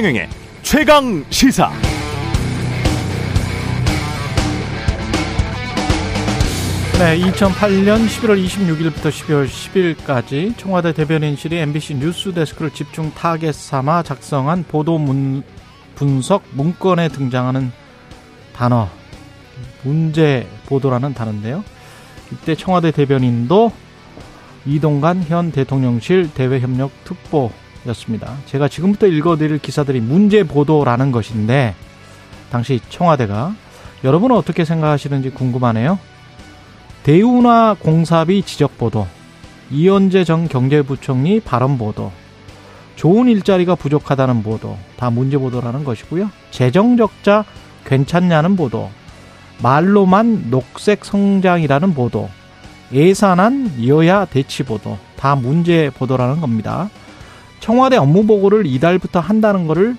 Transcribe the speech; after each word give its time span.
최경영의 0.00 0.28
최강 0.62 1.24
시사. 1.28 1.70
네, 6.98 7.18
2008년 7.18 8.06
11월 8.06 8.42
26일부터 8.42 9.10
12월 9.10 9.46
10일까지 9.46 10.56
청와대 10.56 10.94
대변인실이 10.94 11.58
MBC 11.58 11.96
뉴스 11.96 12.32
데스크를 12.32 12.70
집중 12.70 13.12
타겟 13.12 13.52
삼아 13.52 14.02
작성한 14.04 14.64
보도 14.64 14.96
문, 14.96 15.42
분석 15.96 16.44
문건에 16.52 17.08
등장하는 17.08 17.70
단어 18.54 18.88
문제 19.82 20.48
보도라는 20.64 21.12
단어인데요. 21.12 21.62
이때 22.32 22.54
청와대 22.54 22.90
대변인도 22.90 23.70
이동관 24.64 25.24
현 25.24 25.52
대통령실 25.52 26.32
대외협력 26.32 26.90
특보 27.04 27.50
였습니다. 27.86 28.36
제가 28.46 28.68
지금부터 28.68 29.06
읽어드릴 29.06 29.58
기사들이 29.58 30.00
문제 30.00 30.42
보도라는 30.42 31.12
것인데 31.12 31.74
당시 32.50 32.80
청와대가 32.88 33.54
여러분은 34.04 34.36
어떻게 34.36 34.64
생각하시는지 34.64 35.30
궁금하네요. 35.30 35.98
대우나 37.02 37.74
공사비 37.78 38.42
지적 38.42 38.76
보도, 38.76 39.06
이현재 39.70 40.24
전 40.24 40.48
경제부총리 40.48 41.40
발언 41.40 41.78
보도, 41.78 42.12
좋은 42.96 43.28
일자리가 43.28 43.74
부족하다는 43.74 44.42
보도, 44.42 44.76
다 44.96 45.08
문제 45.08 45.38
보도라는 45.38 45.84
것이고요. 45.84 46.30
재정 46.50 46.96
적자 46.96 47.44
괜찮냐는 47.86 48.56
보도, 48.56 48.90
말로만 49.62 50.50
녹색 50.50 51.04
성장이라는 51.04 51.94
보도, 51.94 52.28
예산안 52.92 53.86
여야 53.86 54.24
대치 54.26 54.62
보도, 54.62 54.98
다 55.16 55.34
문제 55.34 55.90
보도라는 55.90 56.40
겁니다. 56.40 56.90
청와대 57.60 57.96
업무 57.96 58.26
보고를 58.26 58.66
이달부터 58.66 59.20
한다는 59.20 59.66
것을 59.66 59.96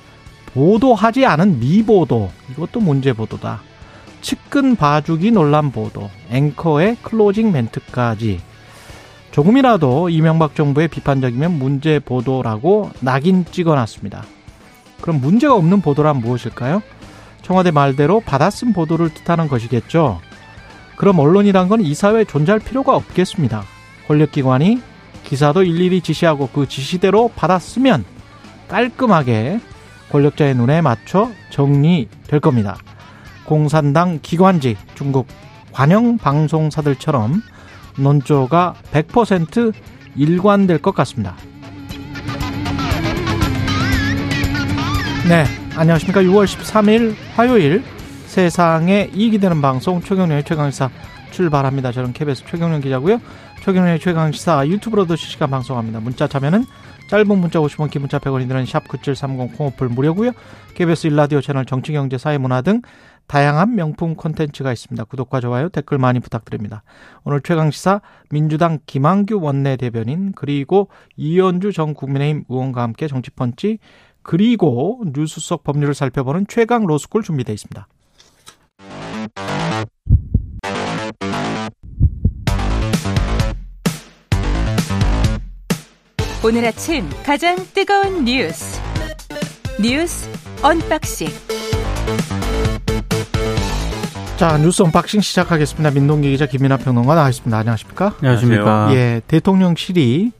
보도하지 0.53 1.25
않은 1.25 1.59
미보도, 1.59 2.29
이것도 2.51 2.79
문제 2.81 3.13
보도다. 3.13 3.61
측근 4.21 4.75
봐주기 4.75 5.31
논란 5.31 5.71
보도, 5.71 6.09
앵커의 6.29 6.97
클로징 7.01 7.51
멘트까지 7.51 8.41
조금이라도 9.31 10.09
이명박 10.09 10.55
정부의 10.55 10.89
비판적이면 10.89 11.57
문제 11.57 11.99
보도라고 11.99 12.91
낙인 12.99 13.45
찍어놨습니다. 13.45 14.23
그럼 14.99 15.21
문제가 15.21 15.55
없는 15.55 15.81
보도란 15.81 16.17
무엇일까요? 16.17 16.81
청와대 17.41 17.71
말대로 17.71 18.19
받아쓴 18.19 18.73
보도를 18.73 19.09
뜻하는 19.13 19.47
것이겠죠. 19.47 20.19
그럼 20.97 21.17
언론이란 21.19 21.69
건 21.69 21.81
이 21.81 21.95
사회에 21.95 22.25
존재할 22.25 22.59
필요가 22.59 22.95
없겠습니다. 22.95 23.63
권력기관이 24.07 24.81
기사도 25.23 25.63
일일이 25.63 26.01
지시하고 26.01 26.49
그 26.49 26.67
지시대로 26.67 27.29
받았으면 27.35 28.05
깔끔하게 28.67 29.59
권력자의 30.11 30.55
눈에 30.55 30.81
맞춰 30.81 31.29
정리될 31.49 32.39
겁니다. 32.39 32.77
공산당 33.45 34.19
기관지 34.21 34.77
중국 34.95 35.27
관영 35.71 36.17
방송사들처럼 36.17 37.41
논조가 37.97 38.75
100% 38.91 39.73
일관될 40.15 40.79
것 40.79 40.93
같습니다. 40.95 41.35
네, 45.27 45.45
안녕하십니까. 45.75 46.21
6월 46.21 46.45
13일 46.45 47.15
화요일 47.35 47.83
세상에 48.25 49.09
이익이 49.13 49.39
되는 49.39 49.61
방송 49.61 50.01
최경련의 50.01 50.43
최강시사 50.43 50.89
출발합니다. 51.31 51.91
저는 51.91 52.13
KBS 52.13 52.45
최경련 52.45 52.81
기자고요. 52.81 53.19
최경련의 53.63 53.99
최강시사 53.99 54.67
유튜브로도 54.67 55.15
실시간 55.15 55.49
방송합니다. 55.49 55.99
문자 55.99 56.27
참여는 56.27 56.65
짧은 57.09 57.37
문자 57.37 57.59
50원, 57.59 57.89
긴 57.89 58.01
문자 58.01 58.19
100원이 58.19 58.47
드는 58.47 58.63
샵9730 58.63 59.57
콩오플 59.57 59.89
무료고요. 59.89 60.31
KBS 60.75 61.07
일라디오 61.07 61.41
채널 61.41 61.65
정치 61.65 61.91
경제 61.91 62.17
사회 62.17 62.37
문화 62.37 62.61
등 62.61 62.81
다양한 63.27 63.75
명품 63.75 64.15
콘텐츠가 64.15 64.71
있습니다. 64.71 65.03
구독과 65.05 65.41
좋아요, 65.41 65.69
댓글 65.69 65.97
많이 65.97 66.19
부탁드립니다. 66.19 66.83
오늘 67.23 67.41
최강시사 67.41 68.01
민주당 68.29 68.79
김한규 68.85 69.39
원내대변인 69.41 70.33
그리고 70.35 70.89
이현주 71.17 71.71
전 71.73 71.93
국민의힘 71.93 72.45
의원과 72.49 72.81
함께 72.81 73.07
정치펀치 73.07 73.79
그리고 74.23 75.03
뉴스 75.13 75.39
속 75.39 75.63
법률을 75.63 75.93
살펴보는 75.93 76.45
최강 76.47 76.85
로스쿨 76.85 77.23
준비되어 77.23 77.53
있습니다. 77.53 77.87
오늘 86.43 86.65
아침 86.65 87.07
가장 87.23 87.55
뜨거운 87.71 88.25
뉴스 88.25 88.81
뉴스 89.79 90.27
언박싱 90.63 91.27
자 94.37 94.57
뉴스 94.57 94.81
언박싱 94.81 95.21
시작하겠습니다. 95.21 95.91
민동기 95.91 96.31
기자 96.31 96.47
김민아 96.47 96.77
평론가 96.77 97.13
나와있습니다. 97.13 97.55
안녕하십니까? 97.55 98.15
안녕하십니까? 98.17 98.89
예, 98.95 99.21
대통령실이 99.27 100.31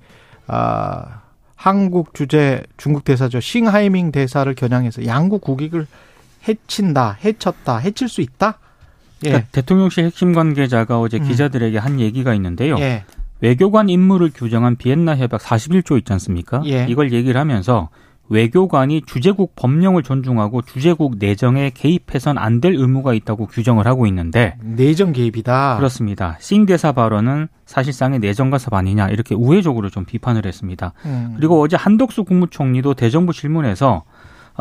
아, 0.47 1.21
한국 1.55 2.15
주재 2.15 2.63
중국 2.77 3.03
대사죠 3.03 3.39
싱하이밍 3.39 4.11
대사를 4.11 4.51
겨냥해서 4.55 5.05
양국 5.05 5.41
국익을 5.41 5.85
해친다, 6.47 7.15
해쳤다, 7.23 7.77
해칠 7.77 8.09
수 8.09 8.21
있다. 8.21 8.57
예. 9.25 9.29
그러니까 9.29 9.49
대통령실 9.51 10.05
핵심 10.05 10.33
관계자가 10.33 10.99
어제 10.99 11.17
음. 11.17 11.27
기자들에게 11.27 11.77
한 11.77 11.99
얘기가 11.99 12.33
있는데요. 12.33 12.79
예. 12.79 13.03
외교관 13.41 13.89
임무를 13.89 14.31
규정한 14.33 14.75
비엔나 14.75 15.17
협약 15.17 15.41
41조 15.41 15.97
있지 15.97 16.13
않습니까? 16.13 16.61
예. 16.65 16.85
이걸 16.87 17.11
얘기를 17.11 17.39
하면서 17.39 17.89
외교관이 18.29 19.01
주재국 19.05 19.55
법령을 19.57 20.03
존중하고 20.03 20.61
주재국 20.61 21.17
내정에 21.17 21.69
개입해선 21.73 22.37
안 22.37 22.61
될 22.61 22.75
의무가 22.75 23.13
있다고 23.13 23.47
규정을 23.47 23.87
하고 23.87 24.05
있는데 24.07 24.55
내정 24.61 25.11
개입이다. 25.11 25.75
그렇습니다. 25.77 26.37
싱 26.39 26.65
대사 26.65 26.91
발언은 26.91 27.47
사실상의 27.65 28.19
내정 28.19 28.49
간섭 28.51 28.73
아니냐 28.73 29.09
이렇게 29.09 29.35
우회적으로 29.35 29.89
좀 29.89 30.05
비판을 30.05 30.45
했습니다. 30.45 30.93
음. 31.05 31.33
그리고 31.35 31.59
어제 31.59 31.75
한덕수 31.75 32.23
국무총리도 32.23 32.93
대정부 32.93 33.33
질문에서 33.33 33.87
어, 33.95 34.03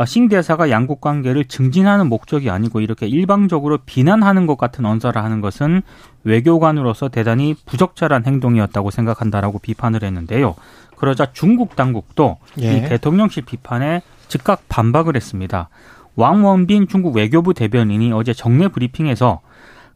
싱 0.07 0.29
대사가 0.29 0.71
양국 0.71 1.01
관계를 1.01 1.45
증진하는 1.45 2.09
목적이 2.09 2.51
아니고 2.51 2.81
이렇게 2.81 3.07
일방적으로 3.07 3.79
비난하는 3.85 4.47
것 4.47 4.57
같은 4.57 4.87
언사를 4.87 5.23
하는 5.23 5.41
것은 5.41 5.83
외교관으로서 6.25 7.09
대단히 7.09 7.55
부적절한 7.67 8.25
행동이었다고 8.25 8.91
생각한다라고 8.91 9.59
비판을 9.59 10.03
했는데요. 10.03 10.55
그러자 10.97 11.33
중국 11.33 11.77
당국도 11.77 12.39
예. 12.61 12.77
이 12.77 12.83
대통령실 12.83 13.45
비판에 13.45 14.03
즉각 14.29 14.63
반박을 14.69 15.17
했습니다. 15.17 15.69
왕원빈 16.17 16.89
중국 16.89 17.17
외교부 17.17 17.55
대변인이 17.55 18.13
어제 18.13 18.33
정례 18.33 18.69
브리핑에서 18.69 19.41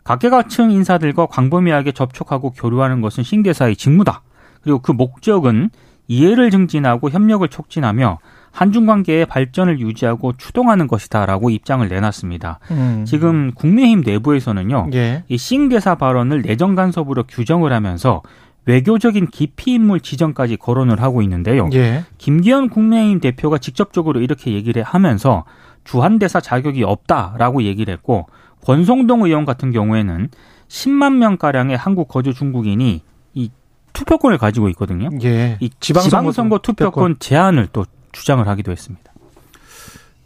각계각층 0.02 0.70
인사들과 0.70 1.26
광범위하게 1.26 1.92
접촉하고 1.92 2.50
교류하는 2.52 3.00
것은 3.00 3.22
싱 3.24 3.42
대사의 3.42 3.76
직무다. 3.76 4.22
그리고 4.62 4.80
그 4.80 4.92
목적은 4.92 5.70
이해를 6.08 6.50
증진하고 6.50 7.10
협력을 7.10 7.46
촉진하며 7.48 8.18
한중 8.54 8.86
관계의 8.86 9.26
발전을 9.26 9.80
유지하고 9.80 10.34
추동하는 10.36 10.86
것이다라고 10.86 11.50
입장을 11.50 11.86
내놨습니다. 11.88 12.60
음. 12.70 13.04
지금 13.04 13.50
국민의힘 13.52 14.02
내부에서는요, 14.06 14.90
예. 14.94 15.24
이 15.28 15.36
싱 15.36 15.68
대사 15.68 15.96
발언을 15.96 16.42
내정 16.42 16.76
간섭으로 16.76 17.24
규정을 17.24 17.72
하면서 17.72 18.22
외교적인 18.66 19.26
기피 19.26 19.74
인물 19.74 19.98
지정까지 20.00 20.56
거론을 20.56 21.02
하고 21.02 21.20
있는데요. 21.22 21.68
예. 21.74 22.04
김기현 22.18 22.68
국민의힘 22.70 23.20
대표가 23.20 23.58
직접적으로 23.58 24.20
이렇게 24.20 24.52
얘기를 24.52 24.84
하면서 24.84 25.44
주한 25.82 26.20
대사 26.20 26.40
자격이 26.40 26.84
없다라고 26.84 27.64
얘기를 27.64 27.92
했고 27.92 28.26
권성동 28.64 29.24
의원 29.24 29.44
같은 29.44 29.72
경우에는 29.72 30.28
10만 30.68 31.16
명 31.16 31.36
가량의 31.36 31.76
한국 31.76 32.06
거주 32.08 32.32
중국인이 32.32 33.02
이 33.34 33.50
투표권을 33.92 34.38
가지고 34.38 34.68
있거든요. 34.70 35.10
예. 35.24 35.58
이 35.60 35.70
지방선거, 35.80 36.08
지방선거 36.08 36.58
투표권 36.58 37.16
제한을 37.18 37.68
또 37.72 37.84
주장을 38.14 38.46
하기도 38.46 38.72
했습니다. 38.72 39.12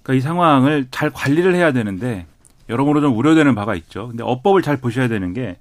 그러니까 0.03 0.19
이 0.19 0.21
상황을 0.21 0.87
잘 0.91 1.11
관리를 1.11 1.55
해야 1.55 1.73
되는데 1.73 2.27
여러모로 2.69 3.01
좀 3.01 3.17
우려되는 3.17 3.55
바가 3.55 3.75
있죠. 3.75 4.09
근데 4.09 4.23
어법을 4.23 4.63
잘 4.63 4.77
보셔야 4.77 5.09
되는 5.09 5.33
게 5.33 5.57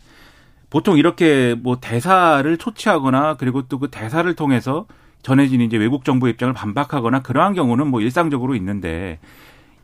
보통 0.69 0.97
이렇게 0.97 1.55
뭐 1.57 1.77
대사를 1.79 2.57
초치하거나 2.57 3.35
그리고 3.37 3.63
또 3.67 3.79
그 3.79 3.89
대사를 3.89 4.31
통해서 4.35 4.85
전해진 5.23 5.61
이제 5.61 5.77
외국 5.77 6.05
정부 6.05 6.27
입장을 6.29 6.53
반박하거나 6.53 7.21
그러한 7.21 7.53
경우는 7.53 7.87
뭐 7.87 8.01
일상적으로 8.01 8.55
있는데 8.55 9.19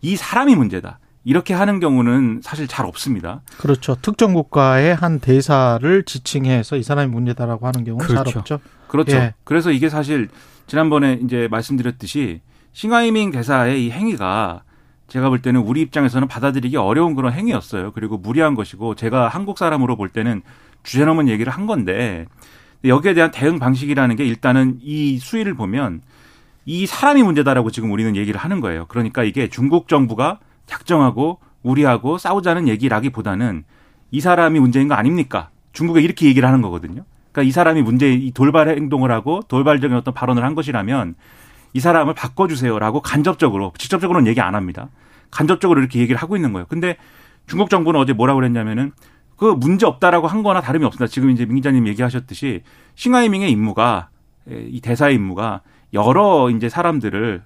이 0.01 0.15
사람이 0.15 0.55
문제다. 0.55 0.99
이렇게 1.25 1.53
하는 1.53 1.79
경우는 1.79 2.41
사실 2.43 2.67
잘 2.67 2.85
없습니다. 2.85 3.41
그렇죠. 3.57 3.95
특정 4.01 4.33
국가의 4.33 4.93
한 4.93 5.19
대사를 5.19 6.03
지칭해서 6.03 6.75
이 6.75 6.83
사람이 6.83 7.09
문제다라고 7.11 7.65
하는 7.65 7.85
경우는 7.85 8.05
그렇죠. 8.05 8.29
잘 8.29 8.37
없죠. 8.39 8.59
그렇죠. 8.89 9.15
예. 9.15 9.33
그래서 9.45 9.71
이게 9.71 9.87
사실 9.87 10.27
지난번에 10.67 11.19
이제 11.23 11.47
말씀드렸듯이 11.49 12.41
싱하이밍 12.73 13.31
대사의 13.31 13.85
이 13.85 13.91
행위가 13.91 14.63
제가 15.07 15.29
볼 15.29 15.41
때는 15.41 15.61
우리 15.61 15.81
입장에서는 15.81 16.27
받아들이기 16.27 16.77
어려운 16.77 17.13
그런 17.15 17.33
행위였어요. 17.33 17.91
그리고 17.91 18.17
무리한 18.17 18.55
것이고 18.55 18.95
제가 18.95 19.27
한국 19.27 19.57
사람으로 19.57 19.95
볼 19.95 20.09
때는 20.09 20.41
주제넘은 20.83 21.27
얘기를 21.29 21.51
한 21.53 21.67
건데 21.67 22.25
여기에 22.83 23.13
대한 23.13 23.31
대응 23.31 23.59
방식이라는 23.59 24.15
게 24.15 24.25
일단은 24.25 24.79
이 24.81 25.17
수위를 25.19 25.53
보면 25.53 26.01
이 26.65 26.85
사람이 26.85 27.23
문제다라고 27.23 27.71
지금 27.71 27.91
우리는 27.91 28.15
얘기를 28.15 28.39
하는 28.39 28.59
거예요. 28.61 28.85
그러니까 28.87 29.23
이게 29.23 29.49
중국 29.49 29.87
정부가 29.87 30.39
작정하고 30.65 31.39
우리하고 31.61 32.17
싸우자는 32.17 32.67
얘기라기보다는 32.67 33.63
이 34.11 34.19
사람이 34.21 34.59
문제인 34.59 34.87
거 34.87 34.95
아닙니까? 34.95 35.49
중국에 35.73 36.01
이렇게 36.01 36.27
얘기를 36.27 36.47
하는 36.47 36.61
거거든요. 36.61 37.03
그러니까 37.33 37.49
이 37.49 37.51
사람이 37.51 37.81
문제 37.81 38.13
이 38.13 38.31
돌발 38.31 38.69
행동을 38.69 39.11
하고 39.11 39.41
돌발적인 39.47 39.97
어떤 39.97 40.13
발언을 40.13 40.43
한 40.45 40.55
것이라면 40.55 41.15
이 41.73 41.79
사람을 41.79 42.13
바꿔주세요라고 42.13 43.01
간접적으로 43.01 43.73
직접적으로는 43.77 44.27
얘기 44.27 44.39
안 44.39 44.55
합니다. 44.55 44.89
간접적으로 45.31 45.79
이렇게 45.79 45.99
얘기를 45.99 46.21
하고 46.21 46.35
있는 46.35 46.53
거예요. 46.53 46.67
근데 46.69 46.95
중국 47.47 47.71
정부는 47.71 47.99
어제 47.99 48.13
뭐라고 48.13 48.39
그랬냐면은 48.39 48.91
그 49.35 49.45
문제 49.45 49.87
없다라고 49.87 50.27
한 50.27 50.43
거나 50.43 50.61
다름이 50.61 50.85
없습니다. 50.85 51.11
지금 51.11 51.31
이제 51.31 51.45
민 51.45 51.55
기자님 51.55 51.87
얘기하셨듯이 51.87 52.61
싱하이밍의 52.93 53.51
임무가 53.51 54.09
이 54.47 54.79
대사의 54.79 55.15
임무가 55.15 55.61
여러 55.93 56.49
이제 56.51 56.69
사람들을 56.69 57.43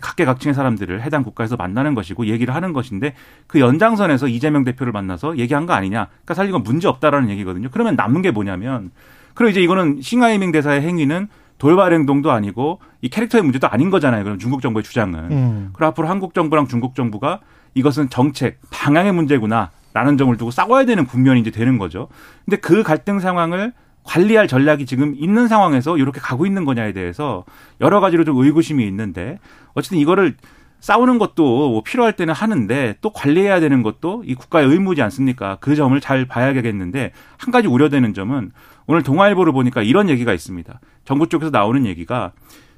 각계각층의 0.00 0.54
사람들을 0.54 1.02
해당 1.02 1.22
국가에서 1.22 1.56
만나는 1.56 1.94
것이고 1.94 2.26
얘기를 2.26 2.54
하는 2.54 2.74
것인데 2.74 3.14
그 3.46 3.60
연장선에서 3.60 4.28
이재명 4.28 4.64
대표를 4.64 4.92
만나서 4.92 5.38
얘기한 5.38 5.64
거 5.64 5.72
아니냐. 5.72 6.06
그러니까 6.06 6.34
사실 6.34 6.50
이건 6.50 6.62
문제 6.62 6.88
없다라는 6.88 7.30
얘기거든요. 7.30 7.68
그러면 7.70 7.96
남는 7.96 8.20
게 8.20 8.30
뭐냐면 8.30 8.90
그럼 9.34 9.50
이제 9.50 9.60
이거는 9.60 10.00
싱하이밍 10.02 10.52
대사의 10.52 10.82
행위는 10.82 11.28
돌발 11.58 11.92
행동도 11.92 12.30
아니고 12.30 12.80
이 13.02 13.08
캐릭터의 13.08 13.42
문제도 13.42 13.68
아닌 13.68 13.90
거잖아요. 13.90 14.24
그럼 14.24 14.38
중국 14.38 14.62
정부의 14.62 14.82
주장은. 14.82 15.18
음. 15.30 15.70
그리고 15.72 15.86
앞으로 15.86 16.08
한국 16.08 16.34
정부랑 16.34 16.68
중국 16.68 16.94
정부가 16.94 17.40
이것은 17.74 18.08
정책 18.10 18.58
방향의 18.70 19.12
문제구나. 19.12 19.70
라는 19.92 20.16
점을 20.16 20.36
두고 20.36 20.52
싸워야 20.52 20.84
되는 20.84 21.04
국면이 21.04 21.40
이제 21.40 21.50
되는 21.50 21.76
거죠. 21.76 22.06
근데 22.44 22.56
그 22.58 22.84
갈등 22.84 23.18
상황을 23.18 23.72
관리할 24.04 24.46
전략이 24.46 24.86
지금 24.86 25.14
있는 25.16 25.48
상황에서 25.48 25.98
이렇게 25.98 26.20
가고 26.20 26.46
있는 26.46 26.64
거냐에 26.64 26.92
대해서 26.92 27.44
여러 27.80 28.00
가지로 28.00 28.24
좀 28.24 28.36
의구심이 28.38 28.86
있는데 28.86 29.38
어쨌든 29.74 29.98
이거를 29.98 30.36
싸우는 30.78 31.18
것도 31.18 31.70
뭐 31.70 31.82
필요할 31.82 32.14
때는 32.14 32.32
하는데 32.32 32.96
또 33.00 33.10
관리해야 33.10 33.60
되는 33.60 33.82
것도 33.82 34.22
이 34.26 34.34
국가의 34.34 34.66
의무지 34.68 35.02
않습니까? 35.02 35.58
그 35.60 35.74
점을 35.74 35.98
잘 36.00 36.24
봐야겠는데 36.24 37.12
한 37.36 37.50
가지 37.52 37.68
우려되는 37.68 38.14
점은 38.14 38.52
오늘 38.86 39.02
동아일보를 39.02 39.52
보니까 39.52 39.82
이런 39.82 40.08
얘기가 40.08 40.32
있습니다. 40.32 40.80
정부 41.04 41.28
쪽에서 41.28 41.50
나오는 41.50 41.86
얘기가 41.86 42.32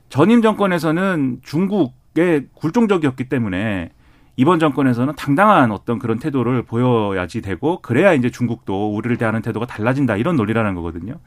전임 0.09 0.43
정권에서는 0.43 1.41
중국에 1.43 2.47
굴종적이었기 2.55 3.29
때문에 3.29 3.91
이번 4.37 4.59
정권에서는 4.59 5.15
당당한 5.17 5.73
어떤 5.73 5.99
그런 5.99 6.19
태도를 6.19 6.63
보여야지 6.63 7.43
되고 7.43 7.81
그래야 7.81 8.13
이제 8.15 8.31
중국도 8.31 8.95
우리를 8.95 9.17
대하는 9.19 9.43
태도가 9.43 9.67
달라진다 9.67 10.17
이런 10.17 10.37
논리라는 10.37 10.75
거거든요. 10.75 11.19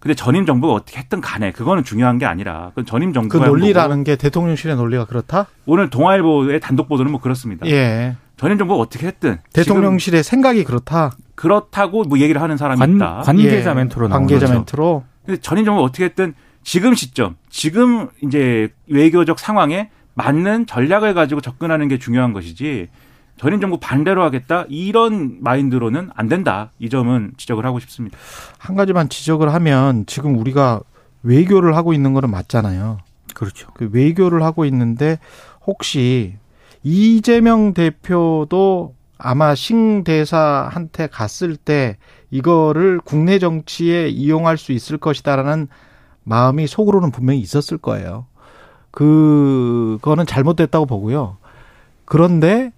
근데 0.00 0.14
전임 0.14 0.46
정부가 0.46 0.74
어떻게 0.74 0.98
했든 0.98 1.20
간에 1.20 1.50
그거는 1.50 1.82
중요한 1.82 2.18
게 2.18 2.26
아니라 2.26 2.70
그 2.74 2.84
전임 2.84 3.12
정부가 3.12 3.44
그 3.44 3.50
논리라는 3.50 4.04
게 4.04 4.16
대통령실의 4.16 4.76
논리가 4.76 5.06
그렇다? 5.06 5.46
오늘 5.66 5.90
동아일보의 5.90 6.60
단독 6.60 6.88
보도는 6.88 7.10
뭐 7.10 7.20
그렇습니다. 7.20 7.66
예. 7.66 8.16
전임 8.38 8.56
정부가 8.56 8.80
어떻게 8.80 9.06
했든 9.06 9.38
대통령실의 9.52 10.22
생각이 10.22 10.64
그렇다. 10.64 11.16
그렇다고 11.34 12.04
뭐 12.04 12.18
얘기를 12.18 12.40
하는 12.40 12.56
사람이 12.56 12.78
관, 12.78 12.96
있다. 12.96 13.22
관계자 13.24 13.70
예. 13.70 13.74
멘트로 13.74 14.08
관계자 14.08 14.46
거죠. 14.46 14.54
멘트로. 14.54 15.04
근데 15.26 15.40
전임 15.40 15.64
정부가 15.64 15.84
어떻게 15.84 16.04
했든 16.04 16.34
지금 16.62 16.94
시점, 16.94 17.36
지금 17.50 18.08
이제 18.22 18.68
외교적 18.86 19.38
상황에 19.38 19.90
맞는 20.14 20.66
전략을 20.66 21.14
가지고 21.14 21.40
접근하는 21.40 21.88
게 21.88 21.98
중요한 21.98 22.32
것이지 22.32 22.88
전임 23.36 23.60
정부 23.60 23.78
반대로 23.78 24.22
하겠다 24.22 24.64
이런 24.68 25.38
마인드로는 25.40 26.10
안 26.14 26.28
된다 26.28 26.72
이 26.78 26.88
점은 26.88 27.32
지적을 27.36 27.64
하고 27.64 27.78
싶습니다. 27.80 28.18
한 28.58 28.76
가지만 28.76 29.08
지적을 29.08 29.52
하면 29.54 30.06
지금 30.06 30.36
우리가 30.38 30.80
외교를 31.22 31.76
하고 31.76 31.92
있는 31.92 32.12
거는 32.14 32.30
맞잖아요. 32.30 32.98
그렇죠. 33.34 33.68
그 33.74 33.88
외교를 33.92 34.42
하고 34.42 34.64
있는데 34.64 35.18
혹시 35.66 36.34
이재명 36.90 37.74
대표도 37.74 38.94
아마 39.18 39.54
신 39.54 40.04
대사한테 40.04 41.06
갔을 41.08 41.54
때 41.54 41.98
이거를 42.30 42.98
국내 43.04 43.38
정치에 43.38 44.08
이용할 44.08 44.56
수 44.56 44.72
있을 44.72 44.96
것이다라는 44.96 45.68
마음이 46.24 46.66
속으로는 46.66 47.10
분명히 47.10 47.40
있었을 47.40 47.76
거예요. 47.76 48.24
그거는 48.90 50.24
잘못됐다고 50.24 50.86
보고요. 50.86 51.36
그런데 52.06 52.72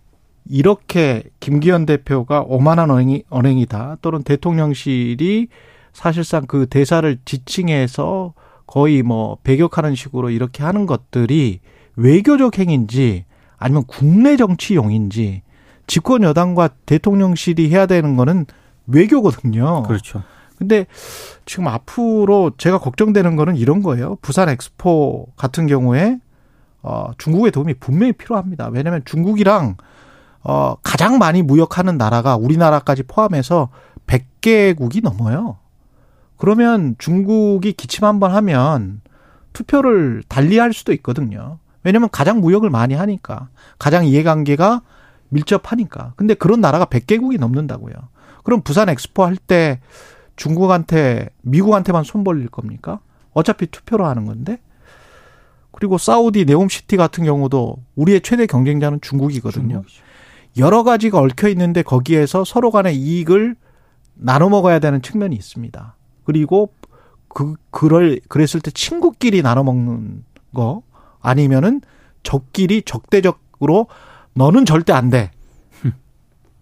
이렇게 0.44 1.22
김기현 1.38 1.86
대표가 1.86 2.40
오만한 2.40 2.90
언행이, 2.90 3.22
언행이다. 3.30 3.98
또는 4.02 4.24
대통령실이 4.24 5.46
사실상 5.92 6.46
그 6.46 6.66
대사를 6.66 7.16
지칭해서 7.24 8.34
거의 8.66 9.04
뭐 9.04 9.38
배격하는 9.44 9.94
식으로 9.94 10.30
이렇게 10.30 10.64
하는 10.64 10.86
것들이 10.86 11.60
외교적 11.94 12.58
행인지 12.58 13.24
아니면 13.60 13.84
국내 13.86 14.36
정치용인지 14.36 15.42
집권 15.86 16.22
여당과 16.22 16.70
대통령실이 16.86 17.70
해야 17.70 17.86
되는 17.86 18.16
거는 18.16 18.46
외교거든요. 18.86 19.84
그렇죠. 19.84 20.22
근데 20.56 20.86
지금 21.46 21.68
앞으로 21.68 22.52
제가 22.58 22.78
걱정되는 22.78 23.36
거는 23.36 23.56
이런 23.56 23.82
거예요. 23.82 24.16
부산 24.22 24.48
엑스포 24.48 25.28
같은 25.36 25.66
경우에 25.66 26.18
어 26.82 27.10
중국의 27.18 27.52
도움이 27.52 27.74
분명히 27.74 28.12
필요합니다. 28.12 28.68
왜냐하면 28.68 29.02
중국이랑 29.04 29.76
어 30.42 30.74
가장 30.82 31.18
많이 31.18 31.42
무역하는 31.42 31.98
나라가 31.98 32.36
우리나라까지 32.36 33.02
포함해서 33.02 33.68
100개국이 34.06 35.02
넘어요. 35.02 35.58
그러면 36.36 36.94
중국이 36.98 37.74
기침 37.74 38.04
한번 38.04 38.32
하면 38.34 39.02
투표를 39.52 40.22
달리할 40.28 40.72
수도 40.72 40.92
있거든요. 40.94 41.58
왜냐하면 41.82 42.08
가장 42.10 42.40
무역을 42.40 42.70
많이 42.70 42.94
하니까 42.94 43.48
가장 43.78 44.04
이해관계가 44.04 44.82
밀접하니까. 45.30 46.12
근데 46.16 46.34
그런 46.34 46.60
나라가 46.60 46.84
100개국이 46.84 47.38
넘는다고요. 47.38 47.94
그럼 48.44 48.62
부산 48.62 48.88
엑스포 48.88 49.24
할 49.24 49.36
때 49.36 49.80
중국한테 50.36 51.28
미국한테만 51.42 52.02
손 52.04 52.24
벌릴 52.24 52.48
겁니까? 52.48 53.00
어차피 53.32 53.66
투표로 53.66 54.06
하는 54.06 54.24
건데. 54.24 54.58
그리고 55.72 55.98
사우디 55.98 56.46
네옴시티 56.46 56.96
같은 56.96 57.24
경우도 57.24 57.76
우리의 57.94 58.22
최대 58.22 58.46
경쟁자는 58.46 59.00
중국이거든요. 59.02 59.68
중국이죠. 59.68 60.02
여러 60.58 60.82
가지가 60.82 61.18
얽혀 61.18 61.48
있는데 61.50 61.82
거기에서 61.82 62.44
서로 62.44 62.70
간의 62.70 62.96
이익을 62.96 63.54
나눠 64.14 64.48
먹어야 64.48 64.78
되는 64.78 65.00
측면이 65.00 65.36
있습니다. 65.36 65.94
그리고 66.24 66.72
그 67.28 67.54
그럴 67.70 68.20
그랬을 68.28 68.60
때 68.60 68.70
친구끼리 68.70 69.42
나눠 69.42 69.62
먹는 69.62 70.24
거 70.54 70.82
아니면은 71.20 71.80
적끼리 72.22 72.82
적대적으로 72.82 73.86
너는 74.34 74.64
절대 74.64 74.92
안 74.92 75.10
돼. 75.10 75.30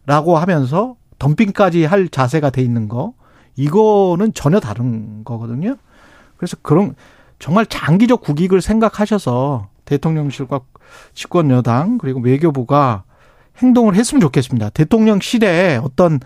라고 0.07 0.38
하면서 0.38 0.97
덤핑까지 1.19 1.85
할 1.85 2.09
자세가 2.09 2.50
돼 2.50 2.62
있는 2.62 2.88
거 2.88 3.12
이거는 3.57 4.33
전혀 4.35 4.61
다른 4.61 5.25
거거든요. 5.25 5.77
그래서 6.37 6.57
그런 6.62 6.95
정말 7.38 7.67
장기적 7.67 8.23
국익을 8.23 8.61
생각하셔서 8.61 9.69
대통령실과 9.85 10.61
집권 11.15 11.50
여당 11.50 11.99
그리고 11.99 12.21
외교부가 12.21 13.05
행동을 13.59 13.95
했으면 13.97 14.21
좋겠습니다. 14.21 14.71
대통령실에 14.71 15.81
어떤 15.83 16.21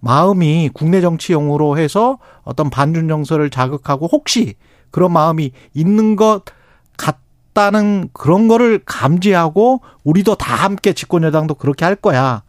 마음이 0.00 0.70
국내 0.72 1.00
정치용으로 1.00 1.78
해서 1.78 2.18
어떤 2.42 2.70
반중 2.70 3.08
정서를 3.08 3.50
자극하고 3.50 4.06
혹시 4.06 4.54
그런 4.90 5.12
마음이 5.12 5.50
있는 5.74 6.16
것 6.16 6.42
같다는 7.56 8.10
그런 8.12 8.48
거를 8.48 8.80
감지하고 8.84 9.80
우리도 10.04 10.34
다 10.34 10.54
함께 10.54 10.92
집권 10.92 11.22
여당도 11.24 11.54
그렇게 11.54 11.84
할 11.84 11.96
거야. 11.96 12.42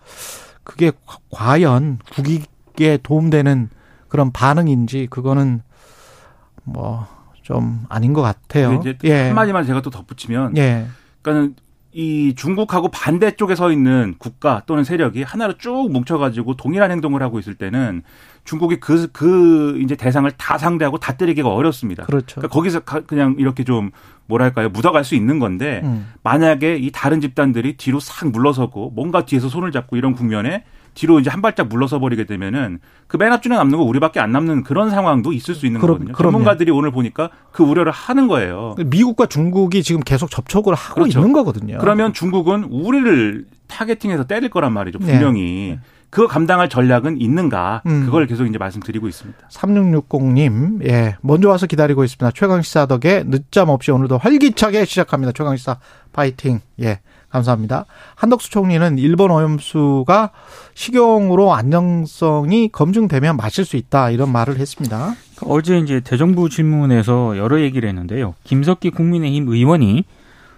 그게 0.63 0.91
과연 1.31 1.99
국익에 2.11 2.99
도움되는 3.01 3.69
그런 4.09 4.31
반응인지 4.31 5.07
그거는 5.09 5.61
뭐 6.63 7.17
좀 7.47 7.85
아닌 7.87 8.11
것 8.11 8.21
같아요. 8.21 8.73
이제 8.81 8.97
예. 9.05 9.27
한마디만 9.27 9.65
제가 9.65 9.81
또 9.81 9.89
덧붙이면, 9.89 10.57
예. 10.57 10.85
그러니까는 11.21 11.55
이 11.99 12.35
중국하고 12.35 12.89
반대쪽에 12.89 13.55
서 13.55 13.71
있는 13.71 14.13
국가 14.19 14.61
또는 14.67 14.83
세력이 14.83 15.23
하나로 15.23 15.57
쭉 15.57 15.89
뭉쳐가지고 15.91 16.55
동일한 16.55 16.91
행동을 16.91 17.23
하고 17.23 17.39
있을 17.39 17.55
때는 17.55 18.03
중국이 18.43 18.79
그, 18.79 19.07
그 19.11 19.79
이제 19.81 19.95
대상을 19.95 20.29
다 20.37 20.59
상대하고 20.59 20.99
다 20.99 21.13
때리기가 21.13 21.49
어렵습니다. 21.49 22.05
그렇죠. 22.05 22.35
그러니까 22.35 22.53
거기서 22.53 22.81
그냥 22.81 23.35
이렇게 23.39 23.63
좀 23.63 23.89
뭐랄까요 24.27 24.69
묻어갈 24.69 25.03
수 25.03 25.15
있는 25.15 25.39
건데 25.39 25.81
음. 25.85 26.13
만약에 26.21 26.75
이 26.75 26.91
다른 26.91 27.19
집단들이 27.19 27.77
뒤로 27.77 27.99
싹 27.99 28.29
물러서고 28.29 28.91
뭔가 28.91 29.25
뒤에서 29.25 29.49
손을 29.49 29.71
잡고 29.71 29.97
이런 29.97 30.13
국면에 30.13 30.65
뒤로 30.97 31.19
이제 31.19 31.29
한 31.29 31.41
발짝 31.43 31.67
물러서 31.67 31.99
버리게 31.99 32.23
되면은 32.25 32.79
그 33.07 33.17
맨 33.17 33.31
앞줄에 33.31 33.55
남는 33.55 33.77
거 33.77 33.83
우리밖에 33.83 34.19
안 34.19 34.31
남는 34.31 34.63
그런 34.63 34.89
상황도 34.89 35.31
있을 35.31 35.53
수 35.55 35.65
있는 35.67 35.79
그럼, 35.79 35.97
거거든요. 35.99 36.13
그럼요. 36.15 36.31
전문가들이 36.33 36.71
오늘 36.71 36.91
보니까 36.91 37.29
그 37.51 37.63
우려를 37.63 37.91
하는 37.91 38.27
거예요. 38.27 38.75
미국과 38.83 39.27
중국이 39.27 39.83
지금 39.83 40.01
계속 40.01 40.31
접촉을 40.31 40.73
하고 40.73 40.95
그렇죠. 40.95 41.19
있는 41.19 41.31
거거든요. 41.33 41.77
그러면 41.79 42.13
중국은 42.13 42.63
우리를 42.65 43.45
타겟팅해서 43.67 44.25
때릴 44.25 44.49
거란 44.49 44.73
말이죠. 44.73 44.99
분명히. 44.99 45.75
네. 45.75 45.79
그거 46.09 46.25
감당할 46.25 46.69
전략은 46.69 47.19
있는가 47.19 47.81
음. 47.85 48.05
그걸 48.05 48.27
계속 48.27 48.45
이제 48.45 48.57
말씀드리고 48.57 49.09
있습니다. 49.09 49.39
3660님, 49.51 50.87
예, 50.87 51.17
먼저 51.21 51.49
와서 51.49 51.67
기다리고 51.67 52.03
있습니다. 52.03 52.31
최강시사 52.31 52.85
덕에 52.85 53.23
늦잠 53.25 53.69
없이 53.69 53.91
오늘도 53.91 54.17
활기차게 54.17 54.85
시작합니다. 54.85 55.33
최강시사 55.33 55.77
파이팅. 56.13 56.61
예, 56.81 56.99
감사합니다. 57.29 57.85
한덕수 58.15 58.49
총리는 58.49 58.97
일본 58.97 59.31
오염수가 59.31 60.31
식용으로 60.73 61.53
안정성이 61.53 62.69
검증되면 62.69 63.37
마실 63.37 63.65
수 63.65 63.75
있다 63.77 64.11
이런 64.11 64.31
말을 64.31 64.57
했습니다. 64.57 65.13
어제 65.43 65.77
이제 65.77 65.99
대정부 65.99 66.49
질문에서 66.49 67.37
여러 67.37 67.59
얘기를 67.61 67.87
했는데요. 67.87 68.33
김석기 68.43 68.91
국민의힘 68.91 69.47
의원이 69.47 70.05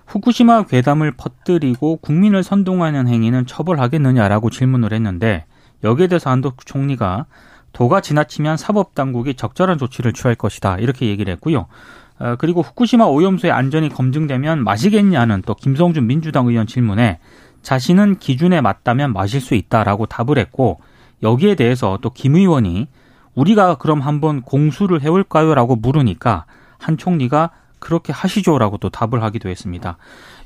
후쿠시마 0.08 0.64
괴담을 0.64 1.12
퍼뜨리고 1.12 1.98
국민을 1.98 2.44
선동하는 2.44 3.08
행위는 3.08 3.46
처벌하겠느냐라고 3.46 4.50
질문을 4.50 4.94
했는데 4.94 5.46
여기에 5.84 6.08
대해서 6.08 6.30
한덕수 6.30 6.66
총리가 6.66 7.26
도가 7.74 8.02
지나치면 8.02 8.58
사법 8.58 8.96
당국이 8.96 9.36
적절한 9.36 9.78
조치를 9.78 10.14
취할 10.14 10.36
것이다 10.36 10.78
이렇게 10.78 11.08
얘기를 11.08 11.32
했고요. 11.34 11.68
어, 12.20 12.36
그리고 12.38 12.62
후쿠시마 12.62 13.06
오염수의 13.06 13.52
안전이 13.52 13.90
검증되면 13.90 14.64
마시겠냐는 14.64 15.42
또 15.46 15.56
김성준 15.56 16.06
민주당 16.06 16.48
의원 16.48 16.68
질문에 16.68 17.20
자신은 17.62 18.20
기준에 18.20 18.62
맞다면 18.62 19.14
마실 19.14 19.42
수 19.42 19.56
있다라고 19.56 20.06
답을 20.06 20.38
했고 20.38 20.80
여기에 21.24 21.56
대해서 21.56 21.98
또 22.02 22.10
김 22.12 22.36
의원이 22.36 22.88
우리가 23.36 23.76
그럼 23.76 24.02
한번 24.02 24.42
공수를 24.42 25.02
해올까요라고 25.02 25.78
물으니까 25.78 26.46
한 26.78 26.98
총리가 26.98 27.52
그렇게 27.80 28.12
하시죠라고 28.12 28.78
또 28.78 28.90
답을 28.90 29.24
하기도 29.24 29.48
했습니다. 29.50 29.98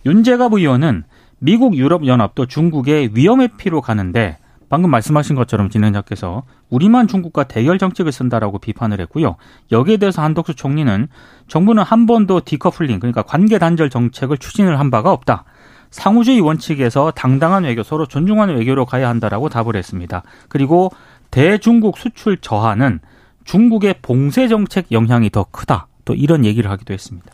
윤재갑 0.06 0.54
의원은 0.54 1.04
미국 1.40 1.76
유럽연합도 1.76 2.46
중국의 2.46 3.12
위험의 3.14 3.50
피로 3.58 3.82
가는데 3.82 4.38
방금 4.70 4.92
말씀하신 4.92 5.36
것처럼 5.36 5.70
진행자께서 5.70 6.44
우리만 6.74 7.08
중국과 7.08 7.44
대결 7.44 7.78
정책을 7.78 8.12
쓴다라고 8.12 8.58
비판을 8.58 9.00
했고요. 9.02 9.36
여기에 9.72 9.98
대해서 9.98 10.24
한덕수 10.24 10.56
총리는 10.56 11.08
정부는 11.48 11.84
한 11.84 12.08
번도 12.08 12.42
디커플링 12.46 13.00
그러니까 13.00 13.22
관계 13.22 13.60
단절 13.60 13.92
정책을 13.92 14.38
추진을 14.40 14.80
한 14.80 14.90
바가 14.90 15.12
없다. 15.12 15.44
상호주의 15.92 16.42
원칙에서 16.42 17.12
당당한 17.12 17.66
외교 17.66 17.84
서로 17.84 18.08
존중하는 18.08 18.58
외교로 18.58 18.86
가야 18.86 19.08
한다라고 19.08 19.50
답을 19.50 19.76
했습니다. 19.76 20.24
그리고 20.50 20.92
대중국 21.30 22.00
수출 22.00 22.38
저하는 22.38 23.00
중국의 23.44 23.96
봉쇄 24.02 24.48
정책 24.48 24.92
영향이 24.92 25.30
더 25.30 25.46
크다. 25.52 25.86
또 26.06 26.16
이런 26.16 26.44
얘기를 26.44 26.72
하기도 26.72 26.94
했습니다. 26.94 27.32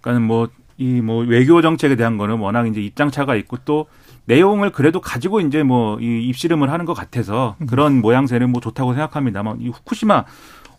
그러니까 0.00 0.26
뭐 0.26 0.60
이 0.80 1.02
뭐 1.02 1.22
외교 1.24 1.60
정책에 1.60 1.94
대한 1.94 2.16
거는 2.16 2.38
워낙 2.38 2.66
이제 2.66 2.80
입장 2.80 3.10
차가 3.10 3.36
있고 3.36 3.58
또 3.66 3.86
내용을 4.30 4.70
그래도 4.70 5.00
가지고 5.00 5.40
이제 5.40 5.62
뭐 5.62 5.90
이 6.00 6.28
입씨름을 6.28 6.70
하는 6.70 6.84
것 6.84 6.94
같아서 6.94 7.56
그런 7.68 8.00
모양새는 8.00 8.50
뭐 8.50 8.60
좋다고 8.60 8.92
생각합니다만 8.94 9.60
이 9.60 9.68
후쿠시마 9.68 10.24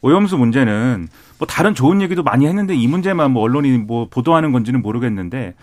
오염수 0.02 0.38
문제는 0.38 1.08
뭐 1.38 1.48
다른 1.48 1.76
좋은 1.76 2.02
얘기도 2.02 2.24
많이 2.24 2.48
했는데 2.48 2.76
이 2.76 2.88
문제만 2.88 3.32
뭐 3.32 3.44
언론이 3.44 3.78
뭐 3.80 4.08
보도하는 4.10 4.52
건지는 4.52 4.82
모르겠는데 4.82 5.54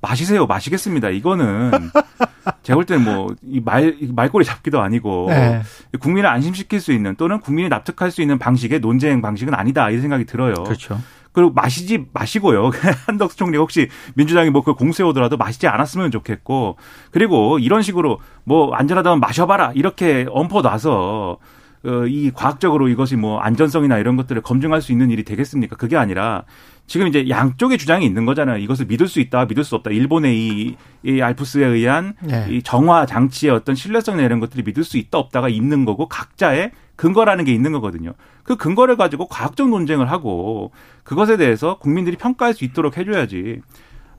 마시세요 0.00 0.46
마시겠습니다 0.46 1.08
이거는 1.10 1.72
제가 2.62 2.76
볼 2.76 2.84
때는 2.84 3.04
뭐이말 3.04 3.96
말꼬리 4.14 4.44
잡기도 4.44 4.80
아니고 4.80 5.26
네. 5.30 5.62
국민을 5.98 6.28
안심시킬 6.30 6.80
수 6.80 6.92
있는 6.92 7.16
또는 7.16 7.40
국민이 7.40 7.68
납득할 7.68 8.10
수 8.10 8.22
있는 8.22 8.38
방식의 8.38 8.80
논쟁 8.80 9.20
방식은 9.20 9.54
아니다 9.54 9.90
이 9.90 9.98
생각이 9.98 10.24
들어요. 10.24 10.54
그렇죠. 10.54 11.00
그리고 11.38 11.52
마시지 11.52 12.06
마시고요. 12.12 12.70
한덕수 13.06 13.36
총리 13.36 13.58
혹시 13.58 13.88
민주당이 14.14 14.50
뭐 14.50 14.62
그 14.68 14.74
공세 14.74 15.02
오더라도 15.02 15.38
마시지 15.38 15.66
않았으면 15.66 16.10
좋겠고 16.10 16.76
그리고 17.10 17.58
이런 17.58 17.80
식으로 17.80 18.20
뭐 18.44 18.74
안전하다면 18.74 19.18
마셔봐라 19.20 19.72
이렇게 19.74 20.26
엄포 20.28 20.60
놔서 20.60 21.38
어, 21.84 22.06
이 22.06 22.30
과학적으로 22.34 22.88
이것이 22.88 23.16
뭐 23.16 23.38
안전성이나 23.38 23.98
이런 23.98 24.16
것들을 24.16 24.42
검증할 24.42 24.82
수 24.82 24.92
있는 24.92 25.10
일이 25.10 25.24
되겠습니까? 25.24 25.76
그게 25.76 25.96
아니라 25.96 26.44
지금 26.86 27.06
이제 27.06 27.28
양쪽의 27.28 27.78
주장이 27.78 28.04
있는 28.04 28.26
거잖아요. 28.26 28.58
이것을 28.58 28.86
믿을 28.86 29.06
수 29.08 29.20
있다, 29.20 29.46
믿을 29.46 29.62
수 29.62 29.76
없다. 29.76 29.90
일본의 29.90 30.36
이, 30.36 30.76
이 31.04 31.20
알프스에 31.20 31.64
의한 31.64 32.14
네. 32.20 32.46
이 32.50 32.62
정화 32.62 33.06
장치의 33.06 33.52
어떤 33.52 33.74
신뢰성이나 33.74 34.24
이런 34.24 34.40
것들이 34.40 34.64
믿을 34.64 34.84
수 34.84 34.98
있다 34.98 35.18
없다가 35.18 35.48
있는 35.48 35.84
거고 35.84 36.08
각자의 36.08 36.72
근거라는 36.98 37.44
게 37.44 37.54
있는 37.54 37.72
거거든요. 37.72 38.12
그 38.42 38.56
근거를 38.56 38.96
가지고 38.96 39.28
과학적 39.28 39.68
논쟁을 39.68 40.10
하고 40.10 40.72
그것에 41.04 41.36
대해서 41.36 41.78
국민들이 41.78 42.16
평가할 42.16 42.54
수 42.54 42.64
있도록 42.64 42.98
해줘야지. 42.98 43.60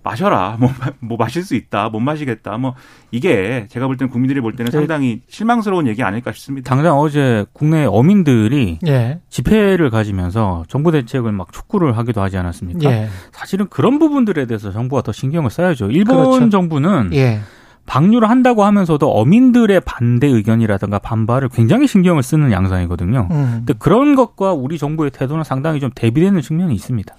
마셔라. 0.02 0.56
뭐, 0.62 0.70
뭐 1.00 1.18
마실 1.18 1.44
수 1.44 1.56
있다. 1.56 1.90
못 1.90 2.00
마시겠다. 2.00 2.58
뭐 2.58 2.76
이게 3.12 3.68
제가 3.70 3.86
볼 3.86 3.98
때는 3.98 4.10
국민들이 4.10 4.40
볼 4.40 4.56
때는 4.56 4.72
상당히 4.72 5.22
실망스러운 5.28 5.88
얘기 5.88 6.04
아닐까 6.04 6.32
싶습니다. 6.32 6.74
당장 6.74 6.98
어제 6.98 7.46
국내 7.52 7.84
어민들이 7.84 8.80
예. 8.88 9.20
집회를 9.28 9.90
가지면서 9.90 10.64
정부 10.70 10.94
대책을 10.94 11.34
막 11.34 11.52
촉구를 11.52 11.98
하기도 11.98 12.22
하지 12.22 12.38
않았습니까? 12.38 12.90
예. 12.90 13.10
사실은 13.34 13.68
그런 13.68 14.00
부분들에 14.00 14.46
대해서 14.46 14.72
정부가 14.72 15.02
더 15.02 15.12
신경을 15.12 15.50
써야죠. 15.50 15.92
일본 15.92 16.16
그렇죠. 16.16 16.50
정부는 16.50 17.10
예. 17.14 17.42
방류를 17.90 18.30
한다고 18.30 18.64
하면서도 18.66 19.10
어민들의 19.10 19.82
반대 19.82 20.28
의견이라든가 20.28 21.00
반발을 21.00 21.50
굉장히 21.50 21.88
신경을 21.88 22.22
쓰는 22.22 22.52
양상이거든요. 22.52 23.28
음. 23.32 23.64
근데 23.66 23.74
그런 23.80 24.16
것과 24.16 24.54
우리 24.54 24.78
정부의 24.78 25.10
태도는 25.10 25.44
상당히 25.44 25.80
좀 25.80 25.90
대비되는 25.96 26.40
측면이 26.40 26.76
있습니다. 26.76 27.16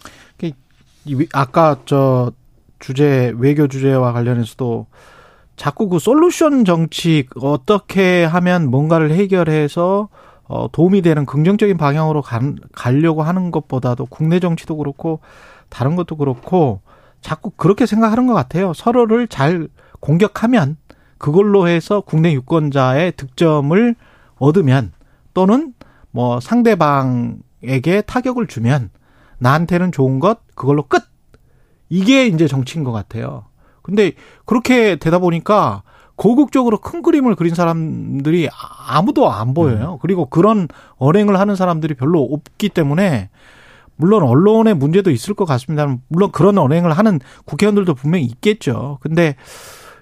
아까 1.32 1.76
저 1.86 2.30
주제 2.78 3.34
외교 3.36 3.66
주제와 3.66 4.12
관련해서도 4.12 4.86
자꾸 5.56 5.88
그 5.88 5.98
솔루션 5.98 6.64
정치 6.64 7.26
어떻게 7.40 8.24
하면 8.24 8.70
뭔가를 8.70 9.10
해결해서 9.10 10.08
어 10.44 10.68
도움이 10.70 11.02
되는 11.02 11.26
긍정적인 11.26 11.78
방향으로 11.78 12.22
간, 12.22 12.56
가려고 12.72 13.22
하는 13.22 13.50
것보다도 13.50 14.06
국내 14.06 14.38
정치도 14.38 14.76
그렇고 14.76 15.18
다른 15.68 15.96
것도 15.96 16.16
그렇고 16.16 16.80
자꾸 17.20 17.50
그렇게 17.50 17.86
생각하는 17.86 18.28
것 18.28 18.34
같아요. 18.34 18.72
서로를 18.72 19.26
잘 19.26 19.68
공격하면 20.00 20.76
그걸로 21.18 21.68
해서 21.68 22.00
국내 22.00 22.32
유권자의 22.32 23.12
득점을 23.12 23.94
얻으면 24.36 24.92
또는 25.34 25.74
뭐 26.10 26.40
상대방에게 26.40 28.02
타격을 28.06 28.46
주면 28.46 28.90
나한테는 29.38 29.92
좋은 29.92 30.18
것 30.18 30.40
그걸로 30.54 30.82
끝 30.82 31.02
이게 31.88 32.26
이제 32.26 32.46
정치인 32.46 32.84
것 32.84 32.92
같아요. 32.92 33.44
근데 33.82 34.12
그렇게 34.44 34.96
되다 34.96 35.18
보니까 35.18 35.82
고국적으로 36.16 36.78
큰 36.78 37.02
그림을 37.02 37.34
그린 37.34 37.54
사람들이 37.54 38.48
아무도 38.88 39.30
안 39.30 39.54
보여요. 39.54 39.94
음. 39.94 39.98
그리고 40.02 40.26
그런 40.26 40.68
언행을 40.96 41.38
하는 41.38 41.56
사람들이 41.56 41.94
별로 41.94 42.22
없기 42.22 42.68
때문에 42.68 43.30
물론 43.96 44.22
언론의 44.22 44.74
문제도 44.74 45.10
있을 45.10 45.34
것 45.34 45.44
같습니다. 45.46 45.96
물론 46.08 46.30
그런 46.30 46.58
언행을 46.58 46.92
하는 46.92 47.20
국회의원들도 47.44 47.94
분명히 47.94 48.24
있겠죠. 48.24 48.98
근데 49.00 49.36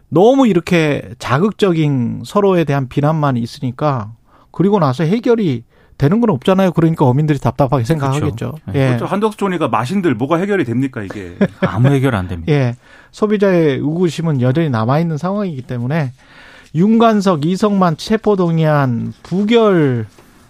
너무 0.09 0.47
이렇게 0.47 1.11
자극적인 1.19 2.23
서로에 2.25 2.65
대한 2.65 2.88
비난만 2.88 3.37
있으니까 3.37 4.12
그리고 4.50 4.79
나서 4.79 5.05
해결이 5.05 5.65
되는 5.99 6.21
건 6.21 6.31
없잖아요. 6.31 6.73
그러니까 6.73 7.05
어민들이 7.07 7.38
답답하게 7.38 7.85
생각하겠죠. 7.85 8.53
그렇죠. 8.53 8.55
예. 8.75 8.87
그렇죠. 8.87 9.07
한덕수 9.07 9.37
총리가 9.37 9.69
마신들 9.69 10.15
뭐가 10.15 10.37
해결이 10.37 10.65
됩니까 10.65 11.03
이게? 11.03 11.37
아무 11.61 11.88
해결 11.88 12.15
안 12.15 12.29
됩니다. 12.29 12.53
예. 12.53 12.77
소비자의 13.11 13.79
의구심은 13.79 14.41
여전히 14.41 14.71
남아 14.71 15.00
있는 15.00 15.19
상황이기 15.19 15.62
때문에 15.62 16.12
윤관석, 16.75 17.45
이성만 17.47 17.97
체포동의안 17.97 19.12
부결 19.25 20.07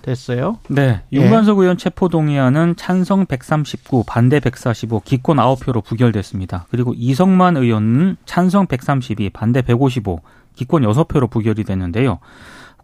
됐어요. 0.09 0.59
네. 0.69 1.03
예. 1.12 1.17
윤관석 1.17 1.59
의원 1.59 1.77
체포동의안은 1.77 2.77
찬성 2.77 3.27
139, 3.27 4.05
반대 4.07 4.41
145, 4.41 5.03
기권 5.05 5.37
9표로 5.37 5.85
부결됐습니다. 5.85 6.67
그리고 6.71 6.95
이성만 6.97 7.57
의원은 7.57 8.17
찬성 8.25 8.67
132, 8.67 9.31
반대 9.31 9.62
155, 9.62 10.21
기권 10.55 10.83
6표로 10.83 11.31
부결이 11.31 11.65
됐는데요. 11.65 12.19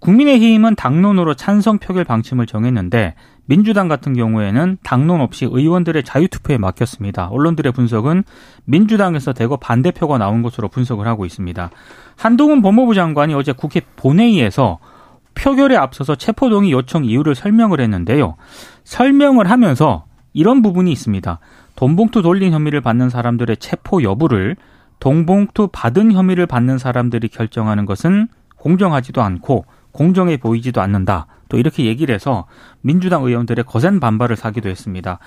국민의힘은 0.01 0.75
당론으로 0.75 1.33
찬성 1.35 1.79
표결 1.79 2.05
방침을 2.05 2.47
정했는데 2.47 3.15
민주당 3.47 3.89
같은 3.89 4.15
경우에는 4.15 4.79
당론 4.83 5.23
없이 5.23 5.47
의원들의 5.51 6.05
자유투표에 6.05 6.59
맡겼습니다. 6.59 7.29
언론들의 7.29 7.73
분석은 7.73 8.25
민주당에서 8.65 9.33
대거 9.33 9.57
반대표가 9.57 10.19
나온 10.19 10.43
것으로 10.43 10.69
분석을 10.69 11.07
하고 11.07 11.25
있습니다. 11.25 11.71
한동훈 12.17 12.61
법무부 12.61 12.95
장관이 12.95 13.35
어제 13.35 13.53
국회 13.53 13.81
본회의에서 13.97 14.79
표결에 15.35 15.77
앞서서 15.77 16.15
체포동의 16.15 16.73
요청 16.73 17.05
이유를 17.05 17.35
설명을 17.35 17.81
했는데요. 17.81 18.37
설명을 18.85 19.51
하면서 19.51 20.05
이런 20.33 20.63
부분이 20.63 20.91
있습니다. 20.93 21.39
돈봉투 21.77 22.23
돌린 22.23 22.53
혐의를 22.53 22.81
받는 22.81 23.09
사람들의 23.09 23.57
체포 23.59 24.03
여부를 24.03 24.57
돈봉투 25.01 25.69
받은 25.73 26.13
혐의를 26.13 26.47
받는 26.47 26.79
사람들이 26.79 27.29
결정하는 27.29 27.85
것은 27.85 28.29
공정하지도 28.57 29.23
않고 29.23 29.65
공정해 29.93 30.37
보이지도 30.37 30.81
않는다. 30.81 31.27
또 31.49 31.59
이렇게 31.59 31.85
얘기를 31.85 32.15
해서 32.15 32.47
민주당 32.81 33.23
의원들의 33.25 33.65
거센 33.65 34.01
반발을 34.01 34.37
사기도 34.37 34.69
했습니다. 34.69 35.19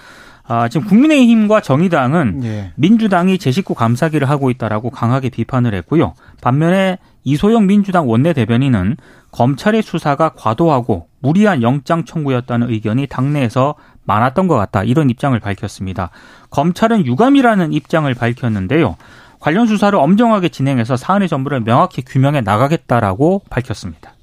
아, 0.44 0.70
지금 0.70 0.88
국민의힘과 0.88 1.62
정의당은 1.62 2.44
예. 2.44 2.72
민주당이 2.76 3.38
제 3.38 3.52
식구 3.52 3.76
감사기를 3.76 4.30
하고 4.30 4.50
있다라고 4.50 4.90
강하게 4.90 5.30
비판을 5.30 5.74
했고요. 5.76 6.14
반면에 6.42 6.98
이소영 7.28 7.68
민주당 7.68 8.08
원내대변인은 8.10 8.96
검찰의 9.32 9.82
수사가 9.82 10.30
과도하고 10.30 11.10
무리한 11.20 11.62
영장 11.62 12.06
청구였다는 12.06 12.70
의견이 12.70 13.06
당내에서 13.08 13.76
많았던 14.06 14.48
것 14.48 14.56
같다. 14.56 14.86
이런 14.86 15.10
입장을 15.10 15.38
밝혔습니다. 15.38 16.10
검찰은 16.52 17.06
유감이라는 17.06 17.74
입장을 17.74 18.12
밝혔는데요. 18.14 18.96
관련 19.42 19.68
수사를 19.68 20.00
엄정하게 20.00 20.48
진행해서 20.48 20.96
사안의 20.96 21.28
전부를 21.28 21.66
명확히 21.66 22.02
규명해 22.02 22.40
나가겠다라고 22.42 23.42
밝혔습니다. 23.50 24.14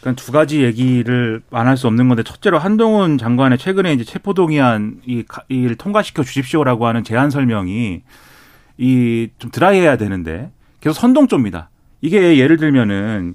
그러니까 0.00 0.22
두 0.24 0.32
가지 0.32 0.62
얘기를 0.64 1.42
안 1.50 1.66
할 1.66 1.76
수 1.76 1.88
없는 1.88 2.08
건데 2.08 2.22
첫째로 2.22 2.58
한동훈 2.58 3.18
장관의 3.18 3.58
최근에 3.58 3.92
이제 3.92 4.04
체포동의안 4.04 5.02
이 5.06 5.24
이를 5.48 5.76
통과시켜 5.76 6.22
주십시오라고 6.22 6.86
하는 6.86 7.04
제안 7.04 7.28
설명이 7.28 8.00
이 8.78 9.28
좀 9.38 9.50
드라이해야 9.50 9.98
되는데 9.98 10.50
계속 10.80 10.98
선동조입니다. 10.98 11.68
이게 12.00 12.38
예를 12.38 12.56
들면은 12.56 13.34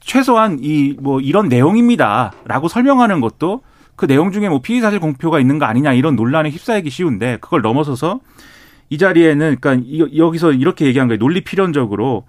최소한 0.00 0.58
이 0.60 0.94
뭐 1.00 1.20
이런 1.20 1.48
내용입니다라고 1.48 2.68
설명하는 2.68 3.20
것도 3.20 3.62
그 3.96 4.06
내용 4.06 4.32
중에 4.32 4.48
뭐 4.48 4.60
피의 4.60 4.80
사실 4.80 4.98
공표가 4.98 5.40
있는 5.40 5.58
거 5.58 5.66
아니냐 5.66 5.92
이런 5.92 6.16
논란에 6.16 6.50
휩싸이기 6.50 6.90
쉬운데 6.90 7.38
그걸 7.40 7.60
넘어서서 7.62 8.20
이 8.88 8.98
자리에는 8.98 9.58
그러니까 9.60 10.16
여기서 10.16 10.52
이렇게 10.52 10.86
얘기한 10.86 11.06
거예요. 11.08 11.18
논리 11.18 11.42
필연적으로 11.42 12.24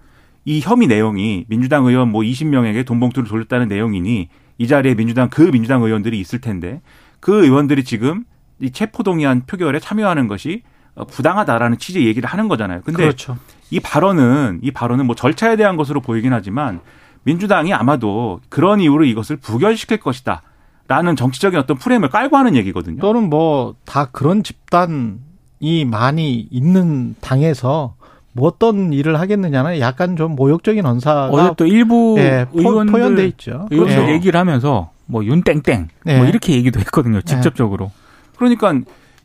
이 0.45 0.59
혐의 0.59 0.87
내용이 0.87 1.45
민주당 1.47 1.85
의원 1.85 2.11
뭐 2.11 2.21
20명에게 2.21 2.85
돈 2.85 2.99
봉투를 2.99 3.27
돌렸다는 3.27 3.67
내용이니 3.67 4.27
이 4.57 4.67
자리에 4.67 4.95
민주당 4.95 5.29
그 5.29 5.49
민주당 5.49 5.81
의원들이 5.81 6.19
있을 6.19 6.39
텐데 6.41 6.81
그 7.19 7.43
의원들이 7.45 7.83
지금 7.83 8.25
이 8.59 8.71
체포 8.71 9.01
동의안 9.03 9.43
표결에 9.47 9.79
참여하는 9.79 10.27
것이 10.27 10.61
부당하다라는 11.09 11.77
취지의 11.77 12.05
얘기를 12.05 12.27
하는 12.29 12.47
거잖아요. 12.47 12.81
근데 12.83 13.03
그렇죠. 13.03 13.37
이 13.71 13.79
발언은 13.79 14.59
이 14.61 14.69
발언은 14.71 15.05
뭐 15.07 15.15
절차에 15.15 15.55
대한 15.55 15.77
것으로 15.77 16.01
보이긴 16.01 16.33
하지만 16.33 16.81
민주당이 17.23 17.73
아마도 17.73 18.39
그런 18.49 18.79
이유로 18.79 19.05
이것을 19.05 19.37
부결시킬 19.37 19.97
것이다. 19.99 20.43
라는 20.87 21.15
정치적인 21.15 21.57
어떤 21.57 21.77
프레임을 21.77 22.09
깔고 22.09 22.35
하는 22.35 22.55
얘기거든요. 22.55 22.99
또는 23.01 23.29
뭐 23.29 23.75
다 23.85 24.05
그런 24.11 24.43
집단이 24.43 25.85
많이 25.87 26.47
있는 26.51 27.15
당에서 27.21 27.95
뭐 28.33 28.47
어떤 28.47 28.91
일을 28.93 29.19
하겠느냐는 29.19 29.79
약간 29.79 30.15
좀 30.17 30.35
모욕적인 30.35 30.85
언사가 30.85 31.27
어제 31.27 31.53
또 31.57 31.65
일부 31.65 32.15
예, 32.17 32.45
의원들 32.53 32.91
포연돼 32.91 33.25
있죠. 33.27 33.67
의원들 33.71 34.09
예. 34.09 34.13
얘기를 34.13 34.39
하면서 34.39 34.91
뭐 35.05 35.23
윤땡땡 35.23 35.87
뭐 36.05 36.13
예. 36.13 36.17
뭐 36.17 36.27
이렇게 36.27 36.53
얘기도 36.53 36.79
했거든요. 36.81 37.17
예. 37.17 37.21
직접적으로. 37.21 37.91
그러니까 38.37 38.73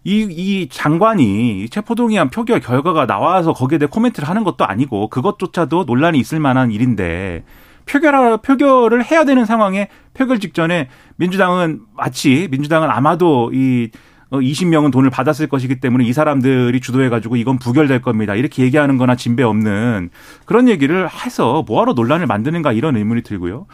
이, 0.06 0.20
이 0.30 0.68
장관이 0.68 1.68
체포동의안 1.68 2.30
표결 2.30 2.60
결과가 2.60 3.06
나와서 3.06 3.52
거기에 3.52 3.78
대해 3.78 3.88
코멘트를 3.90 4.28
하는 4.28 4.44
것도 4.44 4.64
아니고 4.64 5.08
그것조차도 5.08 5.82
논란이 5.82 6.20
있을 6.20 6.38
만한 6.38 6.70
일인데 6.70 7.42
표결 7.86 8.38
표결을 8.38 9.04
해야 9.04 9.24
되는 9.24 9.44
상황에 9.44 9.88
표결 10.14 10.38
직전에 10.38 10.88
민주당은 11.16 11.80
마치 11.96 12.46
민주당은 12.52 12.88
아마도 12.88 13.50
이 13.52 13.90
20명은 14.30 14.86
어, 14.86 14.90
돈을 14.92 15.10
받았을 15.10 15.48
것이기 15.48 15.80
때문에 15.80 16.04
이 16.04 16.12
사람들이 16.12 16.80
주도해가지고 16.80 17.34
이건 17.34 17.58
부결될 17.58 18.00
겁니다. 18.00 18.36
이렇게 18.36 18.62
얘기하는 18.62 18.98
거나 18.98 19.16
진배 19.16 19.42
없는 19.42 20.10
그런 20.44 20.68
얘기를 20.68 21.08
해서 21.08 21.64
뭐하러 21.66 21.94
논란을 21.94 22.28
만드는가 22.28 22.72
이런 22.72 22.96
의문이 22.96 23.22
들고요. 23.22 23.66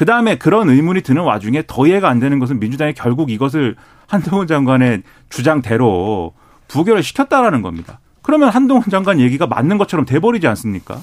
그 0.00 0.06
다음에 0.06 0.36
그런 0.36 0.70
의문이 0.70 1.02
드는 1.02 1.20
와중에 1.24 1.64
더 1.66 1.86
이해가 1.86 2.08
안 2.08 2.20
되는 2.20 2.38
것은 2.38 2.58
민주당이 2.58 2.94
결국 2.94 3.30
이것을 3.30 3.76
한동훈 4.06 4.46
장관의 4.46 5.02
주장대로 5.28 6.32
부결을 6.68 7.02
시켰다라는 7.02 7.60
겁니다. 7.60 8.00
그러면 8.22 8.48
한동훈 8.48 8.84
장관 8.90 9.20
얘기가 9.20 9.46
맞는 9.46 9.76
것처럼 9.76 10.06
돼버리지 10.06 10.46
않습니까? 10.48 11.02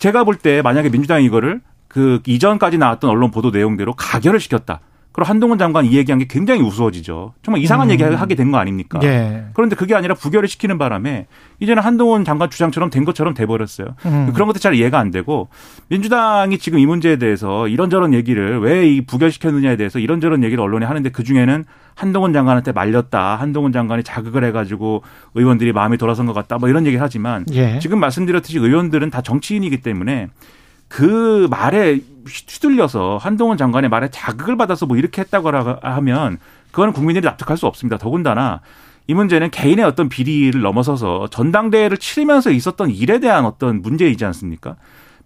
제가 0.00 0.24
볼 0.24 0.38
때 0.38 0.62
만약에 0.62 0.88
민주당이 0.88 1.24
이거를 1.26 1.60
그 1.86 2.20
이전까지 2.26 2.76
나왔던 2.78 3.08
언론 3.08 3.30
보도 3.30 3.50
내용대로 3.50 3.92
가결을 3.94 4.40
시켰다. 4.40 4.80
그리고 5.18 5.28
한동훈 5.28 5.58
장관 5.58 5.84
이 5.84 5.94
얘기한 5.96 6.20
게 6.20 6.26
굉장히 6.28 6.62
우스워지죠. 6.62 7.34
정말 7.42 7.60
이상한 7.60 7.88
음. 7.88 7.90
얘기 7.90 8.04
하게 8.04 8.36
된 8.36 8.52
거 8.52 8.58
아닙니까? 8.58 9.00
예. 9.02 9.46
그런데 9.52 9.74
그게 9.74 9.96
아니라 9.96 10.14
부결을 10.14 10.46
시키는 10.48 10.78
바람에 10.78 11.26
이제는 11.58 11.82
한동훈 11.82 12.24
장관 12.24 12.48
주장처럼 12.50 12.88
된 12.88 13.04
것처럼 13.04 13.34
돼버렸어요. 13.34 13.88
음. 14.06 14.30
그런 14.32 14.46
것도 14.46 14.60
잘 14.60 14.74
이해가 14.76 14.96
안 14.96 15.10
되고 15.10 15.48
민주당이 15.88 16.58
지금 16.58 16.78
이 16.78 16.86
문제에 16.86 17.16
대해서 17.16 17.66
이런저런 17.66 18.14
얘기를 18.14 18.60
왜 18.60 18.86
이 18.88 19.00
부결시켰느냐에 19.04 19.74
대해서 19.76 19.98
이런저런 19.98 20.44
얘기를 20.44 20.62
언론에 20.62 20.86
하는데 20.86 21.10
그 21.10 21.24
중에는 21.24 21.64
한동훈 21.96 22.32
장관한테 22.32 22.70
말렸다. 22.70 23.34
한동훈 23.34 23.72
장관이 23.72 24.04
자극을 24.04 24.44
해가지고 24.44 25.02
의원들이 25.34 25.72
마음이 25.72 25.98
돌아선 25.98 26.26
것 26.26 26.32
같다. 26.32 26.58
뭐 26.58 26.68
이런 26.68 26.86
얘기를 26.86 27.02
하지만 27.02 27.44
예. 27.52 27.80
지금 27.80 27.98
말씀드렸듯이 27.98 28.58
의원들은 28.58 29.10
다 29.10 29.20
정치인이기 29.20 29.82
때문에 29.82 30.28
그 30.88 31.46
말에 31.50 32.00
휘둘려서 32.26 33.18
한동훈 33.20 33.56
장관의 33.56 33.90
말에 33.90 34.08
자극을 34.10 34.56
받아서 34.56 34.86
뭐 34.86 34.96
이렇게 34.96 35.22
했다고 35.22 35.50
하면 35.82 36.38
그거는 36.70 36.92
국민들이 36.92 37.24
납득할 37.24 37.56
수 37.56 37.66
없습니다. 37.66 37.98
더군다나 37.98 38.60
이 39.06 39.14
문제는 39.14 39.50
개인의 39.50 39.84
어떤 39.84 40.08
비리를 40.08 40.60
넘어서서 40.60 41.28
전당대회를 41.30 41.96
치르면서 41.96 42.50
있었던 42.50 42.90
일에 42.90 43.20
대한 43.20 43.46
어떤 43.46 43.80
문제이지 43.80 44.24
않습니까? 44.26 44.76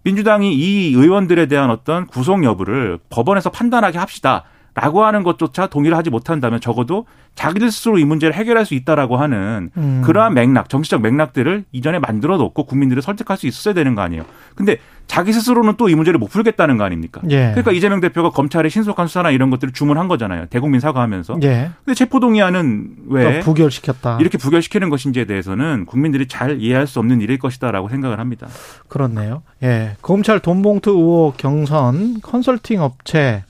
민주당이 0.03 0.53
이 0.53 0.93
의원들에 0.93 1.47
대한 1.47 1.69
어떤 1.69 2.07
구속 2.07 2.43
여부를 2.43 2.99
법원에서 3.09 3.49
판단하게 3.49 3.97
합시다. 3.97 4.43
라고 4.75 5.05
하는 5.05 5.23
것조차 5.23 5.67
동의를 5.67 5.95
하지 5.95 6.09
못한다면 6.09 6.59
적어도 6.59 7.05
자기들 7.35 7.71
스스로 7.71 7.97
이 7.97 8.05
문제를 8.05 8.33
해결할 8.35 8.65
수 8.65 8.73
있다라고 8.73 9.17
하는 9.17 9.69
음. 9.77 10.01
그러한 10.03 10.33
맥락, 10.33 10.69
정치적 10.69 11.01
맥락들을 11.01 11.65
이전에 11.71 11.99
만들어 11.99 12.37
놓고 12.37 12.65
국민들을 12.65 13.01
설득할 13.01 13.37
수 13.37 13.47
있었어야 13.47 13.73
되는 13.73 13.95
거 13.95 14.01
아니에요. 14.01 14.23
근데 14.55 14.77
자기 15.07 15.33
스스로는 15.33 15.75
또 15.77 15.89
이 15.89 15.95
문제를 15.95 16.17
못 16.17 16.27
풀겠다는 16.27 16.77
거 16.77 16.85
아닙니까? 16.85 17.21
예. 17.29 17.49
그러니까 17.51 17.71
이재명 17.71 17.99
대표가 17.99 18.29
검찰의 18.29 18.71
신속한 18.71 19.07
수사나 19.07 19.31
이런 19.31 19.49
것들을 19.49 19.73
주문한 19.73 20.07
거잖아요. 20.07 20.45
대국민 20.49 20.79
사과하면서. 20.79 21.39
예. 21.43 21.69
근데 21.83 21.93
체포동의안은 21.95 22.95
왜 23.09 23.39
부결시켰다. 23.41 24.17
이렇게 24.21 24.37
부결시키는 24.37 24.89
것인지에 24.89 25.25
대해서는 25.25 25.85
국민들이 25.85 26.27
잘 26.27 26.59
이해할 26.61 26.87
수 26.87 26.99
없는 26.99 27.21
일일 27.21 27.37
것이다라고 27.37 27.89
생각을 27.89 28.19
합니다. 28.19 28.47
그렇네요. 28.87 29.43
예. 29.61 29.97
검찰 30.01 30.39
돈봉투 30.39 30.89
의혹 30.91 31.37
경선 31.37 32.21
컨설팅 32.21 32.81
업체 32.81 33.43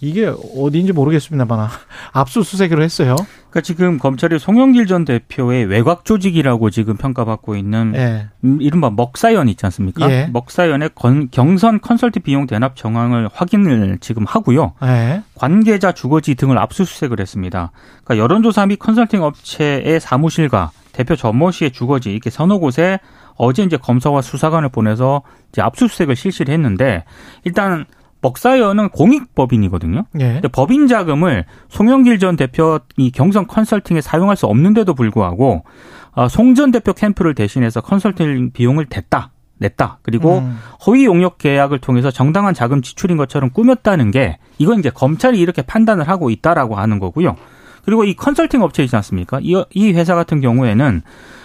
이게 0.00 0.32
어디인지 0.56 0.92
모르겠습니다만 0.92 1.68
압수수색을 2.12 2.82
했어요. 2.82 3.16
그러니까 3.50 3.60
지금 3.62 3.98
검찰이 3.98 4.38
송영길 4.38 4.86
전 4.86 5.04
대표의 5.04 5.64
외곽 5.64 6.04
조직이라고 6.04 6.70
지금 6.70 6.96
평가받고 6.96 7.56
있는 7.56 7.92
예. 7.96 8.28
이른바 8.60 8.90
먹사연 8.90 9.48
있지 9.48 9.66
않습니까? 9.66 10.08
예. 10.10 10.28
먹사연의 10.32 10.90
건, 10.94 11.28
경선 11.30 11.80
컨설팅 11.80 12.22
비용 12.22 12.46
대납 12.46 12.76
정황을 12.76 13.28
확인을 13.32 13.98
지금 14.00 14.24
하고요. 14.24 14.74
예. 14.84 15.22
관계자 15.34 15.92
주거지 15.92 16.36
등을 16.36 16.58
압수수색을 16.58 17.20
했습니다. 17.20 17.72
그러니까 18.04 18.22
여론조사 18.22 18.66
및 18.66 18.76
컨설팅 18.76 19.22
업체의 19.22 19.98
사무실과 20.00 20.70
대표 20.92 21.16
전모 21.16 21.50
씨의 21.50 21.72
주거지 21.72 22.10
이렇게 22.10 22.30
서너 22.30 22.58
곳에 22.58 22.98
어제 23.36 23.62
이제 23.62 23.76
검사와 23.76 24.20
수사관을 24.20 24.68
보내서 24.68 25.22
이제 25.50 25.62
압수수색을 25.62 26.16
실시를 26.16 26.52
했는데 26.52 27.04
일단 27.44 27.86
먹사연은 28.20 28.88
공익법인이거든요. 28.90 30.04
예. 30.18 30.32
근데 30.34 30.48
법인 30.48 30.88
자금을 30.88 31.44
송영길 31.68 32.18
전 32.18 32.36
대표 32.36 32.80
이 32.96 33.10
경선 33.10 33.46
컨설팅에 33.46 34.00
사용할 34.00 34.36
수 34.36 34.46
없는데도 34.46 34.94
불구하고 34.94 35.64
어, 36.12 36.28
송전 36.28 36.72
대표 36.72 36.92
캠프를 36.92 37.34
대신해서 37.34 37.80
컨설팅 37.80 38.50
비용을 38.52 38.86
댔다. 38.86 39.30
냈다. 39.60 39.98
그리고 40.02 40.38
음. 40.38 40.58
허위 40.86 41.04
용역 41.04 41.38
계약을 41.38 41.80
통해서 41.80 42.10
정당한 42.10 42.54
자금 42.54 42.80
지출인 42.80 43.16
것처럼 43.16 43.50
꾸몄다는 43.50 44.10
게 44.10 44.38
이건 44.58 44.78
이제 44.78 44.90
검찰이 44.90 45.38
이렇게 45.38 45.62
판단을 45.62 46.08
하고 46.08 46.30
있다라고 46.30 46.76
하는 46.76 46.98
거고요. 46.98 47.36
그리고 47.84 48.04
이 48.04 48.14
컨설팅 48.14 48.62
업체이지 48.62 48.94
않습니까? 48.96 49.40
이, 49.42 49.60
이 49.70 49.92
회사 49.92 50.14
같은 50.14 50.40
경우에는 50.40 51.02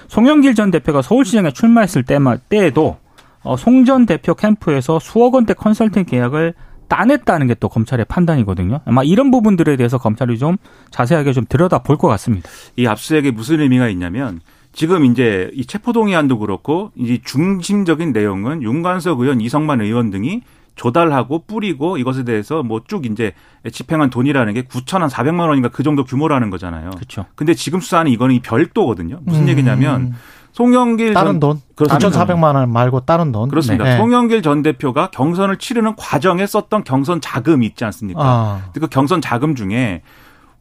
송영길 0.09 0.55
전 0.55 0.71
대표가 0.71 1.01
서울시장에 1.01 1.51
출마했을 1.51 2.03
때만 2.03 2.39
때에도 2.49 2.97
어, 3.43 3.58
송전 3.58 4.06
대표 4.06 4.34
캠프에서 4.36 4.99
수억 4.99 5.36
원대 5.36 5.53
컨설팅 5.53 6.06
계약을 6.06 6.53
따냈다는 6.88 7.47
게 7.47 7.56
또 7.56 7.69
검찰의 7.69 8.06
판단이거든요. 8.08 8.82
아마 8.86 9.03
이런 9.03 9.32
부분들에 9.32 9.75
대해서 9.77 9.97
검찰이 9.97 10.38
좀 10.38 10.58
자세하게 10.91 11.34
좀 11.34 11.45
들여다 11.47 11.79
볼 11.79 11.97
것 11.97 12.08
같습니다. 12.10 12.49
이 12.75 12.86
압수수색에 12.86 13.32
무슨 13.32 13.62
의미가 13.62 13.88
있냐면 13.89 14.41
지금 14.73 15.06
이제 15.06 15.49
이 15.53 15.65
체포동의안도 15.65 16.39
그렇고 16.39 16.91
이제 16.95 17.19
중심적인 17.23 18.12
내용은 18.12 18.62
윤관석 18.63 19.19
의원, 19.21 19.39
이성만 19.41 19.82
의원 19.82 20.10
등이 20.12 20.41
조달하고 20.75 21.43
뿌리고 21.45 21.97
이것에 21.97 22.23
대해서 22.23 22.63
뭐 22.63 22.82
쭉 22.88 23.06
이제 23.06 23.34
집행한 23.71 24.10
돈이라는 24.10 24.53
게 24.56 24.63
9천 24.63 24.99
한 24.99 25.10
400만 25.10 25.47
원인가 25.47 25.69
그 25.69 25.84
정도 25.84 26.03
규모라는 26.03 26.49
거잖아요. 26.49 26.89
그렇죠. 26.91 27.25
근데 27.36 27.53
지금 27.53 27.79
수사는 27.79 28.12
이거는 28.12 28.39
별도거든요. 28.41 29.19
무슨 29.23 29.43
음. 29.43 29.47
얘기냐면 29.49 30.13
송영길 30.54 31.13
다른 31.13 31.39
전, 31.39 31.39
돈 31.39 31.62
9,400만 31.76 32.56
원 32.56 32.72
말고 32.72 33.02
다른 33.02 33.32
돈 33.32 33.50
그렇습니다. 33.50 33.84
네. 33.84 33.98
송영길 33.98 34.42
전 34.42 34.62
대표가 34.62 35.10
경선을 35.10 35.58
치르는 35.58 35.96
과정에 35.96 36.46
썼던 36.46 36.84
경선 36.84 37.22
자금이 37.22 37.66
있지 37.66 37.84
않습니까? 37.86 38.22
아. 38.24 38.62
그 38.74 38.88
경선 38.88 39.22
자금 39.22 39.56
중에 39.56 40.04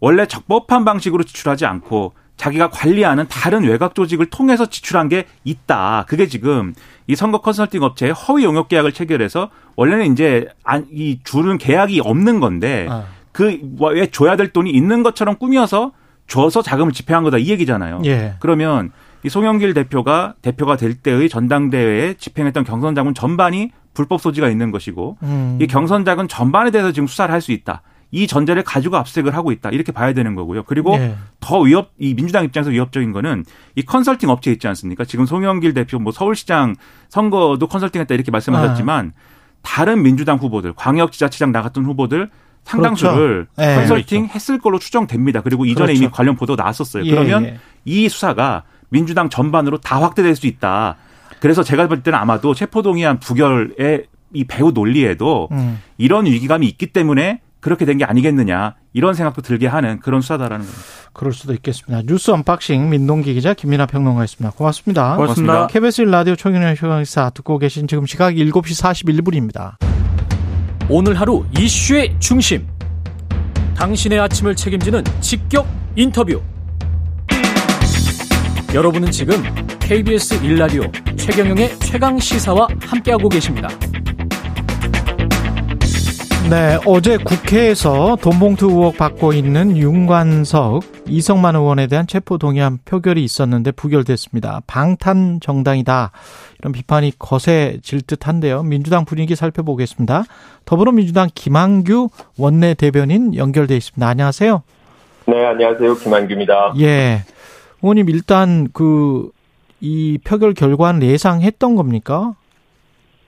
원래 0.01 0.27
적법한 0.27 0.85
방식으로 0.85 1.23
지출하지 1.23 1.67
않고 1.67 2.15
자기가 2.39 2.71
관리하는 2.71 3.27
다른 3.29 3.65
외곽 3.65 3.95
조직을 3.95 4.27
통해서 4.27 4.67
지출한 4.67 5.09
게 5.09 5.27
있다. 5.45 6.07
그게 6.09 6.27
지금 6.27 6.75
이 7.07 7.15
선거 7.15 7.41
컨설팅 7.41 7.83
업체에 7.83 8.11
허위 8.11 8.45
용역 8.45 8.69
계약을 8.69 8.93
체결해서 8.93 9.51
원래는 9.77 10.13
이제 10.13 10.49
이 10.91 11.21
줄은 11.23 11.59
계약이 11.59 12.01
없는 12.01 12.41
건데 12.41 12.87
아. 12.91 13.05
그왜 13.33 14.11
줘야 14.11 14.37
될 14.37 14.53
돈이 14.53 14.71
있는 14.71 15.03
것처럼 15.03 15.37
꾸며서 15.37 15.93
줘서 16.27 16.63
자금을 16.63 16.93
집행한 16.93 17.25
거다 17.25 17.39
이 17.39 17.49
얘기잖아요. 17.49 18.01
예. 18.07 18.35
그러면 18.41 18.91
이 19.25 19.29
송영길 19.29 19.75
대표가 19.75 20.35
대표가 20.43 20.77
될 20.77 20.95
때의 20.95 21.29
전당대회에 21.29 22.15
집행했던 22.15 22.65
경선 22.65 22.95
자금 22.95 23.15
전반이 23.15 23.71
불법 23.95 24.21
소지가 24.21 24.49
있는 24.49 24.71
것이고 24.71 25.19
음. 25.23 25.59
이 25.61 25.67
경선 25.67 26.05
자금 26.05 26.27
전반에 26.29 26.71
대해서 26.71 26.93
지금 26.93 27.07
수사를 27.07 27.33
할 27.33 27.41
수 27.41 27.53
있다. 27.53 27.83
이 28.15 28.27
전제를 28.27 28.63
가지고 28.63 28.99
압색을 28.99 29.35
하고 29.35 29.53
있다. 29.53 29.71
이렇게 29.71 29.91
봐야 29.91 30.13
되는 30.13 30.35
거고요. 30.35 30.65
그리고 30.65 30.99
네. 30.99 31.17
더 31.41 31.61
위협, 31.61 31.93
이 31.99 32.15
민주당 32.15 32.45
입장에서 32.45 32.71
위협적인 32.71 33.11
거는 33.13 33.45
이 33.75 33.83
컨설팅 33.83 34.29
업체 34.29 34.53
있지 34.53 34.69
않습니까? 34.69 35.07
지금 35.07 35.25
송영길 35.25 35.73
대표 35.73 35.99
뭐 35.99 36.13
서울시장 36.13 36.75
선거도 37.09 37.67
컨설팅 37.69 38.03
했다 38.03 38.15
이렇게 38.15 38.31
말씀하셨지만 38.31 39.13
아. 39.17 39.21
다른 39.63 40.03
민주당 40.03 40.37
후보들, 40.37 40.75
광역지자체장 40.75 41.53
나갔던 41.53 41.87
후보들 41.87 42.29
상당수를 42.65 43.47
그렇죠. 43.55 43.71
네. 43.71 43.77
컨설팅 43.77 44.27
했을 44.27 44.59
걸로 44.59 44.79
추정됩니다. 44.79 45.41
그리고 45.41 45.65
이전에 45.65 45.87
그렇죠. 45.87 46.03
이미 46.03 46.11
관련 46.13 46.37
보도 46.37 46.55
나왔었어요. 46.55 47.05
예, 47.07 47.11
그러면 47.11 47.45
예. 47.45 47.59
이 47.87 48.09
수사가 48.11 48.65
민주당 48.93 49.31
전반으로 49.31 49.79
다 49.79 50.01
확대될 50.01 50.37
수 50.37 50.47
있다. 50.47 50.97
그래서 51.41 51.63
제가 51.63 51.89
볼 51.89 52.03
때는 52.03 52.19
아마도 52.19 52.55
체포동의안 52.55 53.19
부결의 53.19 54.05
이 54.35 54.45
배후 54.45 54.71
논리에도 54.73 55.49
음. 55.51 55.81
이런 55.99 56.27
위기감이 56.27 56.67
있기 56.69 56.89
때문에 56.93 57.41
그렇게 57.61 57.85
된 57.85 57.99
게 57.99 58.05
아니겠느냐 58.05 58.75
이런 58.93 59.15
생각도 59.15 59.41
들게 59.43 59.67
하는 59.67 59.99
그런 60.01 60.21
수사다라는 60.21 60.65
겁니다. 60.67 60.83
그럴 61.13 61.33
수도 61.33 61.55
있겠습니다. 61.55 62.03
뉴스 62.07 62.31
unboxing 62.31 62.91
민동기 62.91 63.35
기자 63.35 63.55
김민아 63.55 63.87
평론가였습니다. 63.87 64.55
고맙습니다. 64.57 65.17
고맙습니다. 65.17 65.53
고맙습니다. 65.53 65.67
KBS 65.69 66.03
라디오 66.03 66.37
총연의 66.37 66.75
휴강사 66.77 67.31
듣고 67.31 67.59
계신 67.59 67.87
지금 67.89 68.07
시각 68.07 68.35
7시 68.35 68.83
41분입니다. 68.83 69.77
오늘 70.89 71.19
하루 71.19 71.45
이슈의 71.59 72.17
중심. 72.19 72.67
당신의 73.77 74.21
아침을 74.21 74.55
책임지는 74.57 75.05
직격 75.21 75.67
인터뷰. 75.97 76.43
여러분은 78.75 79.11
지금 79.11 79.35
KBS 79.81 80.43
일라디오 80.43 80.83
최경영의 81.17 81.79
최강 81.81 82.19
시사와 82.19 82.69
함께하고 82.81 83.29
계십니다. 83.29 83.69
네, 86.49 86.79
어제 86.87 87.19
국회에서 87.19 88.17
돈봉투 88.23 88.71
의혹 88.71 88.97
받고 88.97 89.35
있는 89.35 89.77
윤관석, 89.77 90.85
이성만 91.07 91.55
의원에 91.55 91.87
대한 91.87 92.07
체포동의안 92.07 92.79
표결이 92.87 93.23
있었는데 93.23 93.73
부결됐습니다. 93.73 94.63
방탄 94.67 95.39
정당이다. 95.43 96.11
이런 96.59 96.73
비판이 96.73 97.13
거세질 97.19 98.01
듯한데요. 98.03 98.63
민주당 98.63 99.05
분위기 99.05 99.37
살펴보겠습니다. 99.37 100.25
더불어민주당 100.65 101.29
김한규 101.35 102.09
원내대변인 102.39 103.37
연결돼 103.37 103.77
있습니다. 103.77 104.09
안녕하세요. 104.09 104.63
네, 105.27 105.47
안녕하세요. 105.47 105.95
김한규입니다. 105.97 106.75
예. 106.81 107.23
의원님 107.83 108.09
일단 108.09 108.69
그 108.73 109.31
이 109.83 110.17
표결 110.25 110.55
결과는 110.55 111.03
예상했던 111.03 111.75
겁니까? 111.75 112.35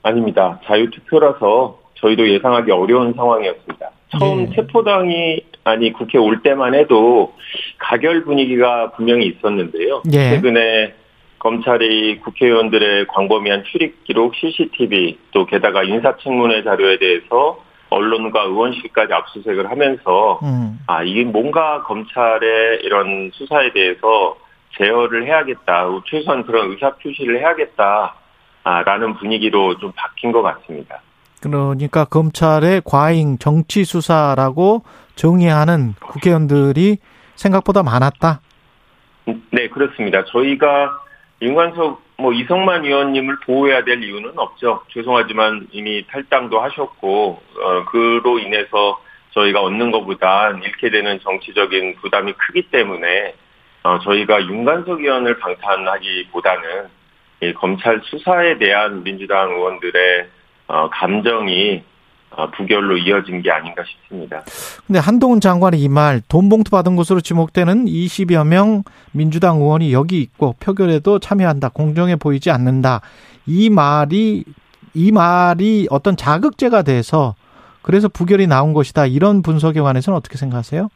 아닙니다. 0.04 0.60
자유 0.64 0.88
투표라서 0.88 1.80
저희도 1.96 2.30
예상하기 2.30 2.70
어려운 2.70 3.12
상황이었습니다. 3.14 3.90
처음 4.16 4.44
네. 4.44 4.54
체포당이 4.54 5.40
아니 5.64 5.92
국회 5.92 6.16
올 6.18 6.42
때만 6.42 6.74
해도 6.74 7.34
가결 7.78 8.22
분위기가 8.24 8.92
분명히 8.92 9.26
있었는데요. 9.26 10.02
네. 10.04 10.30
최근에 10.30 10.94
검찰이 11.40 12.20
국회의원들의 12.20 13.08
광범위한 13.08 13.64
출입 13.64 14.04
기록, 14.04 14.34
CCTV 14.36 15.18
또 15.32 15.46
게다가 15.46 15.82
인사청문회 15.82 16.62
자료에 16.62 16.98
대해서 16.98 17.58
언론과 17.90 18.42
의원실까지 18.44 19.12
압수수색을 19.12 19.70
하면서 19.70 20.38
음. 20.44 20.78
아 20.86 21.02
이게 21.02 21.24
뭔가 21.24 21.82
검찰의 21.82 22.80
이런 22.82 23.30
수사에 23.34 23.72
대해서 23.72 24.36
제어를 24.76 25.26
해야겠다, 25.26 25.87
최소한 26.06 26.44
그런 26.44 26.70
의사 26.70 26.94
표시를 26.96 27.40
해야겠다라는 27.40 29.14
분위기로 29.18 29.78
좀 29.78 29.92
바뀐 29.94 30.32
것 30.32 30.42
같습니다. 30.42 31.00
그러니까 31.40 32.04
검찰의 32.04 32.82
과잉 32.84 33.38
정치 33.38 33.84
수사라고 33.84 34.82
정의하는 35.14 35.94
국회의원들이 36.00 36.98
생각보다 37.34 37.82
많았다. 37.82 38.40
네, 39.50 39.68
그렇습니다. 39.68 40.24
저희가 40.24 40.98
윤관석 41.42 42.02
뭐 42.16 42.32
이성만 42.32 42.84
의원님을 42.84 43.40
보호해야 43.40 43.84
될 43.84 44.02
이유는 44.02 44.32
없죠. 44.37 44.82
죄송하지만 44.92 45.68
이미 45.72 46.06
탈당도 46.06 46.60
하셨고 46.60 47.42
어, 47.60 47.84
그로 47.87 48.38
인해서 48.38 49.00
저희가 49.32 49.60
얻는 49.62 49.90
것보다 49.90 50.50
잃게 50.62 50.90
되는 50.90 51.18
정치적인 51.20 51.96
부담이 51.96 52.34
크기 52.34 52.70
때문에 52.70 53.34
어, 53.84 53.98
저희가 54.00 54.42
윤관석 54.46 55.00
의원을 55.00 55.38
방탄하기보다는 55.38 56.88
이 57.42 57.52
검찰 57.52 58.00
수사에 58.02 58.58
대한 58.58 59.02
민주당 59.02 59.50
의원들의 59.50 60.28
어, 60.68 60.88
감정이 60.90 61.82
어, 62.30 62.50
부결로 62.50 62.96
이어진 62.96 63.42
게 63.42 63.50
아닌가 63.50 63.84
싶습니다. 63.84 64.42
근데 64.86 64.98
한동훈 64.98 65.40
장관의 65.40 65.80
이 65.80 65.88
말, 65.88 66.22
돈 66.28 66.48
봉투 66.48 66.70
받은 66.70 66.96
것으로 66.96 67.20
지목되는 67.20 67.84
20여 67.84 68.46
명 68.46 68.82
민주당 69.12 69.58
의원이 69.58 69.92
여기 69.92 70.20
있고 70.20 70.54
표결에도 70.60 71.18
참여한다. 71.18 71.68
공정해 71.68 72.16
보이지 72.16 72.50
않는다. 72.50 73.02
이 73.46 73.68
말이, 73.68 74.44
이 74.94 75.12
말이 75.12 75.86
어떤 75.90 76.16
자극제가 76.16 76.82
돼서 76.82 77.34
그래서 77.82 78.08
부결이 78.08 78.46
나온 78.46 78.72
것이다. 78.72 79.04
이런 79.04 79.42
분석에 79.42 79.80
관해서는 79.80 80.16
어떻게 80.16 80.38
생각하세요? 80.38 80.88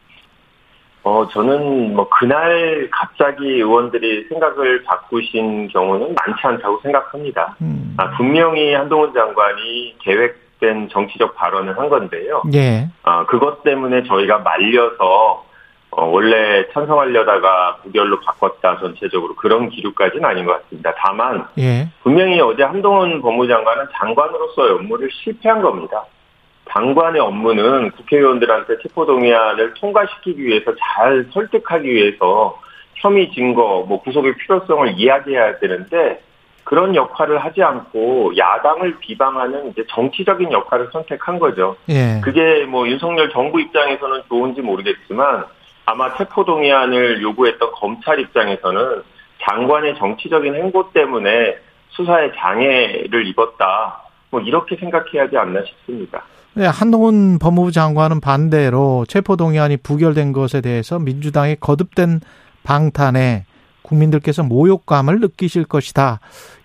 어, 1.03 1.27
저는 1.29 1.95
뭐 1.95 2.09
그날 2.09 2.89
갑자기 2.91 3.47
의원들이 3.47 4.27
생각을 4.29 4.83
바꾸신 4.85 5.69
경우는 5.69 6.15
많지 6.15 6.41
않다고 6.43 6.81
생각합니다. 6.83 7.57
음. 7.63 7.95
아, 7.97 8.11
분명히 8.17 8.75
한동훈 8.75 9.13
장관이 9.15 9.97
계획된 10.01 10.89
정치적 10.91 11.35
발언을 11.35 11.79
한 11.79 11.89
건데요. 11.89 12.43
예. 12.55 12.89
아, 13.03 13.25
그것 13.27 13.63
때문에 13.63 14.03
저희가 14.05 14.39
말려서 14.39 15.49
어, 15.91 16.05
원래 16.05 16.69
찬성하려다가 16.73 17.79
부결로 17.83 18.21
바꿨다 18.21 18.79
전체적으로 18.79 19.35
그런 19.37 19.71
기류까지는 19.71 20.25
아닌 20.25 20.45
것 20.45 20.63
같습니다. 20.63 20.93
다만 20.99 21.47
예. 21.59 21.89
분명히 22.03 22.41
어제 22.41 22.63
한동훈 22.63 23.23
법무장관은 23.23 23.87
장관으로서의 23.99 24.73
업무를 24.73 25.09
실패한 25.11 25.63
겁니다. 25.63 26.05
장관의 26.71 27.21
업무는 27.21 27.91
국회의원들한테 27.93 28.79
체포동의안을 28.83 29.75
통과시키기 29.75 30.43
위해서 30.43 30.73
잘 30.77 31.27
설득하기 31.33 31.89
위해서 31.89 32.61
혐의 32.95 33.31
증거, 33.33 33.85
뭐 33.89 34.01
구속의 34.03 34.37
필요성을 34.37 34.95
이야기해야 34.97 35.59
되는데 35.59 36.21
그런 36.65 36.95
역할을 36.95 37.39
하지 37.39 37.63
않고 37.63 38.37
야당을 38.37 38.99
비방하는 38.99 39.71
이제 39.71 39.85
정치적인 39.89 40.53
역할을 40.53 40.91
선택한 40.93 41.39
거죠. 41.39 41.77
예. 41.89 42.21
그게 42.23 42.67
뭐 42.67 42.87
윤석열 42.87 43.31
정부 43.31 43.61
입장에서는 43.61 44.23
좋은지 44.29 44.61
모르겠지만 44.61 45.47
아마 45.87 46.15
체포동의안을 46.17 47.23
요구했던 47.23 47.71
검찰 47.73 48.21
입장에서는 48.21 49.03
장관의 49.41 49.97
정치적인 49.97 50.55
행보 50.55 50.93
때문에 50.93 51.57
수사에 51.89 52.33
장애를 52.37 53.27
입었다. 53.29 54.03
뭐 54.31 54.41
이렇게 54.41 54.77
생각해야 54.77 55.23
하지 55.23 55.39
않나 55.39 55.63
싶습니다. 55.65 56.23
네, 56.59 56.67
한동훈 56.67 57.39
법무부 57.39 57.71
장관은 57.71 58.21
반대로 58.21 59.05
체포동의안이 59.07 59.77
부결된 59.77 60.33
것에 60.33 60.61
대해서 60.61 60.99
민주당의 60.99 61.59
거듭된 61.61 62.19
방탄에 62.65 63.45
국민들께서 63.83 64.43
모욕감을 64.43 65.21
느끼실 65.21 65.67
것이다. 65.67 66.19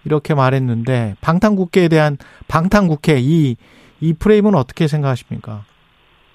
이렇게 0.04 0.34
말했는데 0.34 1.14
방탄국회에 1.22 1.90
대한 1.90 2.18
방탄국회 2.48 3.18
이, 3.20 3.56
이 4.02 4.14
프레임은 4.14 4.56
어떻게 4.56 4.88
생각하십니까? 4.88 5.62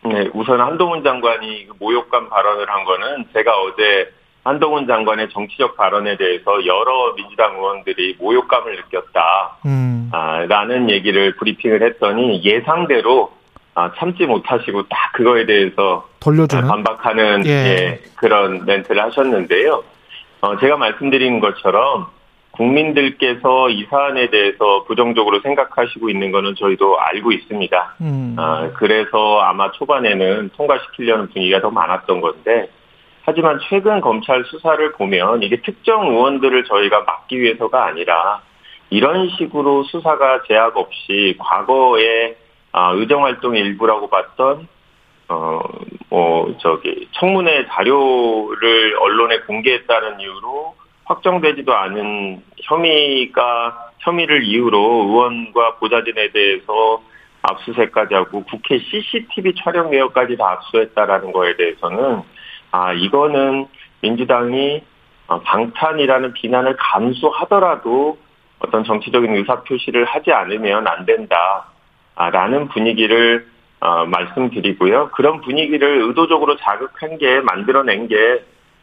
네, 0.04 0.30
우선 0.34 0.60
한동훈 0.60 1.02
장관이 1.02 1.66
그 1.66 1.74
모욕감 1.80 2.30
발언을 2.30 2.70
한 2.70 2.84
거는 2.84 3.24
제가 3.34 3.50
어제 3.62 4.12
한동훈 4.44 4.86
장관의 4.86 5.30
정치적 5.30 5.76
발언에 5.76 6.16
대해서 6.16 6.64
여러 6.64 7.12
민주당 7.16 7.56
의원들이 7.56 8.18
모욕감을 8.20 8.76
느꼈다. 8.76 9.56
음. 9.66 10.10
아, 10.12 10.46
라는 10.48 10.88
얘기를 10.90 11.34
브리핑을 11.34 11.82
했더니 11.82 12.44
예상대로 12.44 13.36
아, 13.78 13.92
참지 13.96 14.26
못하시고 14.26 14.88
딱 14.88 15.12
그거에 15.12 15.46
대해서 15.46 16.08
돌려주는 16.18 16.66
반박하는 16.66 17.46
예. 17.46 17.50
예, 17.50 18.00
그런 18.16 18.64
멘트를 18.66 19.00
하셨는데요. 19.04 19.84
어, 20.40 20.58
제가 20.58 20.76
말씀드린 20.76 21.38
것처럼 21.38 22.08
국민들께서 22.50 23.70
이 23.70 23.86
사안에 23.88 24.30
대해서 24.30 24.82
부정적으로 24.88 25.38
생각하시고 25.42 26.10
있는 26.10 26.32
거는 26.32 26.56
저희도 26.56 26.98
알고 26.98 27.30
있습니다. 27.30 27.94
음. 28.00 28.34
어, 28.36 28.72
그래서 28.74 29.38
아마 29.42 29.70
초반에는 29.70 30.50
통과시키려는 30.56 31.28
분위기가 31.28 31.60
더 31.60 31.70
많았던 31.70 32.20
건데 32.20 32.68
하지만 33.22 33.60
최근 33.68 34.00
검찰 34.00 34.42
수사를 34.46 34.90
보면 34.92 35.44
이게 35.44 35.60
특정 35.62 36.08
의원들을 36.08 36.64
저희가 36.64 37.02
막기 37.02 37.40
위해서가 37.40 37.86
아니라 37.86 38.40
이런 38.90 39.28
식으로 39.38 39.84
수사가 39.84 40.42
제약 40.48 40.76
없이 40.76 41.36
과거에 41.38 42.34
아, 42.78 42.92
의정활동의 42.92 43.60
일부라고 43.60 44.08
봤던 44.08 44.68
어, 45.30 45.60
뭐, 46.08 46.54
저기, 46.60 47.08
청문회 47.10 47.66
자료를 47.66 48.96
언론에 49.00 49.40
공개했다는 49.40 50.20
이유로 50.20 50.76
확정되지도 51.04 51.74
않은 51.74 52.40
혐의가, 52.62 53.90
혐의를 53.98 54.44
이유로 54.44 54.78
의원과 54.78 55.78
보좌진에 55.80 56.30
대해서 56.30 57.02
압수수색까지 57.42 58.14
하고 58.14 58.44
국회 58.44 58.78
CCTV 58.78 59.54
촬영 59.56 59.90
내역까지 59.90 60.36
다 60.36 60.52
압수했다라는 60.52 61.32
거에 61.32 61.56
대해서는 61.56 62.22
아 62.70 62.92
이거는 62.92 63.66
민주당이 64.02 64.82
어, 65.26 65.40
방탄이라는 65.40 66.32
비난을 66.32 66.76
감수하더라도 66.76 68.18
어떤 68.60 68.84
정치적인 68.84 69.34
의사 69.34 69.62
표시를 69.62 70.04
하지 70.04 70.30
않으면 70.32 70.86
안 70.86 71.04
된다 71.04 71.66
라는 72.30 72.68
분위기를 72.68 73.46
어, 73.80 74.04
말씀드리고요. 74.06 75.10
그런 75.14 75.40
분위기를 75.40 76.02
의도적으로 76.02 76.56
자극한 76.56 77.16
게 77.18 77.40
만들어낸 77.40 78.08
게 78.08 78.16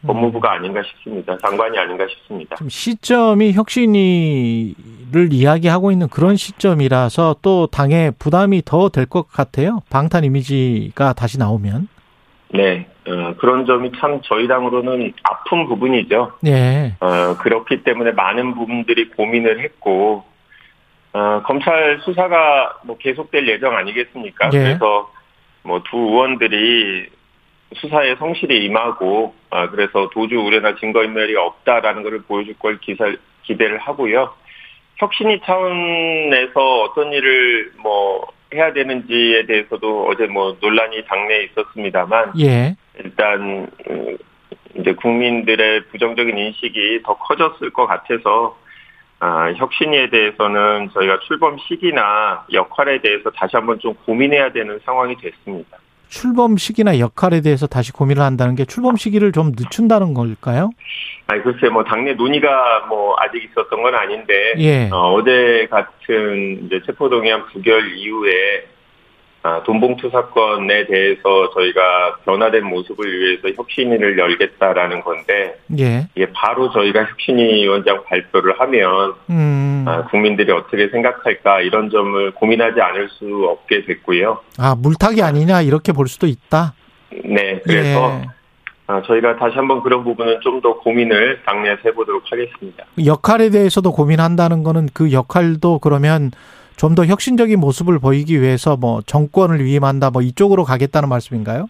법무부가 0.06 0.52
아닌가 0.52 0.82
싶습니다. 0.82 1.36
장관이 1.38 1.76
아닌가 1.78 2.06
싶습니다. 2.08 2.56
시점이 2.68 3.52
혁신이를 3.52 5.32
이야기하고 5.32 5.90
있는 5.90 6.08
그런 6.08 6.36
시점이라서 6.36 7.36
또 7.42 7.66
당의 7.66 8.12
부담이 8.18 8.62
더 8.64 8.88
될 8.88 9.06
것 9.06 9.28
같아요. 9.28 9.82
방탄 9.90 10.24
이미지가 10.24 11.12
다시 11.14 11.38
나오면. 11.38 11.88
네, 12.54 12.86
어, 13.08 13.34
그런 13.38 13.66
점이 13.66 13.90
참 14.00 14.20
저희 14.24 14.46
당으로는 14.48 15.12
아픈 15.24 15.66
부분이죠. 15.66 16.32
네. 16.40 16.94
어, 17.00 17.36
그렇기 17.38 17.82
때문에 17.82 18.12
많은 18.12 18.54
부분들이 18.54 19.10
고민을 19.10 19.60
했고, 19.60 20.24
어, 21.16 21.42
검찰 21.46 21.98
수사가 22.04 22.80
뭐 22.84 22.98
계속될 22.98 23.48
예정 23.48 23.74
아니겠습니까? 23.74 24.50
네. 24.50 24.58
그래서 24.58 25.10
뭐 25.62 25.80
두 25.90 25.96
의원들이 25.96 27.06
수사에 27.74 28.14
성실히 28.16 28.64
임하고, 28.66 29.34
아, 29.50 29.70
그래서 29.70 30.10
도주 30.10 30.36
우려나 30.36 30.76
증거인멸이 30.76 31.34
없다라는 31.34 32.02
것을 32.02 32.22
보여줄 32.22 32.58
걸 32.58 32.78
기사, 32.80 33.10
기대를 33.44 33.78
하고요. 33.78 34.34
혁신이 34.98 35.40
차원에서 35.40 36.82
어떤 36.82 37.12
일을 37.12 37.72
뭐 37.78 38.26
해야 38.54 38.72
되는지에 38.72 39.46
대해서도 39.46 40.08
어제 40.08 40.26
뭐 40.26 40.56
논란이 40.60 41.04
당내에 41.06 41.44
있었습니다만, 41.44 42.34
예. 42.40 42.76
일단 42.98 43.68
음, 43.90 44.16
이제 44.78 44.92
국민들의 44.92 45.86
부정적인 45.86 46.36
인식이 46.36 47.00
더 47.04 47.16
커졌을 47.16 47.70
것 47.70 47.86
같아서 47.86 48.56
아, 49.18 49.52
혁신위에 49.52 50.10
대해서는 50.10 50.90
저희가 50.92 51.20
출범 51.26 51.56
시기나 51.58 52.44
역할에 52.52 53.00
대해서 53.00 53.30
다시 53.30 53.56
한번 53.56 53.78
좀 53.78 53.94
고민해야 54.04 54.52
되는 54.52 54.78
상황이 54.84 55.16
됐습니다. 55.16 55.78
출범 56.08 56.56
시기나 56.56 56.98
역할에 56.98 57.40
대해서 57.40 57.66
다시 57.66 57.92
고민을 57.92 58.22
한다는 58.22 58.54
게 58.54 58.64
출범 58.64 58.96
시기를 58.96 59.32
좀 59.32 59.52
늦춘다는 59.56 60.14
걸까요? 60.14 60.70
아니 61.26 61.42
글쎄 61.42 61.68
뭐 61.68 61.82
당내 61.82 62.14
논의가 62.14 62.86
뭐 62.88 63.16
아직 63.18 63.42
있었던 63.42 63.82
건 63.82 63.94
아닌데 63.94 64.54
예. 64.58 64.88
어, 64.92 65.20
제 65.24 65.66
같은 65.68 66.66
이제 66.66 66.80
체포동의안 66.86 67.46
부결 67.46 67.96
이후에 67.96 68.30
아, 68.62 68.75
돈봉투 69.64 70.10
사건에 70.10 70.86
대해서 70.86 71.50
저희가 71.54 72.16
변화된 72.24 72.64
모습을 72.64 73.06
위해서 73.18 73.48
혁신위를 73.56 74.18
열겠다라는 74.18 75.02
건데 75.02 75.58
예. 75.78 76.08
이게 76.14 76.26
바로 76.32 76.70
저희가 76.70 77.04
혁신위 77.04 77.64
위원장 77.64 78.02
발표를 78.04 78.58
하면 78.60 79.14
음. 79.30 79.84
아, 79.86 80.04
국민들이 80.06 80.50
어떻게 80.52 80.88
생각할까 80.88 81.60
이런 81.60 81.90
점을 81.90 82.30
고민하지 82.32 82.80
않을 82.80 83.08
수 83.10 83.46
없게 83.48 83.84
됐고요. 83.84 84.40
아 84.58 84.74
물타기 84.74 85.22
아니냐 85.22 85.62
이렇게 85.62 85.92
볼 85.92 86.08
수도 86.08 86.26
있다. 86.26 86.74
네, 87.24 87.60
그래서 87.64 88.20
예. 88.22 88.26
아, 88.88 89.02
저희가 89.02 89.36
다시 89.36 89.56
한번 89.56 89.82
그런 89.82 90.04
부분은 90.04 90.40
좀 90.42 90.56
더 90.62 90.78
고민을 90.78 91.42
당내에서 91.44 91.80
해보도록 91.86 92.22
하겠습니다. 92.30 92.84
역할에 93.04 93.50
대해서도 93.50 93.92
고민한다는 93.92 94.62
거는 94.62 94.88
그 94.94 95.12
역할도 95.12 95.80
그러면 95.80 96.30
좀 96.76 96.94
더 96.94 97.04
혁신적인 97.04 97.60
모습을 97.60 97.98
보이기 97.98 98.40
위해서 98.40 98.76
뭐 98.76 99.02
정권을 99.02 99.62
위임한다 99.64 100.10
뭐 100.10 100.22
이쪽으로 100.22 100.64
가겠다는 100.64 101.08
말씀인가요? 101.08 101.68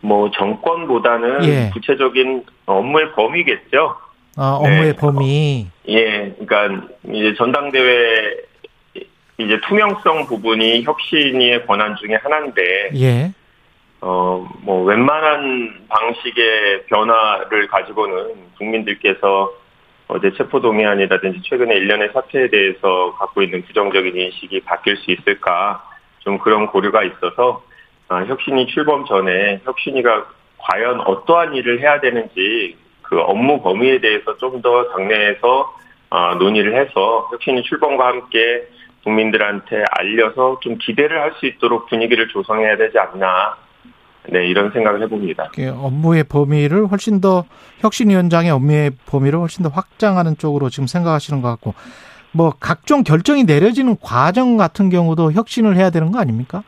뭐 0.00 0.30
정권보다는 0.30 1.44
예. 1.44 1.70
구체적인 1.72 2.44
업무의 2.66 3.12
범위겠죠. 3.12 3.96
아 4.36 4.58
업무의 4.60 4.92
네. 4.92 4.96
범위. 4.96 5.66
예, 5.88 6.34
그러니까 6.38 6.86
이제 7.04 7.34
전당대회 7.36 8.36
이제 9.38 9.60
투명성 9.66 10.26
부분이 10.26 10.82
혁신의 10.84 11.66
권한 11.66 11.96
중에 11.96 12.16
하나인데. 12.22 12.90
예. 12.96 13.32
어, 14.02 14.46
뭐, 14.60 14.84
웬만한 14.84 15.86
방식의 15.88 16.84
변화를 16.86 17.66
가지고는 17.66 18.34
국민들께서 18.58 19.50
어제 20.08 20.32
체포동의안이라든지 20.32 21.42
최근에 21.42 21.74
일련의 21.74 22.10
사태에 22.12 22.48
대해서 22.48 23.14
갖고 23.18 23.42
있는 23.42 23.62
부정적인 23.64 24.16
인식이 24.16 24.60
바뀔 24.60 24.96
수 24.98 25.10
있을까? 25.10 25.82
좀 26.20 26.38
그런 26.38 26.66
고려가 26.66 27.02
있어서 27.02 27.62
아, 28.08 28.24
혁신이 28.24 28.66
출범 28.68 29.04
전에 29.04 29.60
혁신이가 29.64 30.26
과연 30.58 31.00
어떠한 31.00 31.54
일을 31.54 31.80
해야 31.80 32.00
되는지 32.00 32.76
그 33.02 33.20
업무 33.20 33.62
범위에 33.62 34.00
대해서 34.00 34.36
좀 34.38 34.62
더 34.62 34.88
당내에서 34.90 35.74
아, 36.10 36.34
논의를 36.36 36.74
해서 36.76 37.28
혁신이 37.32 37.62
출범과 37.64 38.06
함께 38.06 38.66
국민들한테 39.04 39.84
알려서 39.90 40.58
좀 40.62 40.78
기대를 40.78 41.20
할 41.20 41.32
수 41.34 41.46
있도록 41.46 41.88
분위기를 41.88 42.28
조성해야 42.28 42.76
되지 42.76 42.98
않나 42.98 43.56
네, 44.30 44.46
이런 44.46 44.72
생각을 44.72 45.02
해봅니다. 45.02 45.50
업무의 45.74 46.24
범위를 46.24 46.86
훨씬 46.86 47.20
더 47.20 47.44
혁신위원장의 47.78 48.50
업무의 48.50 48.92
범위를 49.06 49.38
훨씬 49.38 49.62
더 49.62 49.68
확장하는 49.68 50.36
쪽으로 50.36 50.68
지금 50.68 50.86
생각하시는 50.86 51.42
것 51.42 51.48
같고, 51.48 51.74
뭐 52.32 52.52
각종 52.58 53.02
결정이 53.02 53.44
내려지는 53.44 53.96
과정 54.00 54.56
같은 54.56 54.90
경우도 54.90 55.32
혁신을 55.32 55.76
해야 55.76 55.90
되는 55.90 56.10
거 56.10 56.18
아닙니까? 56.18 56.62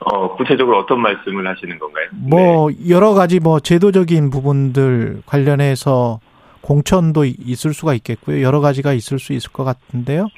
어, 0.00 0.36
구체적으로 0.36 0.78
어떤 0.78 1.00
말씀을 1.00 1.46
하시는 1.46 1.78
건가요? 1.78 2.06
뭐 2.12 2.70
네. 2.70 2.88
여러 2.88 3.14
가지 3.14 3.40
뭐 3.40 3.60
제도적인 3.60 4.30
부분들 4.30 5.22
관련해서 5.26 6.20
공천도 6.60 7.24
있을 7.24 7.72
수가 7.72 7.94
있겠고요. 7.94 8.42
여러 8.42 8.60
가지가 8.60 8.92
있을 8.92 9.18
수 9.18 9.32
있을 9.32 9.50
것 9.52 9.64
같은데요. 9.64 10.28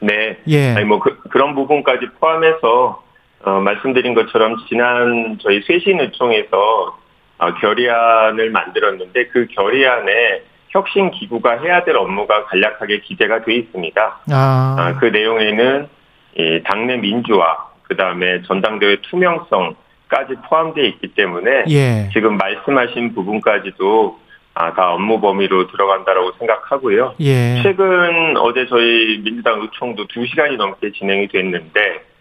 네. 0.00 0.38
예. 0.48 0.70
아니 0.74 0.84
뭐 0.84 0.98
그, 1.00 1.16
그런 1.30 1.54
부분까지 1.54 2.06
포함해서 2.18 3.02
어, 3.44 3.60
말씀드린 3.60 4.14
것처럼 4.14 4.56
지난 4.68 5.38
저희 5.42 5.60
쇄신의총에서 5.62 6.98
어, 7.38 7.54
결의안을 7.54 8.50
만들었는데 8.50 9.26
그 9.26 9.46
결의안에 9.50 10.42
혁신 10.70 11.10
기구가 11.10 11.60
해야 11.60 11.84
될 11.84 11.96
업무가 11.96 12.44
간략하게 12.46 13.00
기재가 13.00 13.44
되어 13.44 13.54
있습니다. 13.54 14.20
아. 14.32 14.76
아, 14.78 14.98
그 14.98 15.06
내용에는 15.06 15.88
이 16.36 16.60
당내 16.64 16.96
민주화, 16.96 17.56
그 17.84 17.96
다음에 17.96 18.42
전당대회 18.42 18.96
투명성까지 19.02 20.34
포함되어 20.48 20.84
있기 20.84 21.08
때문에 21.14 21.64
예. 21.68 22.08
지금 22.12 22.36
말씀하신 22.36 23.14
부분까지도 23.14 24.18
아, 24.54 24.72
다 24.72 24.92
업무 24.92 25.20
범위로 25.20 25.68
들어간다라고 25.68 26.32
생각하고요. 26.38 27.14
예. 27.20 27.60
최근 27.62 28.36
어제 28.38 28.66
저희 28.66 29.20
민주당 29.22 29.60
의총도 29.60 30.06
2시간이 30.06 30.56
넘게 30.56 30.92
진행이 30.92 31.28
됐는데 31.28 32.13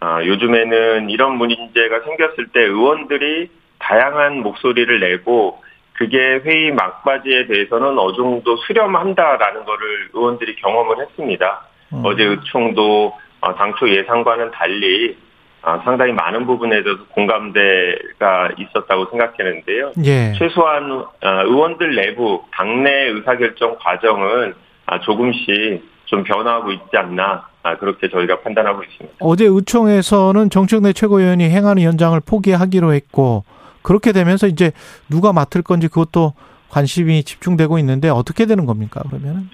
아, 0.00 0.24
요즘에는 0.24 1.10
이런 1.10 1.36
문제가 1.36 2.00
생겼을 2.04 2.48
때 2.52 2.60
의원들이 2.60 3.50
다양한 3.78 4.40
목소리를 4.40 5.00
내고 5.00 5.62
그게 5.94 6.40
회의 6.44 6.70
막바지에 6.72 7.46
대해서는 7.46 7.98
어느 7.98 8.16
정도 8.16 8.56
수렴한다라는 8.56 9.64
거를 9.64 10.08
의원들이 10.12 10.56
경험을 10.56 11.00
했습니다. 11.00 11.66
음. 11.92 12.02
어제 12.04 12.22
의총도 12.24 13.12
어, 13.40 13.54
당초 13.54 13.88
예상과는 13.88 14.52
달리 14.52 15.16
어, 15.62 15.80
상당히 15.84 16.12
많은 16.12 16.46
부분에 16.46 16.82
대해서 16.82 17.04
공감대가 17.08 18.50
있었다고 18.56 19.06
생각했는데요. 19.10 19.92
예. 20.04 20.32
최소한 20.38 20.92
어, 20.92 21.28
의원들 21.44 21.96
내부 21.96 22.44
당내 22.52 23.08
의사결정 23.08 23.76
과정은 23.80 24.54
아, 24.86 25.00
조금씩 25.00 25.82
좀 26.08 26.24
변화하고 26.24 26.72
있지 26.72 26.96
않나 26.96 27.46
아, 27.62 27.76
그렇게 27.76 28.08
저희가 28.08 28.40
판단하고 28.40 28.82
있습니다. 28.82 29.16
어제 29.20 29.44
의총에서는 29.44 30.50
정청래 30.50 30.92
최고위원이 30.92 31.44
행안위 31.44 31.84
원장을 31.86 32.18
포기하기로 32.26 32.94
했고 32.94 33.44
그렇게 33.82 34.12
되면서 34.12 34.46
이제 34.46 34.72
누가 35.10 35.32
맡을 35.32 35.62
건지 35.62 35.88
그것도 35.88 36.32
관심이 36.70 37.22
집중되고 37.22 37.78
있는데 37.78 38.08
어떻게 38.08 38.46
되는 38.46 38.66
겁니까 38.66 39.02
그러면은? 39.08 39.48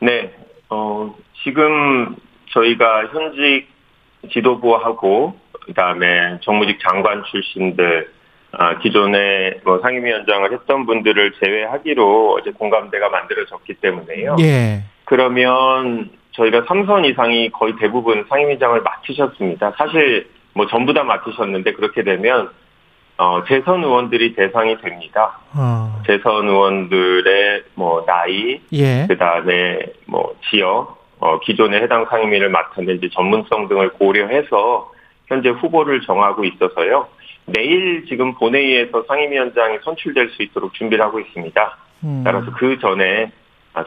네, 0.00 0.32
어, 0.68 1.14
지금 1.42 2.16
저희가 2.50 3.06
현직 3.06 3.68
지도부하고 4.32 5.38
그다음에 5.66 6.38
정무직 6.42 6.78
장관 6.80 7.22
출신들 7.30 8.12
아, 8.58 8.78
기존에 8.78 9.60
뭐 9.64 9.78
상임위원장을 9.80 10.52
했던 10.52 10.86
분들을 10.86 11.32
제외하기로 11.42 12.38
어제 12.38 12.50
공감대가 12.52 13.10
만들어졌기 13.10 13.74
때문에요. 13.74 14.36
예. 14.40 14.82
그러면 15.04 16.10
저희가 16.32 16.62
3선 16.62 17.04
이상이 17.10 17.50
거의 17.50 17.74
대부분 17.78 18.24
상임위장을 18.28 18.80
맡으셨습니다. 18.80 19.72
사실 19.76 20.28
뭐 20.54 20.66
전부 20.66 20.94
다 20.94 21.04
맡으셨는데 21.04 21.74
그렇게 21.74 22.02
되면 22.02 22.50
어, 23.18 23.42
재선 23.46 23.82
의원들이 23.82 24.34
대상이 24.34 24.78
됩니다. 24.80 25.38
어. 25.54 26.02
재선 26.06 26.48
의원들의 26.48 27.62
뭐 27.74 28.04
나이, 28.06 28.60
예. 28.72 29.06
그 29.08 29.16
다음에 29.16 29.78
뭐 30.06 30.34
지역, 30.50 30.98
어, 31.18 31.38
기존에 31.40 31.78
해당 31.80 32.06
상임위를 32.06 32.50
맡았는지 32.50 33.10
전문성 33.10 33.68
등을 33.68 33.90
고려해서 33.94 34.92
현재 35.26 35.48
후보를 35.48 36.02
정하고 36.02 36.44
있어서요. 36.44 37.08
내일 37.46 38.04
지금 38.08 38.34
본회의에서 38.34 39.04
상임위원장이 39.06 39.78
선출될 39.84 40.30
수 40.30 40.42
있도록 40.42 40.74
준비를 40.74 41.04
하고 41.04 41.20
있습니다. 41.20 41.78
음. 42.04 42.22
따라서 42.24 42.50
그 42.58 42.78
전에 42.80 43.30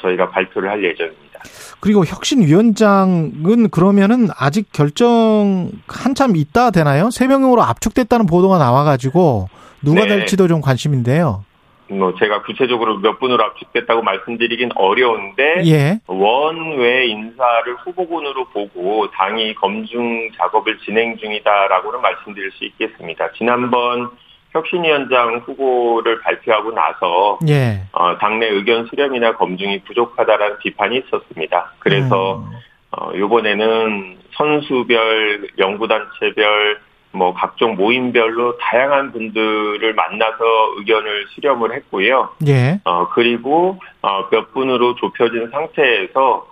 저희가 0.02 0.30
발표를 0.30 0.70
할 0.70 0.84
예정입니다. 0.84 1.40
그리고 1.80 2.06
혁신위원장은 2.06 3.70
그러면은 3.70 4.28
아직 4.38 4.72
결정 4.72 5.72
한참 5.88 6.36
있다 6.36 6.72
되나요? 6.72 7.10
세 7.10 7.28
명으로 7.28 7.64
압축됐다는 7.64 8.26
보도가 8.26 8.58
나와가지고 8.58 9.48
누가 9.82 10.02
네. 10.02 10.08
될지도 10.08 10.48
좀 10.48 10.62
관심인데요. 10.62 11.44
뭐 11.90 12.14
제가 12.16 12.44
구체적으로 12.44 13.00
몇 13.00 13.20
분으로 13.20 13.44
압축됐다고 13.44 14.04
말씀드리긴 14.04 14.70
어려운데 14.76 15.64
예. 15.66 16.00
원외 16.08 17.08
인사를 17.08 17.76
후보군으로 17.84 18.46
보고 18.46 19.10
당이 19.12 19.56
검증 19.56 20.30
작업을 20.38 20.78
진행 20.80 21.18
중이다라고는 21.18 22.02
말씀드릴 22.02 22.52
수 22.52 22.66
있겠습니다. 22.66 23.32
지난번 23.34 24.10
혁신위원장 24.52 25.42
후보를 25.46 26.22
발표하고 26.22 26.72
나서 26.72 27.40
예. 27.48 27.82
어, 27.92 28.18
당내 28.18 28.48
의견 28.48 28.86
수렴이나 28.88 29.36
검증이 29.36 29.84
부족하다라는 29.84 30.60
비판이 30.60 30.98
있었습니다. 31.06 31.74
그래서 31.80 32.38
음. 32.38 32.52
어, 32.92 33.12
이번에는 33.14 34.18
선수별, 34.34 35.50
연구단체별, 35.58 36.80
뭐 37.12 37.34
각종 37.34 37.76
모임별로 37.76 38.58
다양한 38.58 39.12
분들을 39.12 39.94
만나서 39.94 40.44
의견을 40.78 41.28
수렴을 41.30 41.74
했고요. 41.74 42.30
예. 42.48 42.80
어 42.84 43.10
그리고 43.10 43.80
어몇 44.02 44.54
분으로 44.54 44.96
좁혀진 44.96 45.50
상태에서 45.50 46.48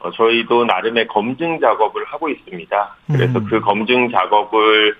어, 0.00 0.10
저희도 0.12 0.64
나름의 0.64 1.08
검증 1.08 1.60
작업을 1.60 2.04
하고 2.06 2.28
있습니다. 2.28 2.96
그래서 3.06 3.38
음. 3.38 3.46
그 3.50 3.60
검증 3.60 4.10
작업을 4.10 4.96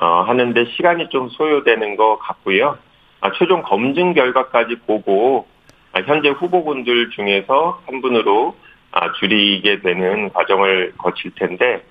어 0.00 0.22
하는데 0.22 0.64
시간이 0.76 1.08
좀 1.10 1.28
소요되는 1.28 1.96
것 1.96 2.18
같고요. 2.18 2.78
아, 3.20 3.30
최종 3.32 3.62
검증 3.62 4.14
결과까지 4.14 4.76
보고 4.86 5.46
아, 5.92 6.00
현재 6.00 6.28
후보군들 6.30 7.10
중에서 7.10 7.80
한 7.86 8.00
분으로 8.00 8.56
아, 8.90 9.12
줄이게 9.12 9.80
되는 9.80 10.30
과정을 10.32 10.94
거칠 10.96 11.30
텐데 11.34 11.84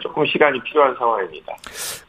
조금 0.00 0.26
시간이 0.26 0.60
필요한 0.62 0.94
상황입니다. 0.96 1.54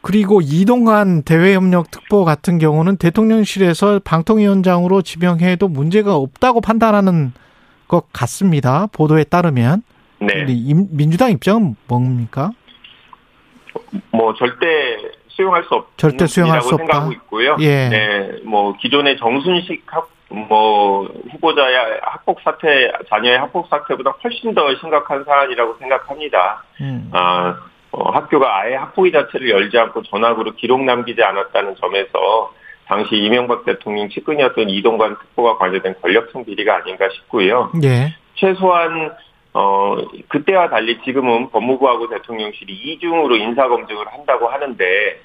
그리고 0.02 0.40
이동관 0.42 1.22
대외협력 1.22 1.90
특보 1.90 2.24
같은 2.24 2.58
경우는 2.58 2.96
대통령실에서 2.96 4.00
방통위원장으로 4.04 5.02
지명해도 5.02 5.68
문제가 5.68 6.16
없다고 6.16 6.60
판단하는 6.60 7.32
것 7.88 8.12
같습니다. 8.12 8.86
보도에 8.92 9.24
따르면. 9.24 9.82
네. 10.18 10.44
민주당 10.90 11.30
입장은 11.30 11.76
뭡니까? 11.88 12.50
뭐 14.10 14.34
절대 14.34 14.98
수용할 15.28 15.64
수 15.64 15.74
없. 15.74 15.96
절대 15.98 16.26
수용할 16.26 16.62
수 16.62 16.68
없다. 16.68 16.78
생각하고 16.78 17.12
있고요. 17.12 17.56
예. 17.60 17.88
네, 17.88 18.40
뭐 18.44 18.74
기존의 18.78 19.18
정순식 19.18 19.82
학, 19.86 20.08
뭐 20.30 21.04
후보자의 21.30 22.00
학폭 22.02 22.40
사태, 22.42 22.90
자녀의 23.10 23.38
학폭 23.38 23.68
사태보다 23.68 24.14
훨씬 24.24 24.54
더 24.54 24.74
심각한 24.80 25.22
사안이라고 25.24 25.76
생각합니다. 25.78 26.64
음. 26.80 27.10
아 27.12 27.58
어, 27.96 28.10
학교가 28.10 28.60
아예 28.60 28.74
학폭위 28.74 29.10
자체를 29.10 29.48
열지 29.48 29.78
않고 29.78 30.02
전학으로 30.02 30.52
기록 30.56 30.84
남기지 30.84 31.22
않았다는 31.22 31.76
점에서 31.76 32.52
당시 32.84 33.16
이명박 33.16 33.64
대통령 33.64 34.10
측근이었던 34.10 34.68
이동관 34.68 35.16
특보가 35.18 35.56
관여된 35.56 35.94
권력성 36.02 36.44
비리가 36.44 36.76
아닌가 36.76 37.08
싶고요. 37.08 37.72
예. 37.82 38.14
최소한 38.34 39.12
어 39.54 39.96
그때와 40.28 40.68
달리 40.68 41.00
지금은 41.02 41.48
법무부하고 41.48 42.10
대통령실이 42.10 42.70
이중으로 42.70 43.34
인사 43.36 43.66
검증을 43.66 44.06
한다고 44.12 44.48
하는데 44.48 45.20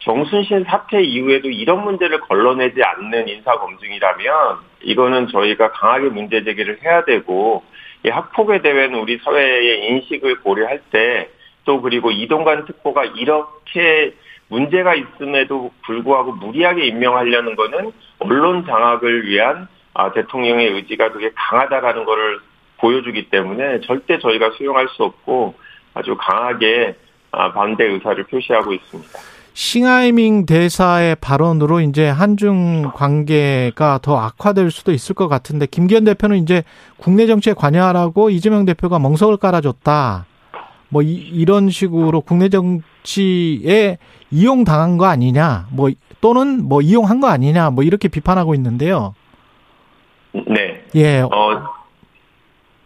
정순신 0.00 0.64
사태 0.64 1.00
이후에도 1.00 1.48
이런 1.48 1.84
문제를 1.84 2.20
걸러내지 2.22 2.82
않는 2.82 3.28
인사 3.28 3.56
검증이라면 3.56 4.58
이거는 4.82 5.28
저희가 5.28 5.70
강하게 5.70 6.08
문제 6.08 6.42
제기를 6.42 6.82
해야 6.82 7.04
되고 7.04 7.62
이 8.04 8.08
학폭에 8.08 8.62
대한 8.62 8.94
우리 8.94 9.18
사회의 9.18 9.86
인식을 9.88 10.40
고려할 10.40 10.80
때 10.90 11.28
또 11.64 11.80
그리고 11.80 12.10
이동관 12.10 12.64
특보가 12.66 13.04
이렇게 13.04 14.14
문제가 14.48 14.94
있음에도 14.94 15.70
불구하고 15.86 16.32
무리하게 16.32 16.86
임명하려는 16.86 17.56
거는 17.56 17.92
언론 18.18 18.66
장악을 18.66 19.26
위한 19.28 19.68
아, 19.94 20.12
대통령의 20.12 20.68
의지가 20.68 21.12
되게 21.12 21.30
강하다라는 21.34 22.04
것을 22.04 22.40
보여주기 22.78 23.28
때문에 23.30 23.80
절대 23.82 24.18
저희가 24.18 24.52
수용할 24.56 24.88
수 24.88 25.04
없고 25.04 25.54
아주 25.94 26.16
강하게 26.18 26.96
아, 27.32 27.52
반대 27.52 27.84
의사를 27.84 28.22
표시하고 28.24 28.72
있습니다. 28.72 29.18
싱하이밍 29.52 30.46
대사의 30.46 31.16
발언으로 31.20 31.80
이제 31.80 32.08
한중 32.08 32.92
관계가 32.94 33.98
더 34.00 34.16
악화될 34.16 34.70
수도 34.70 34.92
있을 34.92 35.14
것 35.14 35.28
같은데 35.28 35.66
김기현 35.66 36.04
대표는 36.04 36.38
이제 36.38 36.62
국내 36.96 37.26
정치에 37.26 37.52
관여하라고 37.52 38.30
이재명 38.30 38.64
대표가 38.64 38.98
멍석을 38.98 39.36
깔아줬다. 39.36 40.26
뭐 40.90 41.02
이, 41.02 41.44
런 41.46 41.70
식으로 41.70 42.20
국내 42.20 42.48
정치에 42.48 43.98
이용당한 44.30 44.98
거 44.98 45.06
아니냐, 45.06 45.66
뭐 45.72 45.90
또는 46.20 46.68
뭐 46.68 46.82
이용한 46.82 47.20
거 47.20 47.28
아니냐, 47.28 47.70
뭐 47.70 47.82
이렇게 47.84 48.08
비판하고 48.08 48.54
있는데요. 48.54 49.14
네. 50.32 50.84
예. 50.94 51.20
어, 51.20 51.28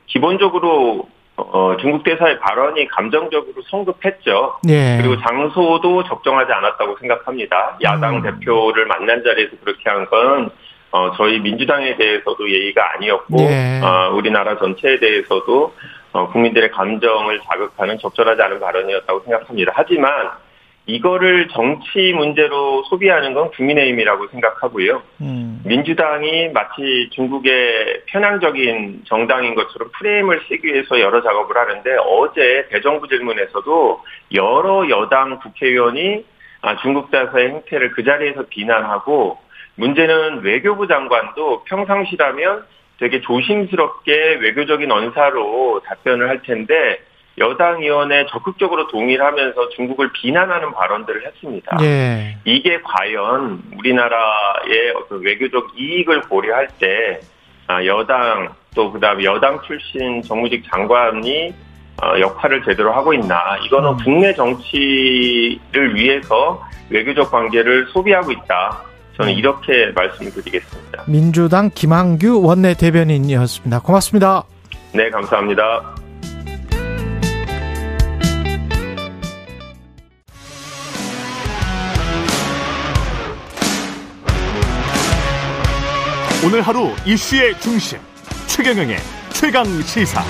기본적으로 0.06 1.08
어, 1.36 1.76
중국 1.80 2.04
대사의 2.04 2.38
발언이 2.40 2.86
감정적으로 2.88 3.62
성급했죠. 3.68 4.58
예. 4.68 4.98
그리고 5.00 5.20
장소도 5.20 6.04
적정하지 6.04 6.52
않았다고 6.52 6.96
생각합니다. 7.00 7.78
야당 7.82 8.16
음. 8.16 8.22
대표를 8.22 8.86
만난 8.86 9.24
자리에서 9.24 9.56
그렇게 9.64 9.90
한건 9.90 10.50
어, 10.92 11.10
저희 11.16 11.40
민주당에 11.40 11.96
대해서도 11.96 12.48
예의가 12.48 12.94
아니었고, 12.94 13.40
예. 13.40 13.80
어, 13.82 14.12
우리나라 14.14 14.56
전체에 14.56 15.00
대해서도 15.00 15.74
어, 16.14 16.29
국민들의 16.29 16.70
감정을 16.70 17.40
자극하는 17.40 17.98
적절하지 17.98 18.40
않은 18.40 18.61
발언이었다고 18.61 19.24
생각합니다. 19.24 19.72
하지만 19.74 20.31
이거를 20.87 21.48
정치 21.48 22.12
문제로 22.12 22.85
소비하는 22.85 23.35
건 23.35 23.50
국민의힘이라고 23.50 24.29
생각하고요. 24.29 25.03
음. 25.22 25.61
민주당이 25.64 26.50
마치 26.50 27.09
중국의 27.11 28.03
편향적인 28.07 29.03
정당인 29.07 29.57
것처럼 29.57 29.90
프레임을 29.98 30.42
쓰기 30.46 30.68
위해서 30.68 31.00
여러 31.00 31.20
작업을 31.20 31.57
하는데 31.57 31.96
어제 31.96 32.68
대정부 32.70 33.09
질문에서도 33.09 34.05
여러 34.35 34.88
여당 34.90 35.40
국회의원이 35.40 36.24
아, 36.62 36.77
중국 36.77 37.11
대사의 37.11 37.48
행태를 37.48 37.90
그 37.90 38.05
자리에서 38.05 38.44
비난하고 38.48 39.38
문제는 39.74 40.42
외교부 40.42 40.87
장관도 40.87 41.64
평상시라면 41.64 42.66
되게 43.04 43.20
조심스럽게 43.20 44.38
외교적인 44.40 44.90
언사로 44.90 45.82
답변을 45.84 46.26
할 46.26 46.40
텐데 46.40 47.00
여당 47.36 47.82
의원에 47.82 48.24
적극적으로 48.30 48.86
동의를 48.86 49.22
하면서 49.22 49.68
중국을 49.70 50.10
비난하는 50.14 50.72
발언들을 50.72 51.26
했습니다. 51.26 51.76
예. 51.82 52.38
이게 52.46 52.80
과연 52.80 53.62
우리나라의 53.76 54.94
어떤 54.96 55.20
외교적 55.22 55.78
이익을 55.78 56.22
고려할 56.22 56.68
때 56.80 57.20
아, 57.66 57.84
여당 57.84 58.54
또 58.74 58.90
그다음에 58.90 59.24
여당 59.24 59.60
출신 59.66 60.22
정무직 60.22 60.64
장관이 60.70 61.52
어, 62.02 62.18
역할을 62.18 62.62
제대로 62.64 62.90
하고 62.94 63.12
있나 63.12 63.58
이거는 63.66 63.90
음. 63.90 63.96
국내 64.02 64.33
정치를 64.33 65.94
위해서 65.94 66.62
외교적 66.88 67.31
관계를 67.31 67.87
소비하고 67.92 68.33
있다. 68.33 68.93
저는 69.17 69.33
네. 69.33 69.38
이렇게 69.38 69.92
말씀을 69.94 70.33
드리겠습니다. 70.33 71.04
민주당 71.06 71.71
김한규 71.71 72.42
원내 72.42 72.75
대변인이었습니다. 72.75 73.81
고맙습니다. 73.81 74.44
네, 74.92 75.10
감사합니다. 75.10 75.94
오늘 86.44 86.60
하루 86.60 86.90
이슈의 87.06 87.58
중심 87.58 87.98
최경영의 88.48 88.98
최강 89.31 89.65
시사. 89.83 90.23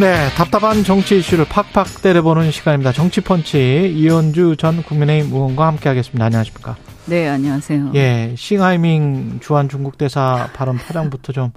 네, 0.00 0.30
답답한 0.34 0.82
정치 0.82 1.18
이슈를 1.18 1.44
팍팍 1.44 2.00
때려보는 2.00 2.52
시간입니다. 2.52 2.90
정치펀치 2.90 3.92
이현주 3.94 4.56
전 4.56 4.82
국민의힘 4.82 5.30
의원과 5.30 5.66
함께하겠습니다. 5.66 6.24
안녕하십니까? 6.24 6.76
네, 7.04 7.28
안녕하세요. 7.28 7.92
예, 7.96 8.34
싱하이밍 8.34 9.40
주한 9.40 9.68
중국 9.68 9.98
대사 9.98 10.48
발언 10.54 10.78
파장부터 10.78 11.34
좀 11.34 11.50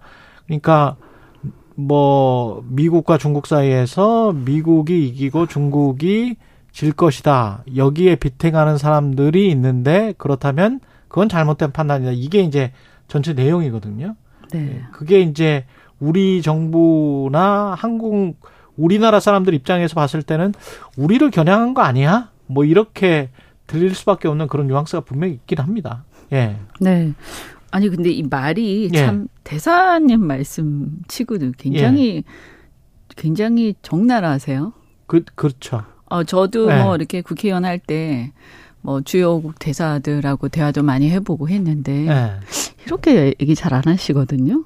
그러니까 0.46 0.98
뭐 1.76 2.66
미국과 2.68 3.18
중국 3.18 3.48
사이에서 3.48 4.34
미국이 4.34 5.08
이기고 5.08 5.46
중국이 5.46 6.36
질 6.74 6.92
것이다. 6.92 7.64
여기에 7.78 8.18
비탱하는 8.18 8.78
사람들이 8.78 9.50
있는데 9.52 10.14
그렇다면 10.18 10.82
그건 11.08 11.30
잘못된 11.30 11.72
판단이다. 11.72 12.12
이게 12.12 12.42
이제 12.42 12.74
전체 13.08 13.32
내용이거든요. 13.32 14.18
네. 14.52 14.60
예, 14.60 14.82
그게 14.92 15.22
이제 15.22 15.64
우리 16.00 16.42
정부나 16.42 17.76
한국 17.78 18.36
우리나라 18.76 19.20
사람들 19.20 19.54
입장에서 19.54 19.96
봤을 19.96 20.24
때는 20.24 20.54
우리를 20.98 21.30
겨냥한 21.32 21.74
거 21.74 21.82
아니야? 21.82 22.32
뭐 22.48 22.66
이렇게 22.66 23.30
들릴 23.68 23.94
수밖에 23.96 24.28
없는 24.28 24.48
그런 24.48 24.68
뉘앙스가 24.68 25.02
분명히 25.02 25.34
있긴 25.34 25.60
합니다. 25.60 26.04
예. 26.32 26.58
네. 26.80 27.14
아니 27.72 27.90
근데 27.90 28.10
이 28.12 28.24
말이 28.24 28.90
예. 28.94 29.06
참 29.06 29.28
대사님 29.44 30.22
말씀 30.26 31.00
치고도 31.08 31.52
굉장히 31.58 32.18
예. 32.18 32.24
굉장히 33.16 33.76
적나라하세요. 33.82 34.74
그 35.08 35.24
그렇죠. 35.36 35.84
어 36.06 36.24
저도 36.24 36.72
예. 36.72 36.84
뭐 36.84 36.96
이렇게 36.96 37.22
국회의원 37.22 37.66
할 37.66 37.80
때 37.80 38.32
뭐 38.84 39.02
주요국 39.02 39.58
대사들하고 39.60 40.50
대화도 40.50 40.84
많이 40.84 41.10
해보고 41.10 41.50
했는데 41.50 42.08
예. 42.08 42.32
이렇게 42.86 43.34
얘기 43.40 43.56
잘 43.56 43.74
안 43.74 43.82
하시거든요. 43.86 44.64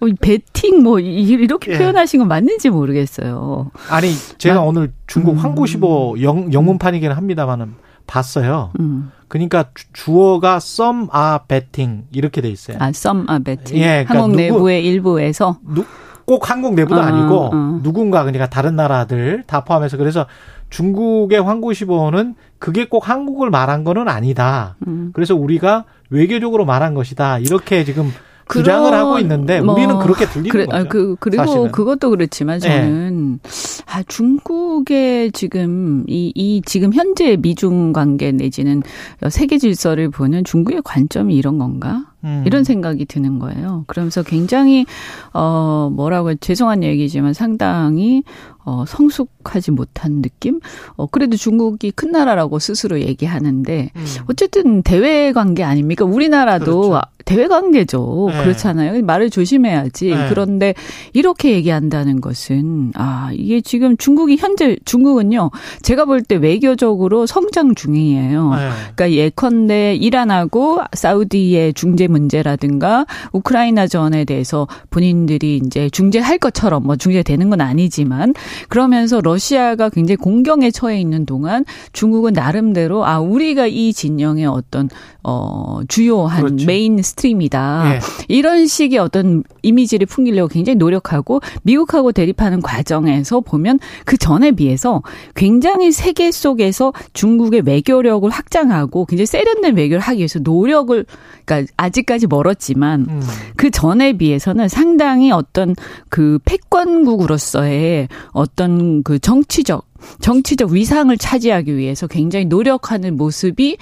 어, 0.00 0.06
배팅 0.20 0.82
뭐 0.82 0.98
이렇게 0.98 1.72
예. 1.72 1.78
표현하신 1.78 2.18
건 2.20 2.28
맞는지 2.28 2.70
모르겠어요. 2.70 3.70
아니 3.90 4.12
제가 4.38 4.56
나, 4.56 4.62
오늘 4.62 4.92
중국 5.06 5.32
음. 5.32 5.38
황구시보 5.38 6.16
영, 6.22 6.52
영문판이긴 6.52 7.12
합니다만은 7.12 7.74
봤어요. 8.06 8.72
음. 8.80 9.12
그러니까 9.28 9.70
주어가 9.92 10.56
some 10.56 11.08
are 11.14 11.40
betting 11.46 12.04
이렇게 12.12 12.40
돼 12.40 12.48
있어요. 12.48 12.78
아 12.80 12.88
some 12.88 13.26
are 13.28 13.42
betting. 13.44 13.78
예, 13.84 14.04
그러니까 14.04 14.14
한국 14.14 14.28
누구, 14.30 14.36
내부의 14.40 14.86
일부에서 14.86 15.58
누, 15.62 15.84
꼭 16.24 16.50
한국 16.50 16.74
내부도 16.74 17.00
어, 17.00 17.02
아니고 17.02 17.50
어. 17.52 17.80
누군가 17.82 18.22
그러니까 18.22 18.48
다른 18.48 18.76
나라들 18.76 19.44
다 19.46 19.64
포함해서 19.64 19.96
그래서 19.98 20.26
중국의 20.70 21.40
황구시보는 21.42 22.34
그게 22.58 22.86
꼭 22.86 23.08
한국을 23.08 23.50
말한 23.50 23.84
거는 23.84 24.08
아니다. 24.08 24.76
음. 24.86 25.10
그래서 25.12 25.34
우리가 25.34 25.84
외교적으로 26.10 26.64
말한 26.64 26.94
것이다. 26.94 27.38
이렇게 27.38 27.84
지금 27.84 28.12
주장을 28.48 28.92
하고 28.92 29.18
있는데 29.18 29.60
뭐, 29.60 29.74
우리는 29.74 29.98
그렇게 29.98 30.26
들리는 30.26 30.50
그래, 30.50 30.66
거죠. 30.66 30.88
그, 30.88 31.16
그리고 31.20 31.44
사실은. 31.44 31.72
그것도 31.72 32.10
그렇지만 32.10 32.60
저는 32.60 33.38
네. 33.42 33.50
아, 33.86 34.02
중국의 34.02 35.32
지금 35.32 36.04
이, 36.08 36.32
이 36.34 36.62
지금 36.64 36.92
현재 36.92 37.36
미중 37.36 37.92
관계 37.92 38.32
내지는 38.32 38.82
세계 39.30 39.58
질서를 39.58 40.10
보는 40.10 40.44
중국의 40.44 40.82
관점이 40.84 41.34
이런 41.34 41.58
건가? 41.58 42.04
음. 42.24 42.42
이런 42.46 42.64
생각이 42.64 43.04
드는 43.04 43.38
거예요. 43.38 43.84
그러면서 43.86 44.22
굉장히 44.22 44.86
어 45.32 45.90
뭐라고 45.92 46.34
죄송한 46.34 46.82
얘기지만 46.82 47.32
상당히 47.32 48.24
어 48.64 48.84
성숙하지 48.86 49.70
못한 49.70 50.20
느낌? 50.20 50.58
어 50.96 51.06
그래도 51.06 51.36
중국이 51.36 51.92
큰 51.92 52.10
나라라고 52.10 52.58
스스로 52.58 53.00
얘기하는데 53.00 53.90
음. 53.94 54.04
어쨌든 54.28 54.82
대외 54.82 55.32
관계 55.32 55.62
아닙니까? 55.62 56.04
우리나라도 56.04 56.80
그렇죠. 56.80 57.00
대외 57.28 57.46
관계죠. 57.46 58.28
네. 58.30 58.42
그렇잖아요. 58.42 59.02
말을 59.02 59.28
조심해야지. 59.28 60.10
네. 60.10 60.28
그런데 60.30 60.72
이렇게 61.12 61.52
얘기한다는 61.52 62.22
것은 62.22 62.92
아, 62.94 63.28
이게 63.34 63.60
지금 63.60 63.98
중국이 63.98 64.36
현재 64.36 64.76
중국은요. 64.86 65.50
제가 65.82 66.06
볼 66.06 66.22
때 66.22 66.36
외교적으로 66.36 67.26
성장 67.26 67.74
중이에요. 67.74 68.50
네. 68.54 68.68
그러니까 68.96 69.12
예컨대 69.12 69.94
이란하고 69.94 70.80
사우디의 70.92 71.74
중재 71.74 72.06
문제라든가 72.08 73.06
우크라이나 73.32 73.86
전에 73.86 74.24
대해서 74.24 74.66
본인들이 74.90 75.60
이제 75.64 75.88
중재할 75.90 76.38
것처럼 76.38 76.82
뭐 76.84 76.96
중재되는 76.96 77.50
건 77.50 77.60
아니지만 77.60 78.34
그러면서 78.68 79.20
러시아가 79.20 79.90
굉장히 79.90 80.16
공경에 80.16 80.70
처해 80.70 80.98
있는 81.00 81.24
동안 81.26 81.64
중국은 81.92 82.32
나름대로 82.32 83.06
아 83.06 83.20
우리가 83.20 83.66
이 83.66 83.92
진영의 83.92 84.46
어떤 84.46 84.88
어 85.22 85.80
주요한 85.88 86.42
그렇죠. 86.42 86.66
mainstream이다. 86.66 87.94
예. 87.94 88.00
이런 88.28 88.66
식의 88.66 88.98
어떤 88.98 89.42
이미지를 89.62 90.06
풍기려고 90.06 90.48
굉장히 90.48 90.76
노력하고 90.76 91.40
미국하고 91.62 92.12
대립하는 92.12 92.62
과정에서 92.62 93.40
보면 93.40 93.78
그 94.04 94.16
전에 94.16 94.52
비해서 94.52 95.02
굉장히 95.34 95.92
세계 95.92 96.30
속에서 96.30 96.92
중국의 97.12 97.62
외교력을 97.66 98.28
확장하고 98.30 99.04
굉장히 99.06 99.26
세련된 99.26 99.76
외교를 99.76 100.00
하기 100.00 100.18
위해서 100.18 100.38
노력을 100.38 101.04
그러니까 101.44 101.72
아직까지 101.76 102.26
멀었지만 102.26 103.06
음. 103.08 103.22
그 103.56 103.70
전에 103.70 104.14
비해서는 104.14 104.68
상당히 104.68 105.30
어떤 105.30 105.74
그 106.08 106.38
패권국으로서의 106.44 108.08
어떤 108.32 109.02
그 109.02 109.18
정치적 109.18 109.88
정치적 110.20 110.70
위상을 110.70 111.16
차지하기 111.16 111.76
위해서 111.76 112.06
굉장히 112.06 112.44
노력하는 112.44 113.16
모습이 113.16 113.78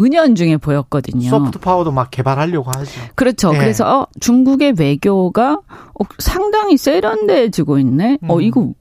은연중에 0.00 0.56
보였거든요. 0.58 1.28
소프트 1.28 1.58
파워도 1.58 1.92
막 1.92 2.10
개발하려고 2.10 2.70
하죠. 2.74 2.90
그렇죠. 3.14 3.52
네. 3.52 3.58
그래서 3.58 3.84
어, 4.00 4.06
중국의 4.20 4.74
외교가 4.78 5.60
어, 5.94 6.04
상당히 6.18 6.76
세련돼지고 6.76 7.78
있네. 7.78 8.14
어, 8.22 8.26
음. 8.26 8.30
어 8.30 8.40
이거 8.40 8.72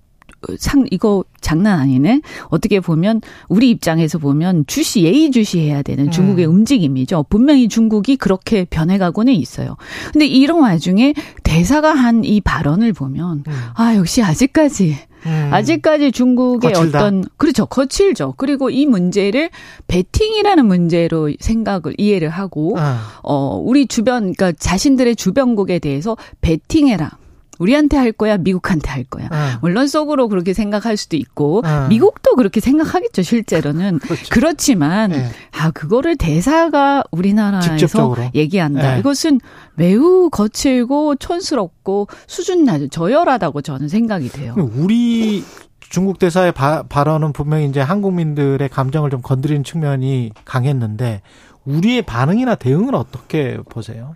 상 0.57 0.85
이거 0.89 1.25
장난 1.41 1.79
아니네. 1.79 2.21
어떻게 2.45 2.79
보면 2.79 3.19
우리 3.49 3.69
입장에서 3.69 4.19
보면 4.19 4.63
주시 4.67 5.03
예의주시해야 5.03 5.81
되는 5.81 6.11
중국의 6.11 6.45
음. 6.47 6.51
움직임이죠. 6.55 7.25
분명히 7.29 7.67
중국이 7.67 8.15
그렇게 8.15 8.63
변해가고는 8.63 9.33
있어요. 9.33 9.75
근데 10.13 10.25
이런 10.25 10.61
와중에 10.61 11.13
대사가 11.43 11.93
한 11.93 12.23
이 12.23 12.41
발언을 12.41 12.93
보면 12.93 13.43
음. 13.47 13.53
아 13.75 13.95
역시 13.95 14.21
아직까지 14.21 14.97
음. 15.25 15.49
아직까지 15.51 16.11
중국의 16.11 16.73
거칠다. 16.73 16.99
어떤 16.99 17.23
그렇죠 17.37 17.65
거칠죠. 17.65 18.35
그리고 18.37 18.69
이 18.69 18.85
문제를 18.85 19.49
베팅이라는 19.87 20.65
문제로 20.65 21.31
생각을 21.39 21.95
이해를 21.97 22.29
하고 22.29 22.75
아. 22.77 23.19
어 23.23 23.57
우리 23.63 23.87
주변 23.87 24.33
그러니까 24.33 24.51
자신들의 24.51 25.15
주변국에 25.15 25.79
대해서 25.79 26.17
베팅해라. 26.41 27.17
우리한테 27.59 27.97
할 27.97 28.13
거야, 28.13 28.37
미국한테 28.37 28.89
할 28.89 29.03
거야. 29.03 29.25
어. 29.25 29.59
물론 29.61 29.87
속으로 29.87 30.29
그렇게 30.29 30.53
생각할 30.53 30.95
수도 30.95 31.17
있고 31.17 31.61
어. 31.65 31.87
미국도 31.89 32.37
그렇게 32.37 32.61
생각하겠죠, 32.61 33.21
실제로는. 33.21 33.99
그렇죠. 34.07 34.25
그렇지만 34.29 35.11
네. 35.11 35.29
아 35.51 35.69
그거를 35.71 36.15
대사가 36.15 37.03
우리나라에서 37.11 37.75
직접적으로. 37.75 38.29
얘기한다. 38.33 38.93
네. 38.93 38.99
이것은 38.99 39.41
매우 39.79 40.29
거칠고 40.29 41.15
촌스럽고 41.15 42.09
수준 42.27 42.65
낮은 42.65 42.89
저열하다고 42.89 43.61
저는 43.61 43.87
생각이 43.87 44.27
돼요. 44.27 44.53
우리 44.75 45.41
중국 45.79 46.19
대사의 46.19 46.51
바, 46.51 46.83
발언은 46.83 47.31
분명히 47.31 47.65
이제 47.65 47.79
한국민들의 47.79 48.67
감정을 48.67 49.09
좀 49.09 49.21
건드리는 49.21 49.63
측면이 49.63 50.31
강했는데 50.43 51.21
우리의 51.63 52.01
반응이나 52.01 52.55
대응은 52.55 52.93
어떻게 52.93 53.57
보세요? 53.69 54.15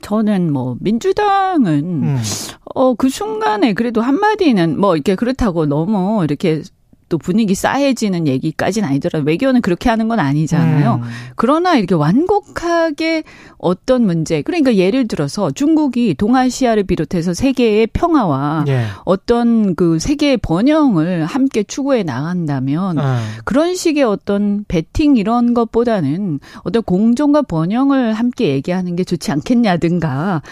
저는 0.00 0.52
뭐 0.52 0.76
민주당은 0.80 2.02
음. 2.02 2.22
어그 2.74 3.08
순간에 3.08 3.72
그래도 3.72 4.02
한마디는 4.02 4.78
뭐 4.78 4.96
이렇게 4.96 5.14
그렇다고 5.14 5.64
너무 5.64 6.24
이렇게 6.24 6.62
또 7.14 7.18
분위기 7.18 7.54
싸해지는 7.54 8.26
얘기까지는 8.26 8.88
아니더라도 8.88 9.24
외교는 9.24 9.60
그렇게 9.60 9.88
하는 9.88 10.08
건 10.08 10.18
아니잖아요. 10.18 11.00
음. 11.00 11.08
그러나 11.36 11.76
이렇게 11.76 11.94
완곡하게 11.94 13.22
어떤 13.56 14.04
문제, 14.04 14.42
그러니까 14.42 14.74
예를 14.74 15.06
들어서 15.06 15.52
중국이 15.52 16.14
동아시아를 16.14 16.82
비롯해서 16.82 17.32
세계의 17.32 17.86
평화와 17.92 18.64
예. 18.66 18.86
어떤 19.04 19.76
그 19.76 20.00
세계의 20.00 20.38
번영을 20.38 21.24
함께 21.24 21.62
추구해 21.62 22.02
나간다면 22.02 22.98
음. 22.98 23.18
그런 23.44 23.76
식의 23.76 24.02
어떤 24.02 24.64
배팅 24.66 25.16
이런 25.16 25.54
것보다는 25.54 26.40
어떤 26.64 26.82
공존과 26.82 27.42
번영을 27.42 28.12
함께 28.12 28.48
얘기하는 28.48 28.96
게 28.96 29.04
좋지 29.04 29.30
않겠냐든가 29.30 30.42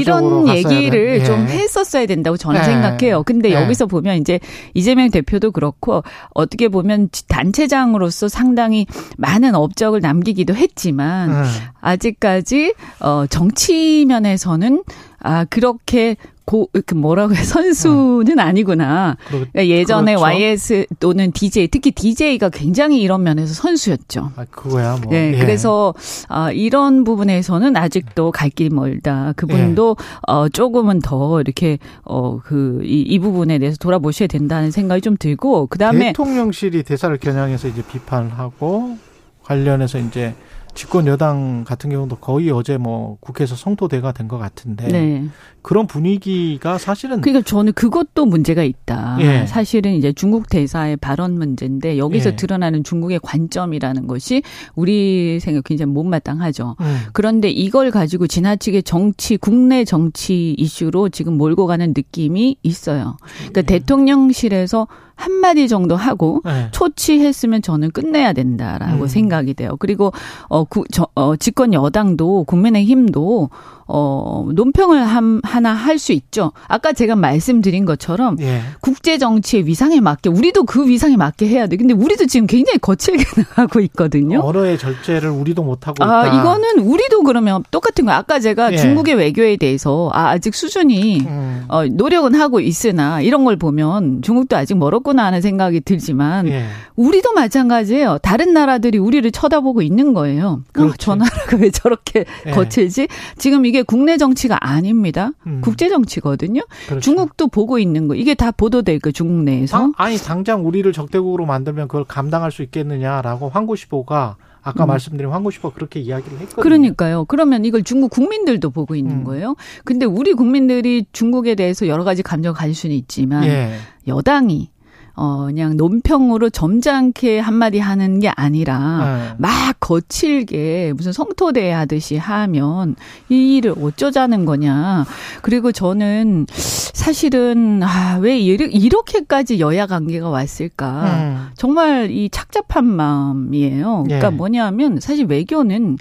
이런 0.00 0.48
얘기를 0.48 1.24
좀 1.24 1.46
예. 1.50 1.52
했었어야 1.52 2.06
된다고 2.06 2.38
저는 2.38 2.60
예. 2.60 2.64
생각해요. 2.64 3.22
근데 3.22 3.50
예. 3.50 3.54
여기서 3.54 3.84
보면 3.84 4.16
이제 4.16 4.40
이재명 4.72 5.10
대표도 5.10 5.50
그렇고 5.50 6.02
어떻게 6.34 6.68
보면 6.68 7.08
단체장으로서 7.28 8.28
상당히 8.28 8.86
많은 9.16 9.54
업적을 9.54 10.00
남기기도 10.00 10.54
했지만 10.54 11.30
음. 11.30 11.44
아직까지 11.80 12.74
어 13.00 13.26
정치 13.28 14.04
면에서는 14.06 14.82
아 15.20 15.44
그렇게 15.44 16.16
고, 16.46 16.70
이렇게 16.72 16.94
뭐라고 16.94 17.34
해, 17.34 17.42
선수는 17.42 18.38
아니구나. 18.38 19.16
그러니까 19.26 19.66
예전에 19.66 20.14
그렇죠. 20.14 20.24
YS 20.24 20.86
또는 21.00 21.32
DJ, 21.32 21.68
특히 21.68 21.90
DJ가 21.90 22.48
굉장히 22.50 23.02
이런 23.02 23.24
면에서 23.24 23.52
선수였죠. 23.52 24.30
아, 24.36 24.44
그거야, 24.50 24.96
뭐. 25.02 25.10
네, 25.10 25.32
예. 25.34 25.38
그래서, 25.38 25.92
아, 26.28 26.52
이런 26.52 27.02
부분에서는 27.02 27.76
아직도 27.76 28.30
갈 28.30 28.48
길이 28.50 28.70
멀다. 28.70 29.32
그분도, 29.36 29.96
예. 29.98 30.32
어, 30.32 30.48
조금은 30.48 31.00
더 31.00 31.40
이렇게, 31.40 31.78
어, 32.04 32.38
그, 32.38 32.80
이, 32.84 33.00
이 33.00 33.18
부분에 33.18 33.58
대해서 33.58 33.76
돌아보셔야 33.78 34.28
된다는 34.28 34.70
생각이 34.70 35.00
좀 35.00 35.16
들고, 35.18 35.66
그 35.66 35.78
다음에. 35.78 36.12
대통령실이 36.12 36.84
대사를 36.84 37.14
겨냥해서 37.18 37.66
이제 37.68 37.82
비판을 37.82 38.30
하고, 38.38 38.96
관련해서 39.42 39.98
이제 39.98 40.34
집권 40.76 41.06
여당 41.06 41.64
같은 41.64 41.90
경우도 41.90 42.16
거의 42.16 42.50
어제 42.50 42.76
뭐 42.76 43.16
국회에서 43.20 43.56
성토대가 43.56 44.12
된 44.12 44.26
것 44.26 44.38
같은데 44.38 44.88
네. 44.88 45.24
그런 45.62 45.86
분위기가 45.86 46.78
사실은 46.78 47.20
그러니까 47.20 47.44
저는 47.44 47.72
그것도 47.72 48.26
문제가 48.26 48.62
있다. 48.62 49.18
예. 49.20 49.46
사실은 49.46 49.94
이제 49.94 50.12
중국 50.12 50.48
대사의 50.48 50.96
발언 50.96 51.38
문제인데 51.38 51.96
여기서 51.96 52.30
예. 52.30 52.36
드러나는 52.36 52.82
중국의 52.84 53.20
관점이라는 53.22 54.06
것이 54.06 54.42
우리 54.74 55.38
생각 55.40 55.64
굉장히 55.64 55.92
못마땅하죠. 55.92 56.76
음. 56.80 56.98
그런데 57.12 57.48
이걸 57.50 57.90
가지고 57.90 58.26
지나치게 58.26 58.82
정치 58.82 59.36
국내 59.36 59.84
정치 59.84 60.54
이슈로 60.58 61.08
지금 61.08 61.36
몰고 61.36 61.66
가는 61.66 61.92
느낌이 61.96 62.56
있어요. 62.62 63.16
그러니까 63.38 63.60
예. 63.60 63.62
대통령실에서 63.62 64.88
한마디 65.16 65.66
정도 65.66 65.96
하고 65.96 66.42
네. 66.44 66.68
초치했으면 66.72 67.62
저는 67.62 67.90
끝내야 67.90 68.32
된다라고 68.32 69.02
음. 69.02 69.08
생각이 69.08 69.54
돼요. 69.54 69.76
그리고 69.78 70.12
어, 70.48 70.64
구, 70.64 70.84
저, 70.92 71.08
어 71.14 71.34
집권 71.36 71.72
여당도 71.74 72.44
국민의힘도 72.44 73.50
어, 73.88 74.48
논평을 74.52 75.04
함, 75.04 75.40
하나 75.44 75.72
할 75.72 75.96
수 75.98 76.12
있죠. 76.12 76.52
아까 76.68 76.92
제가 76.92 77.16
말씀드린 77.16 77.84
것처럼 77.86 78.36
예. 78.40 78.60
국제 78.80 79.16
정치의 79.16 79.66
위상에 79.66 80.00
맞게 80.00 80.28
우리도 80.28 80.64
그 80.64 80.86
위상에 80.86 81.16
맞게 81.16 81.48
해야 81.48 81.66
돼. 81.66 81.76
근데 81.76 81.94
우리도 81.94 82.26
지금 82.26 82.46
굉장히 82.46 82.78
거칠게 82.78 83.24
나가고 83.56 83.80
있거든요. 83.80 84.40
언어의 84.40 84.76
절제를 84.78 85.30
우리도 85.30 85.62
못 85.62 85.88
하고 85.88 86.04
아, 86.04 86.26
있다. 86.26 86.38
이거는 86.40 86.80
우리도 86.80 87.22
그러면 87.22 87.62
똑같은 87.70 88.04
거. 88.04 88.12
아까 88.12 88.40
제가 88.40 88.72
예. 88.72 88.76
중국의 88.76 89.14
외교에 89.14 89.56
대해서 89.56 90.10
아, 90.12 90.28
아직 90.30 90.54
수준이 90.54 91.20
음. 91.26 91.64
어, 91.68 91.86
노력은 91.86 92.34
하고 92.34 92.60
있으나 92.60 93.22
이런 93.22 93.44
걸 93.44 93.56
보면 93.56 94.20
중국도 94.22 94.56
아직 94.56 94.76
멀었구나 94.76 95.24
하는 95.24 95.40
생각이 95.40 95.80
들지만 95.80 96.46
예. 96.48 96.66
우리도 96.96 97.32
마찬가지예요. 97.32 98.18
다른 98.22 98.52
나라들이 98.52 98.98
우리를 98.98 99.30
쳐다보고 99.30 99.80
있는 99.82 100.12
거예요. 100.12 100.60
어, 100.78 100.90
저 100.98 101.14
나라가 101.14 101.45
왜 101.60 101.70
저렇게 101.70 102.24
예. 102.46 102.50
거칠지? 102.50 103.08
지금 103.38 103.66
이게 103.66 103.82
국내 103.82 104.16
정치가 104.16 104.58
아닙니다. 104.60 105.30
음. 105.46 105.60
국제 105.62 105.88
정치거든요. 105.88 106.62
그렇죠. 106.88 107.00
중국도 107.00 107.48
보고 107.48 107.78
있는 107.78 108.08
거. 108.08 108.14
이게 108.14 108.34
다 108.34 108.50
보도될 108.50 109.00
거 109.00 109.10
중국 109.10 109.44
내에서. 109.44 109.92
아, 109.96 110.08
니 110.08 110.18
당장 110.18 110.66
우리를 110.66 110.90
적대국으로 110.92 111.46
만들면 111.46 111.88
그걸 111.88 112.04
감당할 112.04 112.50
수 112.50 112.62
있겠느냐라고 112.62 113.48
황구시보가 113.48 114.36
아까 114.66 114.84
음. 114.84 114.88
말씀드린 114.88 115.30
황구시보 115.30 115.70
그렇게 115.70 116.00
이야기를 116.00 116.38
했거든요. 116.40 116.62
그러니까요. 116.62 117.24
그러면 117.26 117.64
이걸 117.64 117.84
중국 117.84 118.10
국민들도 118.10 118.70
보고 118.70 118.96
있는 118.96 119.18
음. 119.18 119.24
거예요. 119.24 119.54
근데 119.84 120.06
우리 120.06 120.32
국민들이 120.32 121.06
중국에 121.12 121.54
대해서 121.54 121.86
여러 121.86 122.02
가지 122.02 122.24
감정을 122.24 122.54
가질 122.56 122.74
수는 122.74 122.96
있지만 122.96 123.44
예. 123.44 123.76
여당이 124.08 124.70
어, 125.16 125.46
그냥 125.46 125.76
논평으로 125.76 126.50
점잖게 126.50 127.38
한마디 127.38 127.78
하는 127.78 128.20
게 128.20 128.28
아니라 128.28 128.98
네. 128.98 129.34
막 129.38 129.50
거칠게 129.80 130.92
무슨 130.94 131.12
성토대 131.12 131.72
하듯이 131.72 132.18
하면 132.18 132.96
이 133.30 133.56
일을 133.56 133.74
어쩌자는 133.80 134.44
거냐. 134.44 135.06
그리고 135.40 135.72
저는 135.72 136.46
사실은, 136.50 137.82
아, 137.82 138.18
왜 138.20 138.38
이렇게까지 138.38 139.58
여야 139.58 139.86
관계가 139.86 140.28
왔을까. 140.28 141.02
음. 141.04 141.46
정말 141.56 142.10
이 142.10 142.28
착잡한 142.30 142.84
마음이에요. 142.84 144.04
그러니까 144.04 144.28
예. 144.28 144.30
뭐냐면 144.30 145.00
사실 145.00 145.26
외교는 145.26 145.96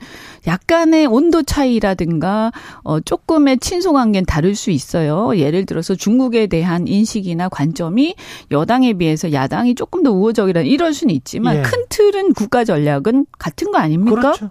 약간의 0.47 1.05
온도 1.05 1.43
차이라든가 1.43 2.51
어 2.83 2.99
조금의 2.99 3.59
친소 3.59 3.93
관계는 3.93 4.25
다를 4.25 4.55
수 4.55 4.71
있어요. 4.71 5.37
예를 5.37 5.65
들어서 5.65 5.95
중국에 5.95 6.47
대한 6.47 6.87
인식이나 6.87 7.49
관점이 7.49 8.15
여당에 8.51 8.93
비해서 8.93 9.31
야당이 9.31 9.75
조금 9.75 10.03
더 10.03 10.11
우호적이라 10.11 10.61
이럴 10.61 10.93
수는 10.93 11.13
있지만 11.15 11.57
예. 11.57 11.61
큰 11.61 11.83
틀은 11.89 12.33
국가 12.33 12.63
전략은 12.63 13.25
같은 13.37 13.71
거 13.71 13.77
아닙니까? 13.77 14.33
그렇죠. 14.33 14.49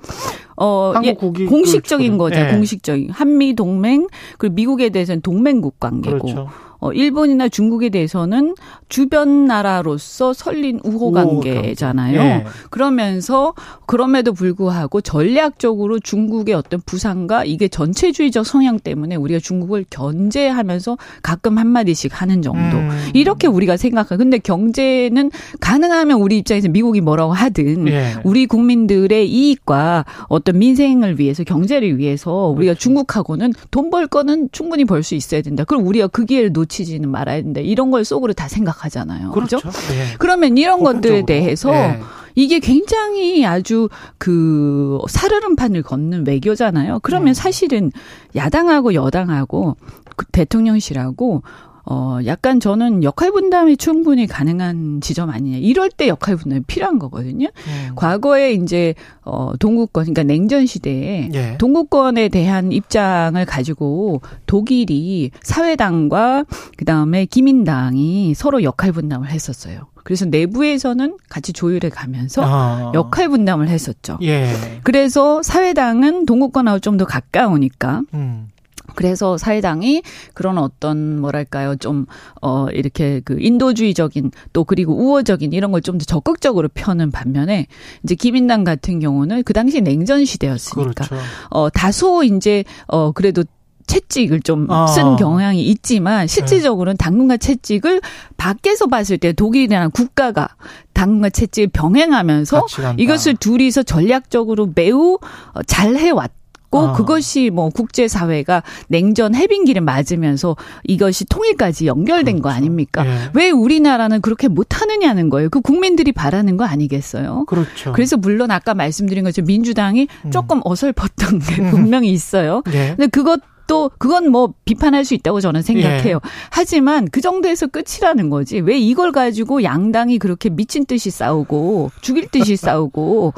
어, 0.56 0.94
예, 1.02 1.14
공식적인 1.14 2.18
거죠. 2.18 2.40
예. 2.40 2.46
공식적인 2.48 3.10
한미 3.10 3.54
동맹 3.54 4.06
그리고 4.38 4.54
미국에 4.54 4.90
대해서는 4.90 5.20
동맹국 5.22 5.80
관계고. 5.80 6.18
그렇죠. 6.18 6.48
어, 6.84 6.92
일본이나 6.92 7.48
중국에 7.48 7.88
대해서는 7.88 8.54
주변 8.90 9.46
나라로서 9.46 10.34
설린 10.34 10.80
우호 10.84 11.12
관계잖아요. 11.12 12.22
네. 12.22 12.44
그러면서 12.68 13.54
그럼에도 13.86 14.34
불구하고 14.34 15.00
전략적으로 15.00 15.98
중국의 15.98 16.54
어떤 16.54 16.82
부상과 16.84 17.46
이게 17.46 17.68
전체주의적 17.68 18.44
성향 18.44 18.78
때문에 18.78 19.16
우리가 19.16 19.40
중국을 19.40 19.86
견제하면서 19.88 20.98
가끔 21.22 21.56
한마디씩 21.56 22.20
하는 22.20 22.42
정도. 22.42 22.76
음. 22.76 22.90
이렇게 23.14 23.46
우리가 23.46 23.78
생각하. 23.78 24.18
근데 24.18 24.36
경제는 24.36 25.30
가능하면 25.60 26.20
우리 26.20 26.36
입장에서 26.36 26.68
미국이 26.68 27.00
뭐라고 27.00 27.32
하든 27.32 27.84
네. 27.84 28.12
우리 28.24 28.44
국민들의 28.44 29.26
이익과 29.26 30.04
어떤 30.28 30.58
민생을 30.58 31.18
위해서 31.18 31.44
경제를 31.44 31.96
위해서 31.96 32.48
우리가 32.48 32.72
그렇죠. 32.72 32.80
중국하고는 32.80 33.54
돈 33.70 33.84
벌 33.90 34.06
거는 34.06 34.48
충분히 34.52 34.84
벌 34.84 35.02
수 35.02 35.14
있어야 35.14 35.40
된다. 35.40 35.62
그럼 35.64 35.86
우리가 35.86 36.08
그 36.08 36.24
기회를 36.24 36.52
놓치 36.52 36.73
놓치지는 36.74 37.08
말아야 37.08 37.42
된다. 37.42 37.60
이런 37.60 37.90
걸 37.90 38.04
속으로 38.04 38.32
다 38.32 38.48
생각하잖아요. 38.48 39.30
그렇죠. 39.30 39.58
그렇죠? 39.58 39.78
네. 39.92 40.14
그러면 40.18 40.58
이런 40.58 40.82
것들에 40.82 41.24
대해서 41.24 41.70
네. 41.70 42.00
이게 42.34 42.58
굉장히 42.58 43.46
아주 43.46 43.88
그 44.18 44.98
살얼음판을 45.08 45.82
걷는 45.82 46.26
외교잖아요. 46.26 47.00
그러면 47.02 47.26
네. 47.26 47.34
사실은 47.34 47.92
야당하고 48.34 48.94
여당하고 48.94 49.76
그 50.16 50.26
대통령실하고 50.26 51.42
어, 51.86 52.18
약간 52.24 52.60
저는 52.60 53.02
역할 53.04 53.30
분담이 53.30 53.76
충분히 53.76 54.26
가능한 54.26 55.00
지점 55.02 55.28
아니냐. 55.30 55.58
이럴 55.58 55.90
때 55.90 56.08
역할 56.08 56.36
분담이 56.36 56.62
필요한 56.66 56.98
거거든요. 56.98 57.48
음. 57.66 57.94
과거에 57.94 58.52
이제, 58.52 58.94
어, 59.22 59.52
동구권, 59.58 60.04
그러니까 60.04 60.22
냉전 60.22 60.64
시대에 60.66 61.28
예. 61.34 61.56
동구권에 61.58 62.28
대한 62.30 62.72
입장을 62.72 63.44
가지고 63.44 64.22
독일이 64.46 65.30
사회당과 65.42 66.44
그 66.76 66.84
다음에 66.84 67.26
기민당이 67.26 68.34
서로 68.34 68.62
역할 68.62 68.92
분담을 68.92 69.28
했었어요. 69.30 69.86
그래서 70.04 70.26
내부에서는 70.26 71.16
같이 71.30 71.52
조율해 71.54 71.88
가면서 71.88 72.42
아. 72.44 72.92
역할 72.94 73.28
분담을 73.30 73.68
했었죠. 73.68 74.18
예. 74.22 74.52
그래서 74.82 75.42
사회당은 75.42 76.26
동구권하고 76.26 76.78
좀 76.78 76.94
더 76.94 77.04
가까우니까 77.04 78.02
음. 78.14 78.48
그래서 78.94 79.36
사회당이 79.38 80.02
그런 80.34 80.58
어떤 80.58 81.20
뭐랄까요 81.20 81.76
좀 81.76 82.06
어 82.42 82.68
이렇게 82.72 83.20
그 83.24 83.36
인도주의적인 83.40 84.30
또 84.52 84.64
그리고 84.64 84.94
우호적인 84.94 85.52
이런 85.52 85.72
걸 85.72 85.80
좀 85.80 85.98
더 85.98 86.04
적극적으로 86.04 86.68
펴는 86.72 87.10
반면에 87.10 87.66
이제 88.02 88.14
기민당 88.14 88.64
같은 88.64 89.00
경우는 89.00 89.42
그 89.44 89.52
당시 89.52 89.80
냉전 89.80 90.24
시대였으니까 90.24 91.04
그렇죠. 91.06 91.16
어 91.50 91.70
다소 91.70 92.22
이제 92.24 92.64
어 92.86 93.12
그래도 93.12 93.44
채찍을 93.86 94.40
좀쓴 94.40 94.72
아. 94.72 95.16
경향이 95.18 95.62
있지만 95.62 96.26
실질적으로는 96.26 96.96
당근과 96.96 97.36
채찍을 97.36 98.00
밖에서 98.36 98.86
봤을 98.86 99.18
때 99.18 99.32
독일이라는 99.32 99.90
국가가 99.90 100.48
당근과 100.94 101.30
채찍을 101.30 101.68
병행하면서 101.68 102.66
이것을 102.98 103.36
둘이서 103.36 103.82
전략적으로 103.82 104.72
매우 104.74 105.18
잘 105.66 105.96
해왔. 105.96 106.30
있고 106.74 106.80
아. 106.80 106.92
그것이 106.92 107.50
뭐 107.50 107.70
국제 107.70 108.08
사회가 108.08 108.64
냉전 108.88 109.34
해빙기를 109.34 109.80
맞으면서 109.80 110.56
이것이 110.82 111.24
통일까지 111.26 111.86
연결된 111.86 112.36
그렇죠. 112.36 112.42
거 112.42 112.50
아닙니까? 112.50 113.06
예. 113.06 113.30
왜 113.32 113.50
우리나라는 113.50 114.20
그렇게 114.20 114.48
못 114.48 114.80
하느냐는 114.80 115.30
거예요. 115.30 115.48
그 115.48 115.60
국민들이 115.60 116.10
바라는 116.12 116.56
거 116.56 116.64
아니겠어요? 116.64 117.44
그렇죠. 117.46 117.92
그래서 117.92 118.16
물론 118.16 118.50
아까 118.50 118.74
말씀드린 118.74 119.22
것처럼 119.24 119.46
민주당이 119.46 120.08
음. 120.26 120.30
조금 120.30 120.60
어설펐던 120.64 121.38
게 121.38 121.62
음. 121.62 121.70
분명히 121.70 122.10
있어요. 122.10 122.62
예. 122.72 122.94
근데 122.96 123.06
그것 123.06 123.40
또 123.66 123.90
그건 123.96 124.30
뭐 124.30 124.52
비판할 124.66 125.06
수 125.06 125.14
있다고 125.14 125.40
저는 125.40 125.62
생각해요. 125.62 126.16
예. 126.16 126.28
하지만 126.50 127.08
그 127.10 127.22
정도에서 127.22 127.66
끝이라는 127.66 128.28
거지. 128.28 128.58
왜 128.60 128.78
이걸 128.78 129.10
가지고 129.10 129.62
양당이 129.62 130.18
그렇게 130.18 130.50
미친 130.50 130.84
듯이 130.84 131.10
싸우고 131.10 131.90
죽일 132.02 132.28
듯이 132.28 132.56
싸우고 132.56 133.32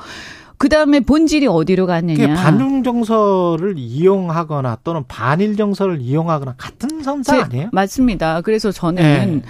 그 0.58 0.68
다음에 0.68 1.00
본질이 1.00 1.46
어디로 1.46 1.86
갔느냐. 1.86 2.34
반중 2.34 2.82
정서를 2.82 3.74
이용하거나 3.76 4.78
또는 4.84 5.04
반일 5.06 5.56
정서를 5.56 6.00
이용하거나 6.00 6.54
같은 6.56 7.02
선사 7.02 7.42
아니에요? 7.44 7.68
맞습니다. 7.72 8.40
그래서 8.40 8.72
저는 8.72 9.02
네. 9.02 9.42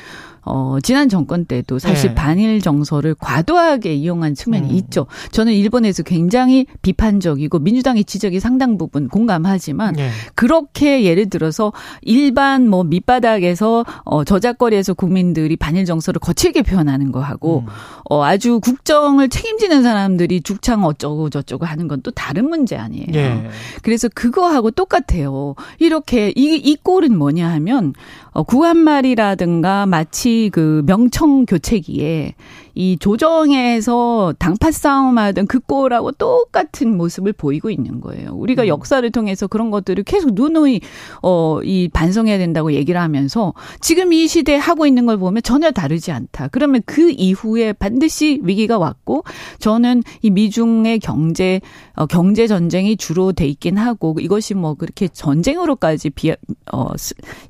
어, 0.46 0.78
지난 0.82 1.10
정권 1.10 1.44
때도 1.44 1.78
사실 1.78 2.10
네. 2.10 2.14
반일 2.14 2.62
정서를 2.62 3.14
과도하게 3.18 3.94
이용한 3.94 4.34
측면이 4.34 4.70
음. 4.70 4.74
있죠. 4.76 5.06
저는 5.32 5.52
일본에서 5.52 6.02
굉장히 6.02 6.66
비판적이고 6.80 7.58
민주당의 7.58 8.04
지적이 8.04 8.40
상당 8.40 8.78
부분 8.78 9.08
공감하지만 9.08 9.94
네. 9.94 10.10
그렇게 10.34 11.04
예를 11.04 11.28
들어서 11.28 11.72
일반 12.00 12.68
뭐 12.68 12.82
밑바닥에서 12.82 13.84
어, 14.04 14.24
저작거리에서 14.24 14.94
국민들이 14.94 15.56
반일 15.56 15.84
정서를 15.84 16.18
거칠게 16.20 16.62
표현하는 16.62 17.12
거 17.12 17.20
하고 17.20 17.64
음. 17.66 17.72
어, 18.08 18.24
아주 18.24 18.58
국정을 18.60 19.28
책임지는 19.28 19.82
사람들이 19.82 20.40
죽창 20.40 20.84
어쩌고 20.84 21.28
저쩌고 21.28 21.66
하는 21.66 21.88
건 21.88 22.06
또 22.06 22.12
다른 22.12 22.48
문제 22.48 22.76
아니에요. 22.76 23.06
네. 23.10 23.50
그래서 23.82 24.08
그거하고 24.14 24.70
똑같아요. 24.70 25.56
이렇게 25.80 26.32
이, 26.36 26.54
이 26.54 26.76
꼴은 26.76 27.18
뭐냐 27.18 27.50
하면 27.54 27.94
어, 28.25 28.25
구한말이라든가 28.44 29.86
마치 29.86 30.50
그 30.52 30.82
명청 30.86 31.46
교체기에 31.46 32.34
이 32.76 32.96
조정에서 33.00 34.34
당파 34.38 34.70
싸움하던 34.70 35.48
그 35.48 35.58
꼴하고 35.58 36.12
똑같은 36.12 36.96
모습을 36.96 37.32
보이고 37.32 37.70
있는 37.70 38.00
거예요. 38.00 38.30
우리가 38.34 38.62
음. 38.62 38.68
역사를 38.68 39.10
통해서 39.10 39.48
그런 39.48 39.70
것들을 39.72 40.04
계속 40.04 40.34
누누이 40.34 40.80
어 41.22 41.56
이 41.64 41.88
반성해야 41.92 42.38
된다고 42.38 42.72
얘기를 42.72 43.00
하면서 43.00 43.54
지금 43.80 44.12
이 44.12 44.28
시대에 44.28 44.56
하고 44.56 44.86
있는 44.86 45.06
걸 45.06 45.16
보면 45.18 45.42
전혀 45.42 45.70
다르지 45.70 46.12
않다. 46.12 46.48
그러면 46.48 46.82
그 46.86 47.10
이후에 47.10 47.72
반드시 47.72 48.40
위기가 48.42 48.78
왔고 48.78 49.24
저는 49.58 50.02
이 50.22 50.30
미중의 50.30 51.00
경제 51.00 51.60
어 51.94 52.06
경제 52.06 52.46
전쟁이 52.46 52.96
주로 52.96 53.32
돼 53.32 53.46
있긴 53.46 53.78
하고 53.78 54.16
이것이 54.20 54.54
뭐 54.54 54.74
그렇게 54.74 55.08
전쟁으로까지 55.08 56.10
비어 56.10 56.34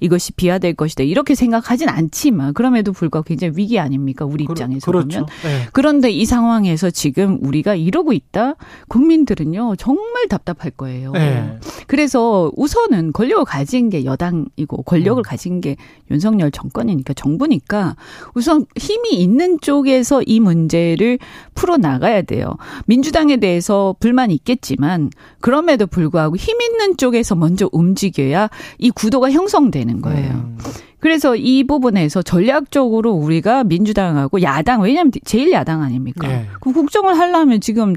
이것이 0.00 0.32
비하될 0.32 0.74
것이다. 0.74 1.04
이렇게 1.04 1.34
생각하진 1.34 1.88
않지만 1.88 2.54
그럼에도 2.54 2.92
불구하고 2.92 3.26
굉장히 3.26 3.54
위기 3.56 3.78
아닙니까? 3.78 4.24
우리 4.24 4.44
입장에서 4.44 4.86
그렇죠. 4.86 5.08
보면. 5.08 5.15
네. 5.20 5.68
그런데 5.72 6.10
이 6.10 6.24
상황에서 6.24 6.90
지금 6.90 7.38
우리가 7.42 7.74
이러고 7.74 8.12
있다? 8.12 8.54
국민들은요. 8.88 9.76
정말 9.76 10.28
답답할 10.28 10.70
거예요. 10.72 11.12
네. 11.12 11.58
그래서 11.86 12.50
우선은 12.56 13.12
권력을 13.12 13.44
가진 13.44 13.90
게 13.90 14.04
여당이고 14.04 14.82
권력을 14.82 15.20
음. 15.20 15.22
가진 15.22 15.60
게 15.60 15.76
윤석열 16.10 16.50
정권이니까 16.50 17.14
정부니까 17.14 17.96
우선 18.34 18.66
힘이 18.76 19.14
있는 19.14 19.58
쪽에서 19.60 20.22
이 20.26 20.40
문제를 20.40 21.18
풀어 21.54 21.76
나가야 21.76 22.22
돼요. 22.22 22.56
민주당에 22.86 23.36
대해서 23.38 23.94
불만이 24.00 24.34
있겠지만 24.34 25.10
그럼에도 25.40 25.86
불구하고 25.86 26.36
힘 26.36 26.60
있는 26.60 26.96
쪽에서 26.96 27.34
먼저 27.34 27.68
움직여야 27.72 28.48
이 28.78 28.90
구도가 28.90 29.30
형성되는 29.30 30.00
거예요. 30.00 30.32
음. 30.32 30.58
그래서 30.99 31.36
이 31.36 31.64
부분에서 31.64 32.22
전략적으로 32.22 33.12
우리가 33.12 33.64
민주당하고 33.64 34.42
야당 34.42 34.82
왜냐하면 34.82 35.12
제일 35.24 35.53
야당 35.53 35.82
아닙니까? 35.82 36.26
네. 36.26 36.47
그 36.61 36.72
국정을 36.72 37.18
하려면 37.18 37.61
지금 37.61 37.94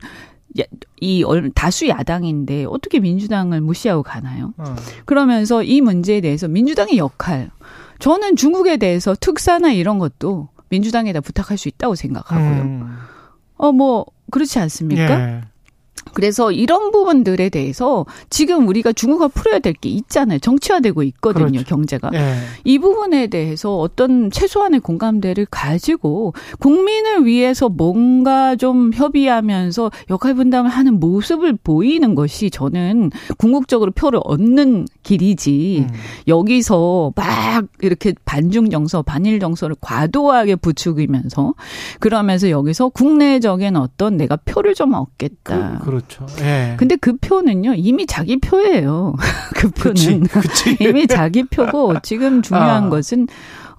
이 0.99 1.23
다수 1.55 1.87
야당인데 1.87 2.65
어떻게 2.65 2.99
민주당을 2.99 3.61
무시하고 3.61 4.03
가나요? 4.03 4.53
어. 4.57 4.75
그러면서 5.05 5.63
이 5.63 5.81
문제에 5.81 6.21
대해서 6.21 6.47
민주당의 6.47 6.97
역할 6.97 7.51
저는 7.99 8.35
중국에 8.35 8.77
대해서 8.77 9.15
특사나 9.19 9.71
이런 9.71 9.99
것도 9.99 10.49
민주당에다 10.69 11.21
부탁할 11.21 11.57
수 11.57 11.67
있다고 11.67 11.95
생각하고요. 11.95 12.61
음. 12.61 12.97
어뭐 13.57 14.05
그렇지 14.31 14.59
않습니까? 14.59 15.21
예. 15.21 15.41
그래서 16.13 16.51
이런 16.51 16.91
부분들에 16.91 17.49
대해서 17.49 18.05
지금 18.29 18.67
우리가 18.67 18.93
중국어 18.93 19.27
풀어야 19.29 19.59
될 19.59 19.73
게 19.79 19.89
있잖아요. 19.89 20.39
정치화되고 20.39 21.03
있거든요, 21.03 21.51
그렇죠. 21.51 21.65
경제가. 21.65 22.09
네. 22.09 22.39
이 22.63 22.79
부분에 22.79 23.27
대해서 23.27 23.77
어떤 23.77 24.29
최소한의 24.31 24.81
공감대를 24.81 25.47
가지고 25.49 26.33
국민을 26.59 27.25
위해서 27.25 27.69
뭔가 27.69 28.55
좀 28.55 28.91
협의하면서 28.93 29.91
역할 30.09 30.33
분담을 30.33 30.69
하는 30.69 30.99
모습을 30.99 31.57
보이는 31.63 32.15
것이 32.15 32.49
저는 32.49 33.11
궁극적으로 33.37 33.91
표를 33.91 34.19
얻는 34.23 34.87
길이지 35.03 35.87
음. 35.89 35.95
여기서 36.27 37.13
막 37.15 37.65
이렇게 37.81 38.13
반중 38.25 38.69
정서, 38.69 39.01
반일 39.01 39.39
정서를 39.39 39.75
과도하게 39.79 40.55
부추기면서 40.57 41.53
그러면서 41.99 42.49
여기서 42.49 42.89
국내적인 42.89 43.75
어떤 43.77 44.17
내가 44.17 44.35
표를 44.35 44.75
좀 44.75 44.93
얻겠다. 44.93 45.79
그, 45.83 45.88
그렇죠. 45.89 46.25
예. 46.41 46.75
근데 46.77 46.95
그 46.95 47.17
표는요 47.17 47.73
이미 47.75 48.05
자기 48.05 48.37
표예요. 48.37 49.15
그 49.55 49.69
표는 49.69 50.23
그치, 50.23 50.75
그치. 50.75 50.77
이미 50.83 51.07
자기 51.07 51.43
표고 51.43 51.95
지금 52.03 52.41
중요한 52.41 52.85
아. 52.85 52.89
것은 52.89 53.27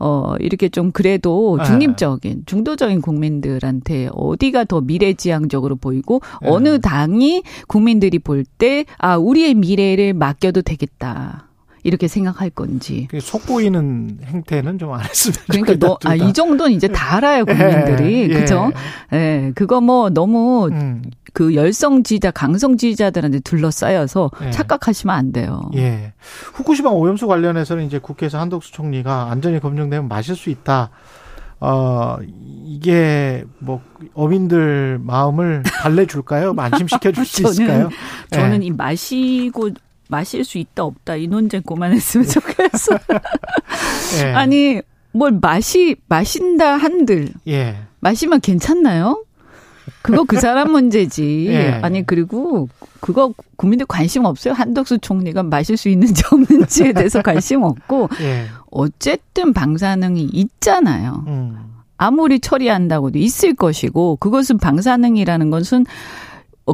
어, 0.02 0.34
이렇게 0.40 0.70
좀 0.70 0.92
그래도 0.92 1.58
네. 1.58 1.64
중립적인, 1.64 2.44
중도적인 2.46 3.02
국민들한테 3.02 4.08
어디가 4.12 4.64
더 4.64 4.80
미래지향적으로 4.80 5.76
보이고 5.76 6.22
네. 6.40 6.48
어느 6.48 6.80
당이 6.80 7.42
국민들이 7.68 8.18
볼 8.18 8.44
때, 8.44 8.86
아, 8.96 9.18
우리의 9.18 9.54
미래를 9.54 10.14
맡겨도 10.14 10.62
되겠다. 10.62 11.49
이렇게 11.82 12.08
생각할 12.08 12.50
건지. 12.50 13.08
속보이는 13.18 14.18
행태는 14.24 14.78
좀 14.78 14.92
안 14.92 15.00
했으면 15.04 15.36
그러니까 15.50 15.74
너, 15.86 15.98
아, 16.04 16.14
이 16.14 16.32
정도는 16.32 16.72
이제 16.72 16.88
다 16.88 17.16
알아요, 17.16 17.44
국민들이. 17.44 18.22
예, 18.22 18.40
그죠? 18.40 18.72
예. 19.12 19.16
예. 19.16 19.52
그거 19.54 19.80
뭐 19.80 20.10
너무 20.10 20.68
음. 20.72 21.02
그 21.32 21.54
열성지자, 21.54 22.32
강성지자들한테 22.32 23.40
둘러싸여서 23.40 24.30
예. 24.46 24.50
착각하시면 24.50 25.14
안 25.14 25.32
돼요. 25.32 25.70
예. 25.76 26.12
후쿠시마 26.54 26.90
오염수 26.90 27.26
관련해서는 27.26 27.84
이제 27.84 27.98
국회에서 27.98 28.38
한덕수 28.40 28.72
총리가 28.72 29.30
안전이 29.30 29.60
검증되면 29.60 30.08
마실 30.08 30.34
수 30.34 30.50
있다. 30.50 30.90
어, 31.62 32.16
이게 32.64 33.44
뭐 33.58 33.82
어민들 34.14 34.98
마음을 35.02 35.62
달래줄까요? 35.64 36.54
안심시켜 36.56 37.12
줄 37.12 37.24
수 37.26 37.42
있을까요? 37.48 37.90
저는 38.30 38.62
예. 38.62 38.66
이 38.66 38.70
마시고 38.70 39.70
마실 40.10 40.44
수 40.44 40.58
있다 40.58 40.84
없다 40.84 41.16
이 41.16 41.26
논쟁 41.28 41.62
그만했으면 41.62 42.26
좋겠어. 42.28 42.98
예. 44.22 44.32
아니 44.32 44.80
뭘 45.12 45.38
마시 45.40 45.96
마신다 46.08 46.76
한들 46.76 47.28
예. 47.48 47.76
마시면 48.00 48.40
괜찮나요? 48.40 49.24
그거 50.02 50.24
그 50.24 50.40
사람 50.40 50.72
문제지. 50.72 51.46
예. 51.50 51.80
아니 51.82 52.04
그리고 52.04 52.68
그거 53.00 53.32
국민들 53.56 53.86
관심 53.86 54.24
없어요. 54.24 54.54
한덕수 54.54 54.98
총리가 54.98 55.42
마실 55.42 55.76
수 55.76 55.88
있는지 55.88 56.22
없는지에 56.30 56.92
대해서 56.92 57.22
관심 57.22 57.62
없고 57.62 58.08
예. 58.20 58.46
어쨌든 58.70 59.52
방사능이 59.52 60.22
있잖아요. 60.22 61.24
음. 61.26 61.70
아무리 61.96 62.40
처리한다고도 62.40 63.18
있을 63.18 63.54
것이고 63.54 64.16
그것은 64.16 64.56
방사능이라는 64.58 65.50
것은 65.50 65.82
어, 65.82 65.86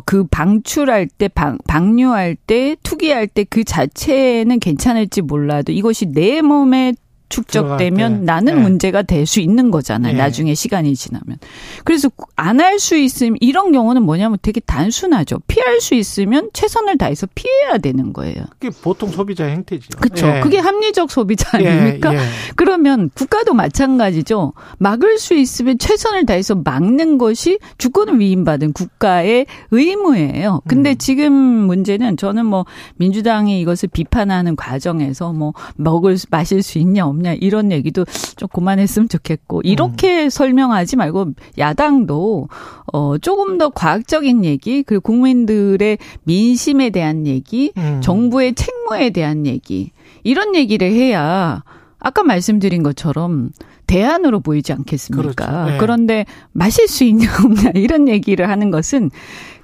그 0.04 0.24
방출할 0.24 1.06
때, 1.06 1.28
방, 1.28 1.58
방류할 1.66 2.36
때, 2.36 2.76
투기할 2.82 3.26
때 3.26 3.44
그 3.44 3.64
자체는 3.64 4.58
괜찮을지 4.60 5.22
몰라도 5.22 5.72
이것이 5.72 6.06
내 6.06 6.42
몸에 6.42 6.94
축적되면 7.28 8.24
나는 8.24 8.54
네. 8.56 8.60
문제가 8.62 9.02
될 9.02 9.26
수 9.26 9.40
있는 9.40 9.70
거잖아요. 9.72 10.12
네. 10.12 10.18
나중에 10.18 10.54
시간이 10.54 10.94
지나면. 10.94 11.38
그래서 11.84 12.08
안 12.36 12.60
할 12.60 12.78
수 12.78 12.96
있으면 12.96 13.36
이런 13.40 13.72
경우는 13.72 14.02
뭐냐면 14.02 14.38
되게 14.40 14.60
단순하죠. 14.60 15.38
피할 15.48 15.80
수 15.80 15.94
있으면 15.94 16.50
최선을 16.52 16.96
다해서 16.98 17.26
피해야 17.34 17.78
되는 17.78 18.12
거예요. 18.12 18.44
그게 18.58 18.70
보통 18.82 19.10
소비자 19.10 19.44
행태죠. 19.46 19.88
그렇죠. 19.98 20.26
예. 20.28 20.40
그게 20.40 20.58
합리적 20.58 21.10
소비자 21.10 21.60
예, 21.60 21.68
아닙니까? 21.68 22.14
예, 22.14 22.18
예. 22.18 22.22
그러면 22.54 23.10
국가도 23.14 23.54
마찬가지죠. 23.54 24.52
막을 24.78 25.18
수 25.18 25.34
있으면 25.34 25.78
최선을 25.78 26.26
다해서 26.26 26.54
막는 26.54 27.18
것이 27.18 27.58
주권을 27.78 28.20
위임받은 28.20 28.72
국가의 28.72 29.46
의무예요. 29.70 30.62
근데 30.68 30.90
음. 30.92 30.98
지금 30.98 31.32
문제는 31.32 32.16
저는 32.16 32.46
뭐 32.46 32.64
민주당이 32.96 33.60
이것을 33.60 33.88
비판하는 33.92 34.54
과정에서 34.56 35.32
뭐 35.32 35.52
먹을 35.76 36.16
마실 36.30 36.62
수 36.62 36.78
있냐 36.78 37.06
없냐 37.16 37.34
이런 37.34 37.72
얘기도 37.72 38.04
좀 38.36 38.48
그만했으면 38.52 39.08
좋겠고 39.08 39.62
이렇게 39.64 40.24
음. 40.24 40.30
설명하지 40.30 40.96
말고 40.96 41.32
야당도 41.58 42.48
어 42.92 43.18
조금 43.18 43.58
더 43.58 43.70
과학적인 43.70 44.44
얘기 44.44 44.82
그리고 44.82 45.02
국민들의 45.02 45.98
민심에 46.24 46.90
대한 46.90 47.26
얘기, 47.26 47.72
음. 47.76 48.00
정부의 48.02 48.54
책무에 48.54 49.10
대한 49.10 49.46
얘기 49.46 49.90
이런 50.22 50.54
얘기를 50.54 50.90
해야 50.90 51.62
아까 51.98 52.22
말씀드린 52.22 52.82
것처럼 52.82 53.50
대안으로 53.86 54.40
보이지 54.40 54.72
않겠습니까? 54.72 55.32
그렇죠. 55.46 55.70
네. 55.70 55.78
그런데 55.78 56.26
마실 56.52 56.88
수 56.88 57.04
있냐 57.04 57.28
없냐 57.44 57.72
이런 57.76 58.08
얘기를 58.08 58.48
하는 58.48 58.70
것은 58.70 59.10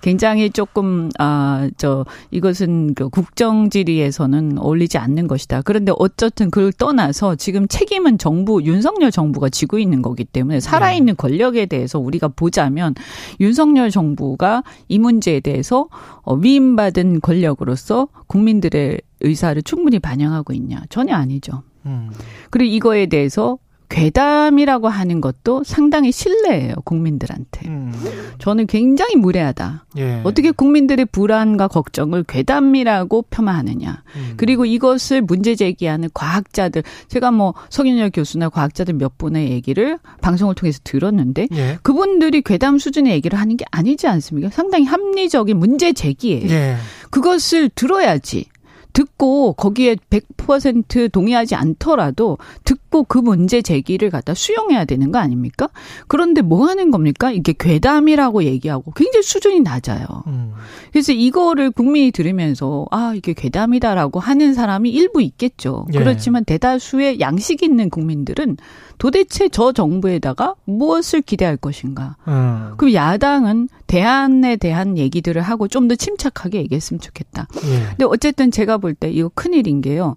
굉장히 0.00 0.50
조금 0.50 1.10
아저 1.16 2.04
이것은 2.32 2.94
그 2.94 3.08
국정 3.08 3.70
지리에서는 3.70 4.58
어울리지 4.58 4.98
않는 4.98 5.28
것이다. 5.28 5.62
그런데 5.62 5.92
어쨌든 5.96 6.50
그걸 6.50 6.72
떠나서 6.72 7.36
지금 7.36 7.68
책임은 7.68 8.18
정부 8.18 8.62
윤석열 8.64 9.12
정부가 9.12 9.48
지고 9.48 9.78
있는 9.78 10.02
거기 10.02 10.24
때문에 10.24 10.60
살아 10.60 10.92
있는 10.92 11.12
네. 11.12 11.16
권력에 11.16 11.66
대해서 11.66 12.00
우리가 12.00 12.28
보자면 12.28 12.94
윤석열 13.40 13.90
정부가 13.90 14.64
이 14.88 14.98
문제에 14.98 15.40
대해서 15.40 15.88
어, 16.22 16.34
위임받은 16.34 17.20
권력으로서 17.20 18.08
국민들의 18.26 19.00
의사를 19.20 19.62
충분히 19.62 20.00
반영하고 20.00 20.52
있냐? 20.52 20.82
전혀 20.90 21.14
아니죠. 21.14 21.62
음. 21.86 22.10
그리고 22.50 22.74
이거에 22.74 23.06
대해서 23.06 23.58
괴담이라고 23.92 24.88
하는 24.88 25.20
것도 25.20 25.64
상당히 25.64 26.12
신뢰예요 26.12 26.76
국민들한테. 26.84 27.68
음. 27.68 27.92
저는 28.38 28.66
굉장히 28.66 29.16
무례하다. 29.16 29.84
예. 29.98 30.20
어떻게 30.24 30.50
국민들의 30.50 31.04
불안과 31.12 31.68
걱정을 31.68 32.24
괴담이라고 32.24 33.26
폄하하느냐. 33.28 34.02
음. 34.16 34.34
그리고 34.38 34.64
이것을 34.64 35.20
문제 35.20 35.54
제기하는 35.54 36.08
과학자들 36.14 36.82
제가 37.08 37.32
뭐 37.32 37.52
석윤열 37.68 38.10
교수나 38.14 38.48
과학자들 38.48 38.94
몇 38.94 39.18
분의 39.18 39.50
얘기를 39.50 39.98
방송을 40.22 40.54
통해서 40.54 40.80
들었는데 40.82 41.48
예. 41.52 41.78
그분들이 41.82 42.40
괴담 42.40 42.78
수준의 42.78 43.12
얘기를 43.12 43.38
하는 43.38 43.58
게 43.58 43.66
아니지 43.70 44.06
않습니까? 44.08 44.48
상당히 44.48 44.86
합리적인 44.86 45.58
문제 45.58 45.92
제기예요. 45.92 46.48
예. 46.48 46.76
그것을 47.10 47.68
들어야지. 47.74 48.46
듣고 48.92 49.52
거기에 49.54 49.96
100% 50.10 51.12
동의하지 51.12 51.54
않더라도 51.54 52.38
듣고 52.64 53.04
그 53.04 53.18
문제 53.18 53.62
제기를 53.62 54.10
갖다 54.10 54.34
수용해야 54.34 54.84
되는 54.84 55.12
거 55.12 55.18
아닙니까? 55.18 55.68
그런데 56.08 56.42
뭐 56.42 56.66
하는 56.66 56.90
겁니까? 56.90 57.30
이게 57.30 57.54
괴담이라고 57.58 58.44
얘기하고 58.44 58.92
굉장히 58.92 59.22
수준이 59.22 59.60
낮아요. 59.60 60.06
음. 60.26 60.52
그래서 60.90 61.12
이거를 61.12 61.70
국민이 61.70 62.10
들으면서 62.10 62.86
아, 62.90 63.12
이게 63.14 63.32
괴담이다라고 63.32 64.20
하는 64.20 64.54
사람이 64.54 64.90
일부 64.90 65.22
있겠죠. 65.22 65.86
예. 65.94 65.98
그렇지만 65.98 66.44
대다수의 66.44 67.20
양식 67.20 67.62
있는 67.62 67.90
국민들은 67.90 68.56
도대체 68.98 69.48
저 69.48 69.72
정부에다가 69.72 70.54
무엇을 70.64 71.22
기대할 71.22 71.56
것인가? 71.56 72.16
음. 72.28 72.74
그럼 72.76 72.94
야당은 72.94 73.68
대안에 73.86 74.56
대한 74.56 74.96
얘기들을 74.96 75.42
하고 75.42 75.68
좀 75.68 75.82
더 75.82 75.96
침착하게 75.96 76.58
얘기했으면 76.58 77.00
좋겠다. 77.00 77.48
예. 77.64 77.86
근데 77.88 78.04
어쨌든 78.04 78.52
제가 78.52 78.78
볼 78.82 78.94
때 78.94 79.10
이거 79.10 79.30
큰일인 79.34 79.80
게요. 79.80 80.16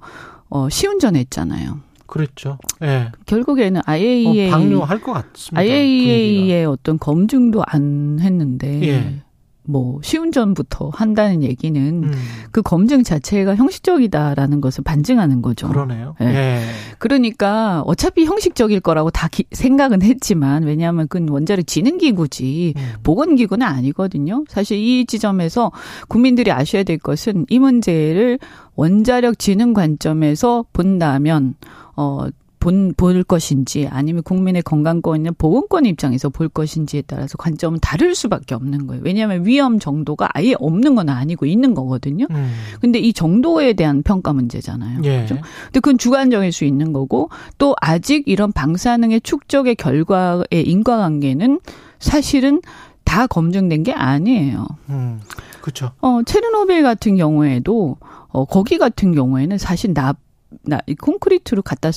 어, 0.49 0.67
시운전했잖아요. 0.69 1.79
그랬죠. 2.07 2.59
예. 2.83 3.11
결국에는 3.25 3.81
IAEA 3.85 4.47
어, 4.49 4.51
방류할 4.51 5.01
것 5.01 5.13
같습니다. 5.13 5.59
IAEA의 5.61 6.65
어떤 6.65 6.99
검증도 6.99 7.63
안 7.65 8.19
했는데 8.21 8.81
예. 8.87 9.21
뭐 9.67 9.99
시운전부터 10.01 10.89
한다는 10.93 11.43
얘기는 11.43 12.03
음. 12.03 12.11
그 12.51 12.61
검증 12.61 13.03
자체가 13.03 13.55
형식적이다라는 13.55 14.61
것을 14.61 14.83
반증하는 14.83 15.41
거죠. 15.41 15.67
그러네요. 15.67 16.15
네. 16.19 16.27
예. 16.27 16.61
그러니까 16.99 17.81
어차피 17.85 18.25
형식적일 18.25 18.79
거라고 18.79 19.09
다 19.09 19.27
기, 19.27 19.45
생각은 19.51 20.01
했지만 20.01 20.63
왜냐하면 20.63 21.07
그건 21.07 21.29
원자력 21.29 21.67
진흥기구지 21.67 22.73
음. 22.77 22.93
보건기구는 23.03 23.65
아니거든요. 23.65 24.43
사실 24.47 24.77
이 24.77 25.05
지점에서 25.05 25.71
국민들이 26.07 26.51
아셔야 26.51 26.83
될 26.83 26.97
것은 26.97 27.45
이 27.49 27.59
문제를 27.59 28.39
원자력 28.75 29.39
진흥 29.39 29.73
관점에서 29.73 30.65
본다면 30.73 31.55
어 31.95 32.27
본, 32.65 32.95
볼 32.97 33.23
것인지 33.23 33.87
아니면 33.91 34.23
국민의 34.23 34.63
건강권이나 34.63 35.33
보건권 35.37 35.85
입장에서 35.85 36.29
볼 36.29 36.49
것인지에 36.49 37.03
따라서 37.05 37.37
관점은 37.37 37.77
다를 37.79 38.15
수밖에 38.15 38.55
없는 38.55 38.87
거예요. 38.87 39.03
왜냐하면 39.05 39.45
위험 39.45 39.77
정도가 39.77 40.29
아예 40.33 40.55
없는 40.57 40.95
건 40.95 41.09
아니고 41.09 41.45
있는 41.45 41.75
거거든요. 41.75 42.25
음. 42.31 42.55
근데 42.81 42.97
이 42.97 43.13
정도에 43.13 43.73
대한 43.73 44.01
평가 44.01 44.33
문제잖아요. 44.33 45.01
예. 45.03 45.17
그렇죠? 45.17 45.35
근데 45.35 45.79
그건 45.79 45.99
주관적일 45.99 46.51
수 46.51 46.65
있는 46.65 46.91
거고 46.91 47.29
또 47.59 47.75
아직 47.81 48.23
이런 48.25 48.51
방사능의 48.51 49.21
축적의 49.21 49.75
결과의 49.75 50.45
인과관계는 50.51 51.59
사실은 51.99 52.61
다 53.03 53.27
검증된 53.27 53.83
게 53.83 53.93
아니에요. 53.93 54.65
음, 54.89 55.21
그렇죠. 55.61 55.91
어, 56.01 56.23
체르노빌 56.25 56.81
같은 56.81 57.15
경우에도 57.15 57.97
어, 58.29 58.45
거기 58.45 58.79
같은 58.79 59.13
경우에는 59.13 59.59
사실 59.59 59.93
나, 59.93 60.15
나, 60.63 60.79
콘크리트로 60.99 61.61
갖다 61.61 61.91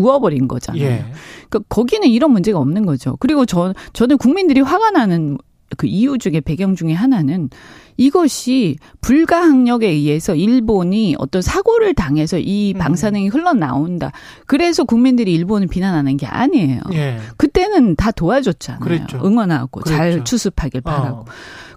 부어버린 0.00 0.48
거잖아요. 0.48 0.82
예. 0.82 1.04
그러니까 1.48 1.60
거기는 1.68 2.06
이런 2.08 2.30
문제가 2.30 2.58
없는 2.58 2.86
거죠. 2.86 3.16
그리고 3.20 3.44
저 3.46 3.74
저는 3.92 4.18
국민들이 4.18 4.60
화가 4.60 4.90
나는 4.92 5.38
그 5.76 5.86
이유 5.86 6.18
중에 6.18 6.40
배경 6.40 6.74
중에 6.74 6.92
하나는 6.92 7.50
이것이 7.98 8.76
불가항력에 9.02 9.86
의해서 9.88 10.34
일본이 10.34 11.16
어떤 11.18 11.42
사고를 11.42 11.94
당해서 11.94 12.38
이 12.38 12.72
음. 12.74 12.78
방사능이 12.78 13.28
흘러나온다. 13.28 14.12
그래서 14.46 14.84
국민들이 14.84 15.34
일본을 15.34 15.66
비난하는 15.66 16.16
게 16.16 16.26
아니에요. 16.26 16.80
예. 16.92 17.18
그때는 17.36 17.96
다 17.96 18.12
도와줬잖아요. 18.12 18.80
그랬죠. 18.80 19.20
응원하고 19.22 19.80
그랬죠. 19.80 19.96
잘 19.96 20.24
추습하길 20.24 20.80
바라고. 20.80 21.18
어. 21.18 21.24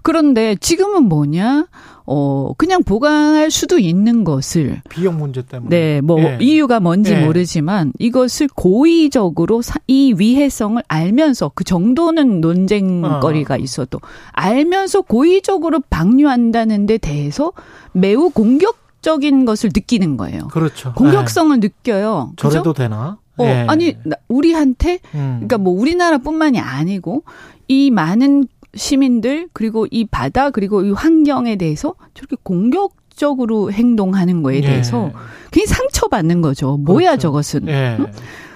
그런데 0.02 0.56
지금은 0.56 1.04
뭐냐? 1.04 1.66
어, 2.04 2.52
그냥 2.58 2.82
보강할 2.82 3.50
수도 3.50 3.78
있는 3.78 4.24
것을. 4.24 4.82
비용 4.88 5.18
문제 5.18 5.42
때문에. 5.42 5.68
네, 5.68 6.00
뭐, 6.00 6.20
예. 6.20 6.38
이유가 6.40 6.80
뭔지 6.80 7.12
예. 7.12 7.24
모르지만 7.24 7.92
이것을 8.00 8.48
고의적으로 8.56 9.62
이 9.86 10.14
위해성을 10.16 10.82
알면서 10.88 11.52
그 11.54 11.62
정도는 11.62 12.40
논쟁거리가 12.40 13.54
어. 13.54 13.58
있어도 13.58 14.00
알면서 14.32 15.02
고의적으로 15.02 15.80
방 15.88 16.11
류한다는 16.16 16.86
데 16.86 16.98
대해서 16.98 17.52
매우 17.92 18.30
공격적인 18.30 19.44
것을 19.44 19.70
느끼는 19.74 20.16
거예요. 20.16 20.48
그렇죠. 20.48 20.92
공격성을 20.94 21.56
예. 21.56 21.60
느껴요. 21.60 22.32
저래도 22.36 22.72
되나? 22.72 23.18
어, 23.38 23.44
예. 23.44 23.64
아니, 23.68 23.96
우리한테, 24.28 25.00
음. 25.14 25.34
그러니까 25.36 25.58
뭐 25.58 25.72
우리나라뿐만이 25.80 26.60
아니고 26.60 27.24
이 27.68 27.90
많은 27.90 28.46
시민들 28.74 29.48
그리고 29.52 29.86
이 29.90 30.04
바다 30.04 30.50
그리고 30.50 30.82
이 30.82 30.92
환경에 30.92 31.56
대해서 31.56 31.94
저렇게 32.14 32.36
공격적으로 32.42 33.70
행동하는 33.70 34.42
거에 34.42 34.56
예. 34.56 34.60
대해서 34.62 35.06
예. 35.06 35.12
굉장히 35.50 35.66
상처받는 35.74 36.40
거죠. 36.40 36.78
뭐야 36.78 37.10
그렇죠. 37.10 37.20
저것은. 37.22 37.68
예. 37.68 37.96
응? 38.00 38.06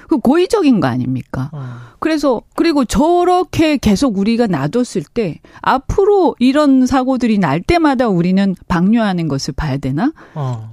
그 0.09 0.19
고의적인 0.19 0.81
거 0.81 0.87
아닙니까? 0.87 1.51
어. 1.53 1.65
그래서 1.99 2.43
그리고 2.55 2.85
저렇게 2.85 3.77
계속 3.77 4.19
우리가 4.19 4.47
놔뒀을 4.47 5.05
때 5.13 5.41
앞으로 5.63 6.37
이런 6.39 6.87
사고들이 6.87 7.39
날 7.39 7.61
때마다 7.61 8.09
우리는 8.09 8.55
방류하는 8.69 9.29
것을 9.29 9.55
봐야 9.55 9.77
되나? 9.77 10.13
어. 10.35 10.71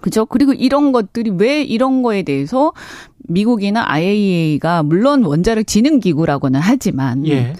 그죠? 0.00 0.24
그리고 0.26 0.52
이런 0.52 0.92
것들이 0.92 1.30
왜 1.30 1.62
이런 1.62 2.02
거에 2.02 2.22
대해서 2.22 2.72
미국이나 3.18 3.84
IAEA가 3.86 4.82
물론 4.82 5.24
원자력 5.24 5.66
진흥 5.66 6.00
기구라고는 6.00 6.60
하지만 6.60 7.26
예. 7.26 7.54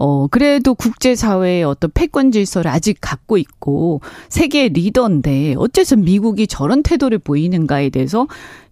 어, 0.00 0.28
그래도 0.28 0.74
국제사회의 0.74 1.64
어떤 1.64 1.90
패권 1.92 2.30
질서를 2.30 2.70
아직 2.70 2.98
갖고 3.00 3.36
있고 3.36 4.00
세계 4.28 4.68
리더인데 4.68 5.54
어째서 5.58 5.96
미국이 5.96 6.46
저런 6.46 6.82
태도를 6.82 7.18
보이는가에 7.18 7.90
대해서 7.90 8.28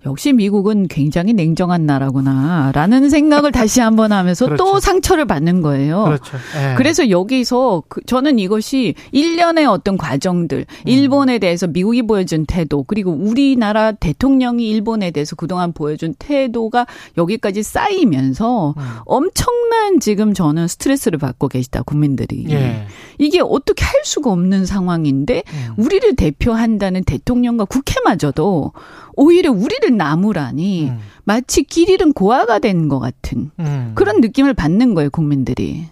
역시 0.07 0.33
미국은 0.33 0.87
굉장히 0.89 1.33
냉정한 1.33 1.85
나라구나라는 1.85 3.11
생각을 3.11 3.51
다시 3.51 3.81
한번 3.81 4.13
하면서 4.13 4.47
그렇죠. 4.47 4.65
또 4.65 4.81
상처를 4.81 5.27
받는 5.27 5.63
거예요. 5.63 6.05
그렇죠. 6.05 6.37
예. 6.57 6.75
그래서 6.77 7.11
여기서 7.11 7.83
그 7.89 8.01
저는 8.07 8.39
이것이 8.39 8.95
일련의 9.11 9.67
어떤 9.67 9.99
과정들, 9.99 10.59
음. 10.59 10.89
일본에 10.89 11.39
대해서 11.39 11.67
미국이 11.67 12.03
보여준 12.03 12.47
태도, 12.47 12.85
그리고 12.85 13.11
우리나라 13.11 13.93
대통령이 13.93 14.69
일본에 14.69 15.11
대해서 15.11 15.35
그동안 15.35 15.73
보여준 15.73 16.15
태도가 16.19 16.87
여기까지 17.19 17.65
쌓이면서 17.65 18.75
음. 18.77 18.83
엄청난 19.05 19.99
지금 19.99 20.35
저는 20.35 20.69
스트레스를 20.69 21.19
받고 21.19 21.49
계시다 21.49 21.83
국민들이. 21.83 22.47
예. 22.51 22.87
이게 23.19 23.41
어떻게 23.41 23.85
할 23.85 24.03
수가 24.05 24.31
없는 24.31 24.67
상황인데 24.67 25.43
음. 25.47 25.75
우리를 25.77 26.15
대표한다는 26.15 27.03
대통령과 27.05 27.65
국회마저도 27.65 28.73
오히려 29.17 29.51
우리를 29.51 29.97
나무라니 29.97 30.89
음. 30.89 30.99
마치 31.25 31.63
길 31.65 31.89
잃은 31.91 32.13
고아가 32.13 32.59
된 32.59 32.89
것 32.89 33.01
같은 33.01 33.51
음. 33.59 33.93
그런 33.95 34.21
느낌을 34.21 34.55
받는 34.55 34.95
거예요 34.95 35.11
국민들이. 35.11 35.87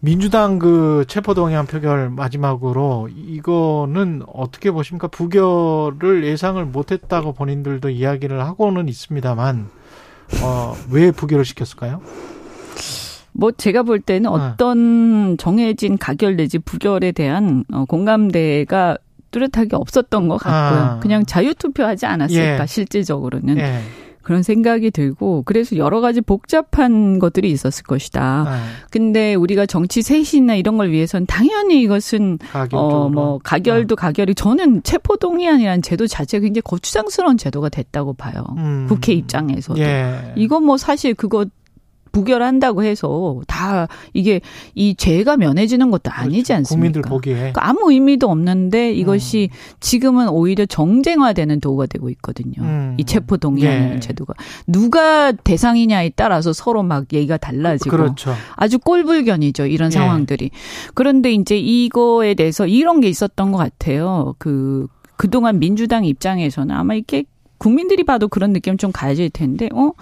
민주당 0.00 0.58
그 0.58 1.04
체포동의안 1.06 1.66
표결 1.66 2.10
마지막으로 2.10 3.08
이거는 3.12 4.22
어떻게 4.32 4.70
보십니까? 4.70 5.08
부결을 5.08 6.24
예상을 6.24 6.64
못했다고 6.64 7.32
본인들도 7.34 7.90
이야기를 7.90 8.40
하고는 8.44 8.88
있습니다만 8.88 9.68
어, 10.42 10.74
왜 10.90 11.10
부결을 11.10 11.44
시켰을까요? 11.44 12.00
뭐 13.32 13.52
제가 13.52 13.82
볼 13.84 14.00
때는 14.00 14.30
네. 14.30 14.36
어떤 14.36 15.36
정해진 15.38 15.98
가결 15.98 16.36
내지 16.36 16.58
부결에 16.58 17.12
대한 17.12 17.64
어, 17.72 17.84
공감대가 17.86 18.96
뚜렷하게 19.30 19.76
없었던 19.76 20.28
것 20.28 20.36
같고요. 20.38 20.80
아. 20.80 20.98
그냥 21.00 21.24
자유투표하지 21.26 22.06
않았을까 22.06 22.62
예. 22.62 22.66
실질적으로는. 22.66 23.58
예. 23.58 23.80
그런 24.22 24.42
생각이 24.42 24.90
들고 24.90 25.42
그래서 25.44 25.76
여러 25.76 26.00
가지 26.00 26.20
복잡한 26.20 27.18
것들이 27.18 27.50
있었을 27.50 27.82
것이다. 27.84 28.44
네. 28.44 28.50
근데 28.90 29.34
우리가 29.34 29.64
정치 29.64 30.02
쇄신이나 30.02 30.54
이런 30.56 30.76
걸 30.76 30.90
위해서는 30.90 31.26
당연히 31.26 31.80
이것은 31.82 32.38
어 32.72 33.08
뭐 33.08 33.38
가결도 33.42 33.96
네. 33.96 34.00
가결이 34.00 34.34
저는 34.34 34.82
체포 34.84 35.16
동의안이라는 35.16 35.82
제도 35.82 36.06
자체가 36.06 36.42
굉장히 36.42 36.60
거추장스러운 36.62 37.38
제도가 37.38 37.70
됐다고 37.70 38.12
봐요. 38.12 38.44
음. 38.58 38.86
국회 38.88 39.14
입장에서도. 39.14 39.80
예. 39.80 40.34
이건 40.36 40.64
뭐 40.64 40.76
사실 40.76 41.14
그거 41.14 41.46
부결한다고 42.12 42.82
해서 42.84 43.40
다 43.46 43.88
이게 44.12 44.40
이 44.74 44.94
죄가 44.94 45.36
면해지는 45.36 45.90
것도 45.90 46.10
그렇죠. 46.10 46.20
아니지 46.20 46.52
않습니까? 46.52 46.74
국민들 46.74 47.02
보기에 47.02 47.34
그러니까 47.34 47.68
아무 47.68 47.92
의미도 47.92 48.28
없는데 48.30 48.92
이것이 48.92 49.48
음. 49.52 49.56
지금은 49.80 50.28
오히려 50.28 50.66
정쟁화되는 50.66 51.60
도구가 51.60 51.86
되고 51.86 52.08
있거든요. 52.10 52.54
음. 52.60 52.94
이 52.98 53.04
체포 53.04 53.36
동의하는 53.36 53.94
예. 53.96 54.00
제도가 54.00 54.34
누가 54.66 55.32
대상이냐에 55.32 56.10
따라서 56.16 56.52
서로 56.52 56.82
막 56.82 57.06
얘기가 57.12 57.36
달라지고 57.36 57.90
그렇죠. 57.90 58.34
아주 58.56 58.78
꼴불견이죠 58.78 59.66
이런 59.66 59.88
예. 59.88 59.94
상황들이. 59.94 60.50
그런데 60.94 61.32
이제 61.32 61.58
이거에 61.58 62.34
대해서 62.34 62.66
이런 62.66 63.00
게 63.00 63.08
있었던 63.08 63.52
것 63.52 63.58
같아요. 63.58 64.34
그 64.38 64.86
그동안 65.16 65.58
민주당 65.58 66.06
입장에서는 66.06 66.74
아마 66.74 66.94
이렇게 66.94 67.24
국민들이 67.60 68.02
봐도 68.04 68.26
그런 68.26 68.52
느낌 68.54 68.76
좀 68.78 68.90
가질 68.90 69.28
텐데, 69.30 69.68
어? 69.74 69.92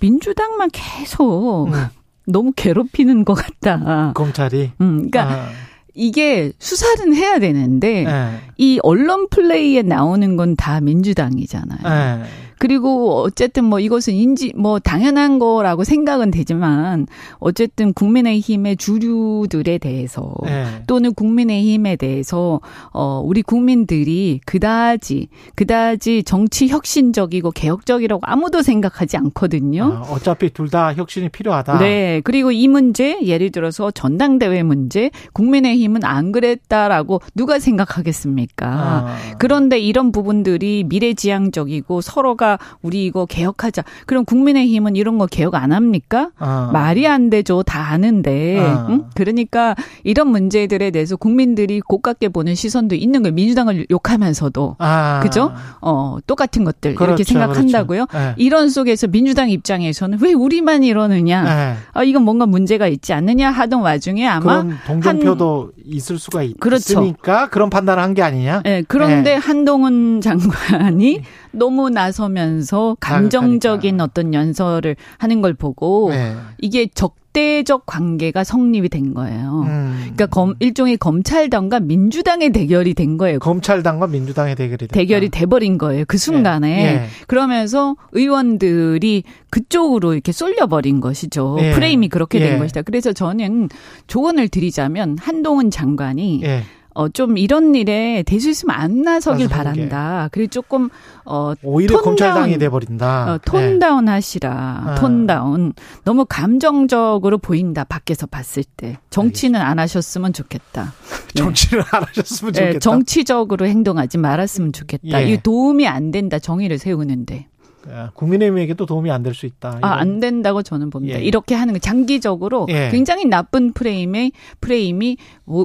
민주당만 0.00 0.70
계속 0.72 1.66
음. 1.66 1.86
너무 2.24 2.52
괴롭히는 2.54 3.24
것 3.24 3.34
같다. 3.34 4.12
검찰이? 4.14 4.70
음, 4.80 5.10
그러니까 5.10 5.22
아. 5.34 5.48
이게 5.94 6.52
수사는 6.60 7.12
해야 7.14 7.40
되는데, 7.40 8.04
네. 8.04 8.40
이 8.56 8.78
언론 8.84 9.28
플레이에 9.28 9.82
나오는 9.82 10.36
건 10.36 10.54
다 10.56 10.80
민주당이잖아요. 10.80 11.78
네. 11.82 12.24
그리고 12.58 13.22
어쨌든 13.22 13.64
뭐 13.64 13.80
이것은 13.80 14.14
인지 14.14 14.52
뭐 14.56 14.78
당연한 14.78 15.38
거라고 15.38 15.84
생각은 15.84 16.30
되지만 16.30 17.06
어쨌든 17.38 17.92
국민의힘의 17.92 18.76
주류들에 18.76 19.78
대해서 19.78 20.32
네. 20.44 20.82
또는 20.86 21.14
국민의힘에 21.14 21.96
대해서 21.96 22.60
어 22.92 23.20
우리 23.24 23.42
국민들이 23.42 24.40
그다지 24.46 25.28
그다지 25.54 26.22
정치 26.24 26.68
혁신적이고 26.68 27.50
개혁적이라고 27.52 28.22
아무도 28.24 28.62
생각하지 28.62 29.16
않거든요. 29.16 29.84
아, 29.84 30.12
어차피 30.12 30.50
둘 30.50 30.68
다 30.68 30.92
혁신이 30.92 31.30
필요하다. 31.30 31.78
네. 31.78 32.20
그리고 32.24 32.52
이 32.52 32.68
문제 32.68 33.18
예를 33.22 33.50
들어서 33.50 33.90
전당대회 33.90 34.62
문제 34.62 35.10
국민의힘은 35.32 36.04
안 36.04 36.30
그랬다라고 36.30 37.22
누가 37.34 37.58
생각하겠습니까? 37.58 38.66
아. 38.68 39.16
그런데 39.38 39.78
이런 39.78 40.12
부분들이 40.12 40.84
미래지향적이고 40.86 42.02
서로가 42.02 42.47
우리가 42.48 42.58
우리 42.80 43.04
이거 43.04 43.26
개혁하자. 43.26 43.82
그럼 44.06 44.24
국민의힘은 44.24 44.96
이런 44.96 45.18
거 45.18 45.26
개혁 45.26 45.54
안 45.56 45.72
합니까? 45.72 46.30
아. 46.38 46.70
말이 46.72 47.06
안 47.06 47.28
되죠. 47.28 47.62
다 47.62 47.90
아는데. 47.90 48.58
아. 48.60 48.86
응? 48.88 49.04
그러니까 49.14 49.74
이런 50.04 50.28
문제들에 50.28 50.90
대해서 50.90 51.16
국민들이 51.16 51.80
고깝게 51.80 52.30
보는 52.30 52.54
시선도 52.54 52.94
있는 52.94 53.22
거예요. 53.22 53.34
민주당을 53.34 53.86
욕하면서도. 53.90 54.76
아. 54.78 55.20
그죠? 55.22 55.52
어, 55.82 56.16
똑같은 56.26 56.64
것들 56.64 56.94
그렇죠, 56.94 57.10
이렇게 57.10 57.24
생각한다고요. 57.24 58.06
그렇죠. 58.06 58.26
네. 58.26 58.34
이런 58.38 58.70
속에서 58.70 59.06
민주당 59.08 59.50
입장에서는 59.50 60.18
왜 60.22 60.32
우리만 60.32 60.84
이러느냐? 60.84 61.42
네. 61.42 61.74
아, 61.92 62.02
이건 62.04 62.22
뭔가 62.22 62.46
문제가 62.46 62.86
있지 62.86 63.12
않느냐 63.12 63.50
하던 63.50 63.82
와중에 63.82 64.26
아마 64.26 64.64
동정표도 64.86 65.72
한, 65.76 65.84
있을 65.84 66.18
수가 66.18 66.42
있, 66.44 66.58
그렇죠. 66.60 67.00
으니까 67.00 67.48
그런 67.50 67.68
판단을 67.68 68.02
한 68.02 68.14
게 68.14 68.22
아니냐? 68.22 68.62
네, 68.64 68.82
그런데 68.88 69.32
네. 69.32 69.34
한동훈 69.36 70.20
장관이 70.22 71.20
너무 71.58 71.90
나서면서 71.90 72.96
감정적인 73.00 74.00
어떤 74.00 74.34
연설을 74.34 74.96
하는 75.18 75.42
걸 75.42 75.54
보고 75.54 76.10
네. 76.10 76.34
이게 76.58 76.88
적대적 76.92 77.84
관계가 77.86 78.44
성립이 78.44 78.88
된 78.88 79.14
거예요. 79.14 79.64
음. 79.66 79.96
그러니까 80.00 80.26
검, 80.26 80.54
일종의 80.60 80.96
검찰당과 80.96 81.80
민주당의 81.80 82.50
대결이 82.50 82.94
된 82.94 83.16
거예요. 83.18 83.38
검찰당과 83.38 84.06
민주당의 84.06 84.56
대결이 84.56 84.78
됐다. 84.78 84.94
대결이 84.94 85.28
돼버린 85.28 85.78
거예요. 85.78 86.04
그 86.06 86.18
순간에 86.18 86.76
네. 86.76 86.94
네. 86.94 87.06
그러면서 87.26 87.96
의원들이 88.12 89.24
그쪽으로 89.50 90.14
이렇게 90.14 90.32
쏠려버린 90.32 91.00
것이죠. 91.00 91.56
네. 91.58 91.72
프레임이 91.72 92.08
그렇게 92.08 92.38
된 92.38 92.54
예. 92.54 92.58
것이다. 92.58 92.82
그래서 92.82 93.12
저는 93.12 93.68
조언을 94.06 94.48
드리자면 94.48 95.16
한동훈 95.20 95.70
장관이 95.70 96.42
예. 96.44 96.62
어, 96.98 97.08
좀 97.08 97.38
이런 97.38 97.76
일에 97.76 98.24
대수 98.26 98.50
있으면 98.50 98.74
안 98.74 99.02
나서길 99.02 99.48
바란다. 99.48 100.28
그리고 100.32 100.50
조금, 100.50 100.88
어, 101.24 101.52
오히려 101.62 102.00
검찰당이 102.02 102.58
돼 102.58 102.68
버린다. 102.68 103.34
어, 103.34 103.38
톤다운 103.44 104.06
네. 104.06 104.10
하시라. 104.10 104.50
아. 104.84 104.94
톤다운. 104.96 105.74
너무 106.04 106.26
감정적으로 106.28 107.38
보인다. 107.38 107.84
밖에서 107.84 108.26
봤을 108.26 108.64
때. 108.64 108.98
정치는 109.10 109.60
알겠습니다. 109.60 109.70
안 109.70 109.78
하셨으면 109.78 110.32
좋겠다. 110.32 110.92
네. 111.36 111.38
정치를 111.40 111.84
안 111.92 112.02
하셨으면 112.02 112.52
좋겠다. 112.52 112.72
네, 112.72 112.78
정치적으로 112.80 113.66
행동하지 113.68 114.18
말았으면 114.18 114.72
좋겠다. 114.72 115.22
예. 115.22 115.32
이 115.32 115.40
도움이 115.40 115.86
안 115.86 116.10
된다. 116.10 116.40
정의를 116.40 116.78
세우는데. 116.78 117.46
예, 117.90 118.08
국민의힘에게도 118.14 118.84
도움이 118.86 119.10
안 119.10 119.22
될 119.22 119.34
수 119.34 119.46
있다. 119.46 119.78
아, 119.82 119.94
안 119.98 120.20
된다고 120.20 120.62
저는 120.62 120.90
봅니다. 120.90 121.18
예. 121.18 121.22
이렇게 121.24 121.54
하는 121.54 121.72
거 121.74 121.78
장기적으로 121.78 122.66
예. 122.70 122.88
굉장히 122.90 123.24
나쁜 123.24 123.72
프레임의 123.72 124.32
프레임이 124.60 125.16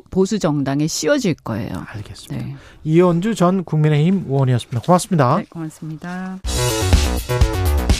보수 0.09 0.39
정당에 0.39 0.87
씌워질 0.87 1.35
거예요. 1.43 1.69
알겠습니다. 1.87 2.45
네. 2.45 2.55
이현주 2.83 3.35
전 3.35 3.63
국민의힘 3.63 4.25
의원이었습니다. 4.27 4.81
고맙습니다. 4.85 5.37
네, 5.37 5.45
고맙습니다. 5.49 6.39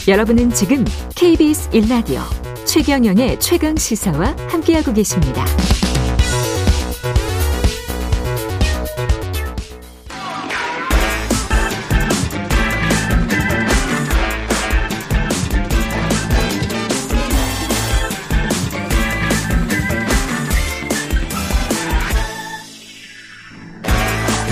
여러분은 0.07 0.49
지금 0.51 0.84
KBS 1.15 1.69
1라디오 1.69 2.21
최경영의 2.65 3.39
최강 3.39 3.76
시사와 3.76 4.36
함께하고 4.49 4.93
계십니다. 4.93 5.45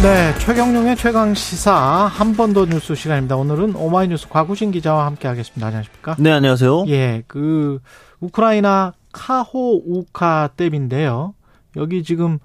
네, 0.01 0.33
최경룡의 0.39 0.95
최강 0.95 1.33
시사 1.35 1.71
한 1.73 2.33
번 2.35 2.53
더 2.53 2.65
뉴스 2.65 2.95
시간입니다. 2.95 3.35
오늘은 3.35 3.75
오마이뉴스 3.75 4.29
과구신 4.29 4.71
기자와 4.71 5.05
함께 5.05 5.27
하겠습니다. 5.27 5.67
안녕하십니까? 5.67 6.15
네, 6.17 6.31
안녕하세요. 6.31 6.85
예, 6.87 7.23
그 7.27 7.79
우크라이나 8.19 8.93
카호우카 9.11 10.49
댐인데요. 10.57 11.35
여기 11.77 12.03
지금 12.03 12.39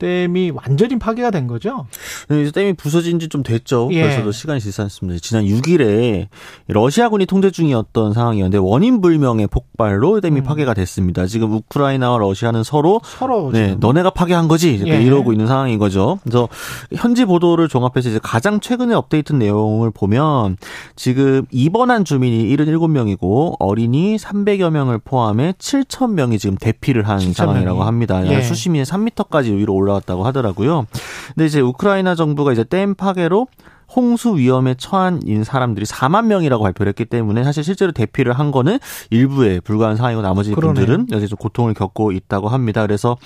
댐이 0.00 0.50
완전히 0.50 0.98
파괴가 0.98 1.30
된 1.30 1.46
거죠? 1.46 1.86
네, 2.28 2.50
댐이 2.50 2.72
부서진 2.74 3.18
지 3.18 3.30
좀 3.30 3.44
됐죠. 3.44 3.88
예. 3.92 4.02
벌써도 4.02 4.32
시간이 4.32 4.58
지났습니다. 4.60 5.20
지난 5.22 5.44
6일에 5.44 6.26
러시아군이 6.66 7.26
통제 7.26 7.50
중이었던 7.52 8.12
상황이었는데 8.12 8.58
원인 8.58 9.00
불명의 9.00 9.46
폭발로 9.46 10.20
댐이 10.20 10.40
음. 10.40 10.42
파괴가 10.42 10.74
됐습니다. 10.74 11.26
지금 11.26 11.52
우크라이나와 11.52 12.18
러시아는 12.18 12.64
서로 12.64 13.00
서로 13.04 13.52
네, 13.52 13.76
너네가 13.78 14.10
파괴한 14.10 14.48
거지 14.48 14.82
예. 14.84 15.00
이러고 15.02 15.30
있는 15.32 15.46
상황인 15.46 15.78
거죠. 15.78 16.18
그래서 16.24 16.48
현지 16.96 17.24
보도를 17.24 17.68
종합해서 17.68 18.08
이제 18.08 18.18
가장 18.20 18.58
최근에 18.58 18.94
업데이트 18.94 19.32
내용을 19.32 19.92
보면 19.92 20.56
지금 20.96 21.44
입원한 21.52 22.04
주민이 22.04 22.48
77명이고 22.56 23.56
어린이 23.60 24.16
300여 24.16 24.70
명을 24.70 24.98
포함해 24.98 25.52
7천 25.58 26.12
명이 26.14 26.38
지금 26.40 26.56
대피를 26.56 27.06
한 27.08 27.20
상황이라고 27.32 27.84
합니다. 27.84 28.26
예. 28.26 28.42
수심이 28.42 28.82
3m까지 28.82 29.54
위로 29.56 29.74
올라 29.74 29.89
올라왔다고 29.90 30.24
하더라고요. 30.24 30.86
근데 31.34 31.46
이제 31.46 31.60
우크라이나 31.60 32.14
정부가 32.14 32.52
이제 32.52 32.64
댐 32.64 32.94
파괴로 32.94 33.48
홍수 33.94 34.36
위험에 34.36 34.76
처한 34.78 35.20
인 35.24 35.42
사람들이 35.42 35.84
4만 35.84 36.26
명이라고 36.26 36.62
발표를 36.62 36.90
했기 36.90 37.04
때문에 37.04 37.42
사실 37.42 37.64
실제로 37.64 37.90
대피를 37.90 38.32
한 38.32 38.52
거는 38.52 38.78
일부에 39.10 39.58
불과한 39.58 39.96
상황이고 39.96 40.22
나머지 40.22 40.52
그러네. 40.52 40.74
분들은 40.74 41.06
여전히 41.10 41.26
좀 41.26 41.36
고통을 41.36 41.74
겪고 41.74 42.12
있다고 42.12 42.48
합니다. 42.48 42.82
그래서 42.82 43.16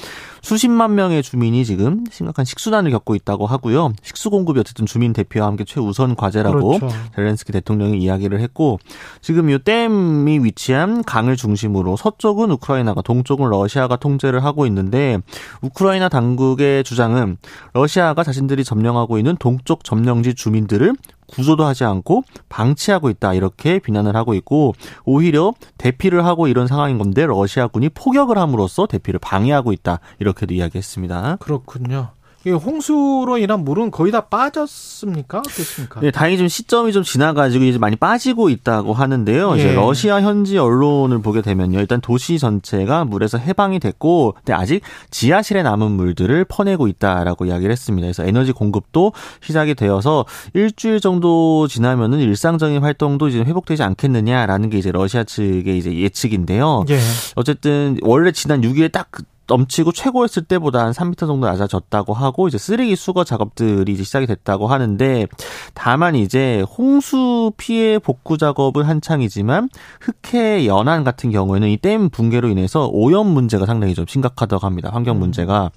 수십만 0.45 0.95
명의 0.95 1.23
주민이 1.23 1.65
지금 1.65 2.05
심각한 2.11 2.45
식수난을 2.45 2.91
겪고 2.91 3.15
있다고 3.15 3.47
하고요. 3.47 3.93
식수 4.03 4.31
공급이 4.31 4.61
어쨌든 4.61 4.87
주민 4.87 5.13
대피와 5.13 5.47
함께 5.47 5.65
최우선 5.65 6.17
과제라고 6.17 6.79
그렇죠. 6.79 6.89
젤렌스키 7.15 7.53
대통령이 7.53 7.99
이야기를 7.99 8.41
했고 8.41 8.79
지금 9.21 9.51
이 9.51 9.59
댐이 9.59 10.41
위치한 10.41 11.03
강을 11.03 11.37
중심으로 11.37 11.97
서쪽은 11.97 12.51
우크라이나가 12.53 13.03
동쪽은 13.03 13.49
러시아가 13.51 13.97
통제를 13.97 14.45
하고 14.45 14.67
있는데 14.67 15.19
우크라이나 15.63 16.09
당국의 16.09 16.85
주장은 16.85 17.37
러시아가 17.73 18.23
자신들이 18.23 18.65
점령하고 18.65 19.19
있는 19.19 19.37
동쪽 19.37 19.85
점령지 19.85 20.35
주민 20.35 20.55
주민들을 20.65 20.95
구조도 21.35 21.65
하지 21.65 21.85
않고 21.85 22.23
방치하고 22.49 23.11
있다 23.11 23.35
이렇게 23.35 23.79
비난을 23.79 24.17
하고 24.17 24.35
있고 24.35 24.75
오히려 25.05 25.53
대피를 25.79 26.25
하고 26.25 26.49
이런 26.49 26.67
상황인 26.67 26.99
건데 26.99 27.27
러시아군이 27.27 27.91
포격을 27.91 28.39
함으로써 28.39 28.87
대피를 28.87 29.21
방해하고 29.21 29.73
있다 29.73 30.01
이렇게도 30.19 30.55
이야기했습니다. 30.55 31.37
그렇군요. 31.41 32.11
홍수로 32.53 33.39
인한 33.39 33.65
물은 33.65 33.91
거의 33.91 34.13
다 34.13 34.23
빠졌습니까? 34.23 35.39
어떻습니까? 35.39 36.01
네, 36.01 36.11
다행히 36.11 36.39
좀 36.39 36.49
시점이 36.49 36.93
좀 36.93 37.03
지나가지고 37.03 37.65
이제 37.65 37.79
많이 37.79 37.97
빠지고 37.97 38.49
있다고 38.51 38.93
하는데요. 38.93 39.53
예. 39.53 39.59
이제 39.59 39.73
러시아 39.73 40.21
현지 40.21 40.59
언론을 40.59 41.21
보게 41.23 41.43
되면요, 41.43 41.81
일단 41.81 42.01
도시 42.01 42.39
전체가 42.39 43.05
물에서 43.05 43.39
해방이 43.39 43.81
됐고, 43.81 44.35
근데 44.37 44.53
아직 44.53 44.83
지하실에 45.11 45.63
남은 45.63 45.93
물들을 45.93 46.45
퍼내고 46.45 46.89
있다라고 46.89 47.47
이야기를 47.47 47.73
했습니다. 47.73 48.07
그래서 48.07 48.25
에너지 48.25 48.53
공급도 48.53 49.13
시작이 49.43 49.75
되어서 49.75 50.25
일주일 50.53 51.01
정도 51.01 51.67
지나면은 51.69 52.21
일상적인 52.21 52.83
활동도 52.83 53.29
이제 53.29 53.41
회복되지 53.41 53.83
않겠느냐라는 53.83 54.71
게 54.71 54.79
이제 54.79 54.93
러시아 54.93 55.25
측의 55.25 55.79
이제 55.79 55.95
예측인데요. 55.95 56.85
예. 56.89 56.99
어쨌든 57.35 57.99
원래 58.03 58.33
지난 58.33 58.61
6일에 58.61 58.93
딱 58.93 59.11
넘치고 59.47 59.93
최고였을 59.93 60.45
때보다 60.45 60.85
한 60.85 60.93
3m 60.93 61.19
정도 61.19 61.47
낮아졌다고 61.47 62.15
하고 62.15 62.49
이제 62.49 62.59
쓰레기 62.59 62.97
수거 62.97 63.25
작업들이 63.25 63.93
이제 63.93 64.03
시작이 64.03 64.27
됐다고 64.27 64.67
하는데 64.67 65.27
다만 65.75 66.15
이제 66.17 66.65
홍수 66.77 67.53
피해 67.57 67.99
복구 67.99 68.37
작업은 68.39 68.83
한창이지만 68.85 69.69
흑해 70.01 70.67
연안 70.67 71.05
같은 71.05 71.31
경우에는 71.31 71.69
이 71.69 71.77
댐 71.85 72.09
붕괴로 72.09 72.49
인해서 72.49 72.89
오염 72.91 73.27
문제가 73.27 73.67
상당히 73.67 73.95
좀 73.95 74.07
심각하다고 74.09 74.65
합니다. 74.65 74.89
환경 74.91 75.19
문제가 75.19 75.71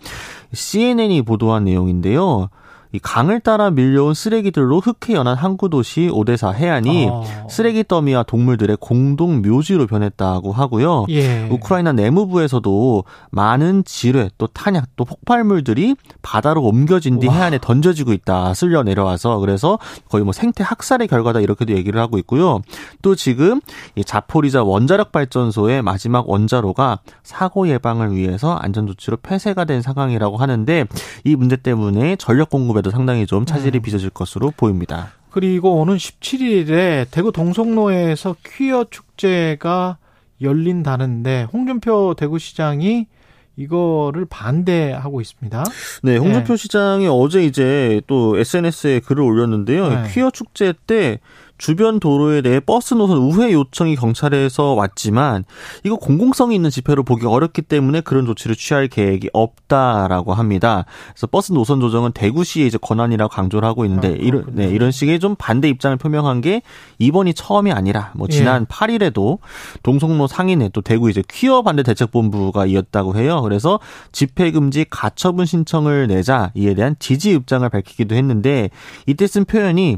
CNN이 0.54 1.24
보도한 1.24 1.66
내용인데요. 1.66 2.50
이 2.94 3.00
강을 3.00 3.42
따라 3.42 3.70
밀려온 3.70 4.14
쓰레기들로 4.14 4.80
흑해 4.80 5.16
연안 5.16 5.36
항구 5.36 5.70
도시 5.70 6.10
오데사 6.12 6.52
해안이 6.52 7.08
어. 7.10 7.24
쓰레기 7.50 7.84
더미와 7.84 8.24
동물들의 8.24 8.78
공동 8.80 9.42
묘지로 9.42 9.88
변했다고 9.88 10.52
하고요. 10.54 11.06
예. 11.10 11.48
우크라이나 11.50 11.92
내무부에서도 11.92 13.04
많은 13.32 13.84
지뢰 13.84 14.30
또 14.38 14.48
탄약 14.48 14.86
또 14.96 15.04
폭발물들이 15.04 15.96
바다로 16.22 16.64
옮겨진 16.64 17.20
뒤 17.20 17.28
와. 17.28 17.36
해안에 17.36 17.60
던져지고 17.60 18.14
있다. 18.14 18.54
쓸려 18.54 18.84
내려와서 18.84 19.40
그래서 19.40 19.80
거의 20.10 20.24
뭐 20.24 20.32
생태 20.32 20.64
학살의 20.64 21.08
결과다 21.08 21.42
이렇게도 21.42 21.74
얘기를 21.74 22.00
하고 22.00 22.18
있고요. 22.20 22.62
또 23.02 23.16
지금 23.16 23.60
이 23.96 24.04
자포리자 24.04 24.64
원자력 24.64 25.12
발전소의 25.12 25.82
마지막 25.82 26.30
원자로가 26.30 27.00
사고 27.24 27.68
예방을 27.68 28.16
위해서 28.16 28.56
안전 28.56 28.88
조치로 28.88 29.18
폐쇄가 29.18 29.66
된 29.66 29.82
상황이라고 29.82 30.38
하는데 30.38 30.86
이 31.26 31.36
문제 31.36 31.58
때문에 31.58 32.16
전력 32.16 32.50
공급 32.50 32.77
공급에도 32.78 32.92
상당히 32.92 33.26
좀 33.26 33.46
차질이 33.46 33.80
음. 33.80 33.82
빚어질 33.82 34.10
것으로 34.12 34.52
보입니다. 34.56 35.12
그리고 35.32 35.82
오는 35.82 35.98
17일에 35.98 37.08
대구 37.12 37.32
동성로에서 37.32 38.36
퀴어 38.46 38.86
축제가 38.90 39.98
열린다는데 40.42 41.48
홍준표 41.52 42.16
대구시장이 42.18 43.08
이거를 43.56 44.26
반대하고 44.30 45.20
있습니다. 45.22 45.64
네, 46.04 46.18
홍준표 46.18 46.54
네. 46.54 46.58
시장이 46.58 47.08
어제 47.08 47.44
이제 47.44 48.02
또 48.06 48.38
SNS에 48.38 49.00
글을 49.00 49.24
올렸는데요. 49.24 49.90
네. 49.90 50.04
퀴어 50.12 50.30
축제 50.30 50.74
때 50.86 51.20
주변 51.58 52.00
도로에 52.00 52.42
대해 52.42 52.60
버스 52.60 52.94
노선 52.94 53.18
우회 53.18 53.52
요청이 53.52 53.96
경찰에서 53.96 54.74
왔지만 54.74 55.44
이거 55.84 55.96
공공성이 55.96 56.56
있는 56.56 56.70
집회로 56.70 57.04
보기 57.04 57.26
어렵기 57.26 57.64
때문에 57.64 58.02
그런 58.02 58.26
조치를 58.26 58.56
취할 58.56 58.88
계획이 58.88 59.30
없다라고 59.34 60.34
합니다. 60.34 60.86
그래서 61.10 61.28
버스 61.28 61.54
노선 61.54 61.80
조정은 61.80 62.12
대구시의 62.12 62.68
이제 62.68 62.78
권한이라고 62.80 63.30
강조를 63.30 63.68
하고 63.68 63.86
있는데 63.86 64.10
아, 64.10 64.12
이런 64.12 64.46
네, 64.52 64.68
이런 64.68 64.92
식의 64.92 65.20
좀 65.20 65.36
반대 65.38 65.68
입장을 65.70 65.98
표명한 65.98 66.42
게 66.42 66.62
이번이 67.00 67.34
처음이 67.34 67.72
아니라 67.72 68.12
뭐 68.16 68.28
지난 68.28 68.64
예. 68.64 68.66
8일에도 68.66 69.40
동성로 69.84 70.28
상인회 70.28 70.70
또 70.74 70.82
대구 70.82 71.10
이제 71.10 71.24
퀴어 71.28 71.62
반대 71.64 71.84
대책본부가 71.84 72.66
이었다고 72.66 73.16
해요. 73.16 73.42
그래서 73.42 73.80
집회 74.12 74.52
금지 74.52 74.86
가처분 74.90 75.46
신청을 75.46 76.08
내자 76.08 76.52
이에 76.56 76.74
대한 76.74 76.96
지지 77.00 77.32
입장을 77.32 77.68
밝히기도 77.68 78.16
했는데 78.16 78.70
이때 79.06 79.28
쓴 79.28 79.46
표현이 79.46 79.98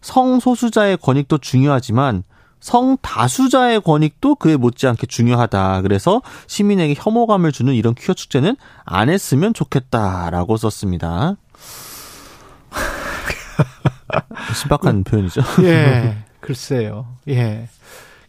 성소수자의 0.00 0.96
권익도 0.98 1.38
중요하지만 1.38 2.22
성다수자의 2.60 3.80
권익도 3.80 4.36
그에 4.36 4.56
못지않게 4.56 5.06
중요하다. 5.06 5.82
그래서 5.82 6.20
시민에게 6.46 6.94
혐오감을 6.96 7.52
주는 7.52 7.74
이런 7.74 7.94
퀴어 7.94 8.14
축제는 8.14 8.56
안 8.84 9.08
했으면 9.08 9.54
좋겠다라고 9.54 10.56
썼습니다. 10.58 11.36
신박한 14.54 15.04
표현이죠. 15.04 15.42
예, 15.64 16.18
글쎄요. 16.40 17.06
예. 17.28 17.68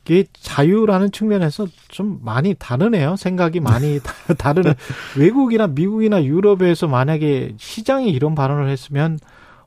이게 0.06 0.26
자유라는 0.34 1.12
측면에서 1.12 1.68
좀 1.88 2.20
많이 2.24 2.56
다르네요. 2.56 3.16
생각이 3.18 3.60
많이 3.60 4.00
다르네. 4.38 4.74
외국이나 5.16 5.68
미국이나 5.68 6.24
유럽에서 6.24 6.88
만약에 6.88 7.54
시장이 7.58 8.10
이런 8.10 8.34
발언을 8.34 8.70
했으면 8.70 9.20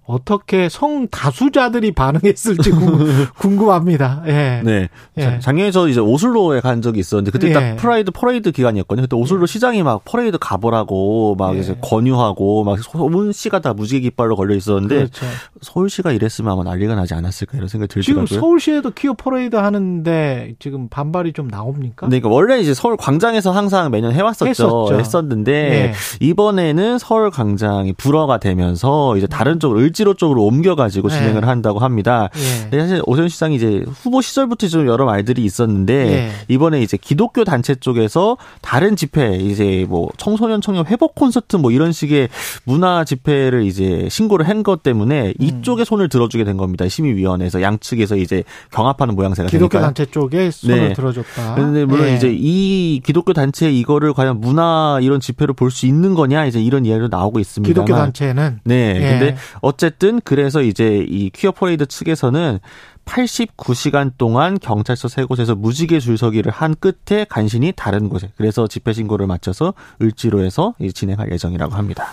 어떻게 0.07 0.69
성소수자들이 0.69 1.93
반응했을지 1.93 2.71
궁금합니다. 3.39 4.23
예. 4.27 4.61
네. 4.63 4.89
예. 5.17 5.39
작년에 5.41 5.71
저 5.71 5.89
이제 5.89 6.01
오슬로에 6.01 6.61
간 6.61 6.83
적이 6.83 7.01
있었는데 7.01 7.31
그때 7.31 7.49
예. 7.49 7.53
딱 7.53 7.77
Pride 7.77 8.11
퍼레이드 8.11 8.53
기간이었거든요. 8.53 9.07
그때 9.07 9.17
오슬로 9.17 9.43
예. 9.43 9.47
시장이 9.47 9.83
막 9.83 10.05
퍼레이드 10.05 10.37
가보라고 10.39 11.37
막 11.37 11.57
예. 11.57 11.61
이제 11.61 11.77
권유하고 11.81 12.65
막 12.65 12.79
소문 12.81 13.33
씨가 13.33 13.61
다 13.61 13.73
무지개 13.73 14.01
깃발로 14.01 14.37
걸려 14.37 14.55
있었는데 14.55 14.95
그렇죠. 14.97 15.27
서울시가 15.63 16.13
이랬으면 16.13 16.53
아마 16.53 16.65
난리가 16.65 16.95
나지 16.95 17.15
않았을까 17.15 17.57
이런 17.57 17.69
생각이 17.69 17.89
들더라고요. 17.89 18.27
지금 18.27 18.41
서울시에도 18.41 18.91
퀴어 18.91 19.15
퍼레이드 19.15 19.57
하는데 19.57 20.55
지금 20.59 20.89
반발이 20.89 21.33
좀 21.33 21.49
나옵니까? 21.49 22.09
네, 22.09 22.21
그러니까 22.21 22.29
원래 22.29 22.61
이제 22.61 22.75
서울 22.75 22.99
광장에서 22.99 23.53
항상 23.53 23.91
매년 23.91 24.13
해왔었죠. 24.13 24.49
했었죠. 24.51 24.99
했었는데 24.99 25.53
예. 25.53 25.93
이번에는 26.21 26.99
서울 26.99 27.31
광장이 27.31 27.95
불허가 27.95 28.39
되면서 28.39 29.17
이제 29.17 29.27
다른 29.27 29.59
쪽으로 29.61 29.81
을지로 29.95 30.15
쪽으로 30.15 30.45
옮겨가지고 30.45 31.09
네. 31.09 31.17
진행을 31.17 31.47
한다고 31.47 31.79
합니다. 31.79 32.29
네. 32.71 32.81
사실 32.81 33.01
오세훈 33.07 33.29
시장이 33.29 33.55
이제 33.57 33.85
후보 34.03 34.21
시절부터 34.21 34.67
좀 34.67 34.87
여러 34.89 35.05
말들이 35.05 35.45
있었는데 35.45 36.05
네. 36.05 36.31
이번에 36.49 36.83
이제 36.83 36.97
기독교 36.97 37.45
단체 37.45 37.75
쪽에서 37.77 38.37
다른 38.61 38.97
집회 38.97 39.37
이제 39.37 39.87
뭐 39.89 40.09
청소년 40.17 40.61
청년 40.61 40.85
회복 40.87 41.15
콘서트 41.15 41.57
뭐 41.57 41.71
이런 41.71 41.93
식의 41.93 42.29
문화 42.65 43.05
집회를 43.05 43.65
이제 43.65 44.09
신고를 44.11 44.49
한 44.49 44.65
것 44.65 44.83
때문에 44.83 45.29
음. 45.29 45.35
이쪽에 45.45 45.85
손을 45.85 46.09
들어주게 46.09 46.43
된 46.45 46.57
겁니다. 46.57 46.89
심의위원회에서 46.89 47.61
양측에서 47.61 48.17
이제 48.17 48.45
경합하는 48.73 49.15
모양새가 49.15 49.51
기독교 49.51 49.73
되니까요. 49.79 49.83
단체 49.93 50.11
쪽에 50.11 50.51
손을 50.51 50.89
네. 50.89 50.93
들어줬다. 50.95 51.55
그런데 51.55 51.85
물론 51.85 52.07
네. 52.07 52.15
이제 52.17 52.35
이 52.35 53.03
기독교 53.05 53.35
단체 53.35 53.71
이거를 53.71 54.15
과연 54.15 54.41
문화 54.41 54.99
이런 55.03 55.21
집회로 55.21 55.53
볼 55.53 55.71
수 55.71 55.85
있는 55.87 56.15
거냐 56.15 56.47
이제 56.47 56.63
이런 56.63 56.87
이야기도 56.87 57.09
나오고 57.09 57.41
있습니다. 57.41 57.69
기독교 57.69 57.95
단체는 57.95 58.61
네. 58.65 58.95
예. 58.97 59.01
근데 59.19 59.37
어쨌든 59.61 59.84
어쨌든 59.85 60.21
그래서 60.25 60.63
이제 60.63 61.05
이 61.07 61.29
퀴어 61.29 61.53
퍼레이드 61.53 61.85
측에서는 61.85 62.59
89시간 63.05 64.13
동안 64.17 64.59
경찰서 64.59 65.09
세 65.09 65.25
곳에서 65.25 65.55
무지개 65.55 66.01
줄서기를 66.01 66.51
한 66.51 66.75
끝에 66.75 67.27
간신히 67.29 67.73
다른 67.77 68.09
곳에 68.09 68.31
그래서 68.39 68.67
집회 68.67 68.95
신고를 68.95 69.27
마쳐서 69.27 69.75
을지로에서 70.01 70.73
진행할 70.95 71.31
예정이라고 71.33 71.75
합니다. 71.75 72.07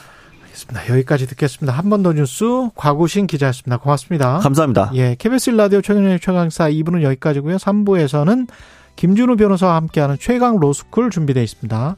알겠습니다. 0.43 0.89
여기까지 0.89 1.27
듣겠습니다. 1.27 1.71
한 1.77 1.89
번 1.89 2.03
더 2.03 2.11
뉴스 2.11 2.43
과구신 2.75 3.25
기자였습니다. 3.27 3.77
고맙습니다. 3.77 4.39
감사합니다. 4.39 4.91
예, 4.95 5.15
KBS 5.17 5.51
라디오 5.51 5.81
최경영 5.81 6.19
최강사 6.19 6.69
2부는 6.69 7.03
여기까지고요. 7.03 7.55
3부에서는 7.55 8.49
김준우 8.97 9.37
변호사와 9.37 9.75
함께하는 9.77 10.17
최강 10.19 10.57
로스쿨 10.59 11.09
준비되어 11.09 11.41
있습니다. 11.41 11.95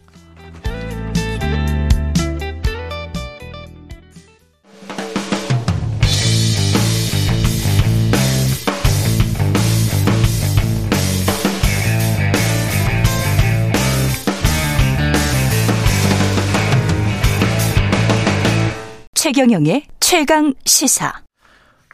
최경영의 19.34 19.86
최강 20.00 20.54
시사. 20.64 21.12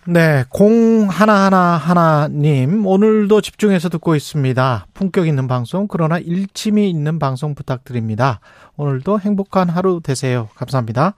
네, 0.05 0.43
공 0.49 1.07
하나하나 1.09 1.77
하나님 1.77 2.85
오늘도 2.85 3.39
집중해서 3.39 3.87
듣고 3.87 4.17
있습니다. 4.17 4.87
품격 4.93 5.25
있는 5.25 5.47
방송 5.47 5.87
그러나 5.87 6.17
일침이 6.17 6.89
있는 6.89 7.17
방송 7.17 7.55
부탁드립니다. 7.55 8.41
오늘도 8.75 9.21
행복한 9.21 9.69
하루 9.69 10.01
되세요. 10.03 10.49
감사합니다. 10.55 11.13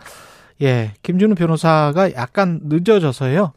예, 0.62 0.94
김준우 1.02 1.34
변호사가 1.34 2.14
약간 2.14 2.60
늦어져서요. 2.66 3.54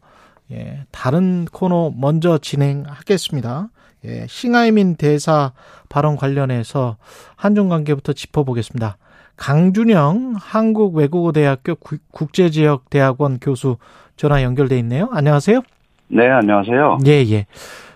예, 0.51 0.85
다른 0.89 1.45
코너 1.45 1.91
먼저 1.95 2.39
진행하겠습니다. 2.39 3.69
예, 4.05 4.25
싱하이민 4.27 4.95
대사 4.95 5.53
발언 5.87 6.15
관련해서 6.15 6.97
한중 7.35 7.69
관계부터 7.69 8.13
짚어보겠습니다. 8.13 8.97
강준영 9.37 10.35
한국외국어대학교 10.37 11.75
국제지역대학원 12.11 13.39
교수 13.39 13.77
전화 14.15 14.43
연결돼 14.43 14.77
있네요. 14.79 15.09
안녕하세요. 15.11 15.61
네, 16.07 16.29
안녕하세요. 16.29 16.99
예, 17.07 17.11
예. 17.31 17.45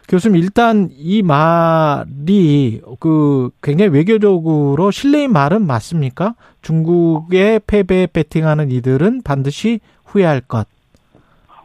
교수님 0.08 0.42
일단 0.42 0.90
이 0.98 1.22
말이 1.22 2.82
그 3.00 3.52
굉장히 3.62 3.92
외교적으로 3.92 4.90
실례인 4.90 5.32
말은 5.32 5.66
맞습니까? 5.66 6.34
중국의 6.64 7.62
패배에 7.68 8.08
베팅하는 8.08 8.72
이들은 8.72 9.22
반드시 9.22 9.80
후회할 10.06 10.42
것. 10.42 10.68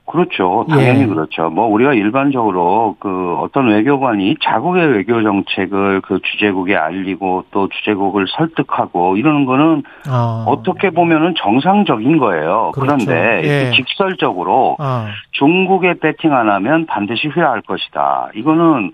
그렇죠. 0.07 0.67
당연히 0.69 1.03
예. 1.03 1.07
그렇죠. 1.07 1.49
뭐 1.49 1.67
우리가 1.67 1.95
일반적으로 1.95 2.97
그 3.01 3.37
어떤 3.41 3.69
외교관이 3.69 4.37
자국의 4.43 4.89
외교 4.89 5.23
정책을 5.23 6.03
그 6.03 6.21
주재국에 6.23 6.77
알리고 6.77 7.45
또 7.51 7.69
주재국을 7.69 8.27
설득하고 8.29 9.17
이러는 9.17 9.47
거는 9.47 9.83
아. 10.07 10.45
어떻게 10.47 10.91
보면은 10.91 11.35
정상적인 11.39 12.19
거예요. 12.19 12.73
그렇죠. 12.75 13.07
그런데 13.07 13.41
예. 13.45 13.71
직설적으로 13.75 14.77
아. 14.79 15.09
중국에 15.33 15.95
배팅 15.95 16.35
안 16.35 16.51
하면 16.51 16.85
반드시 16.87 17.29
후회할 17.29 17.63
것이다. 17.63 18.29
이거는 18.35 18.93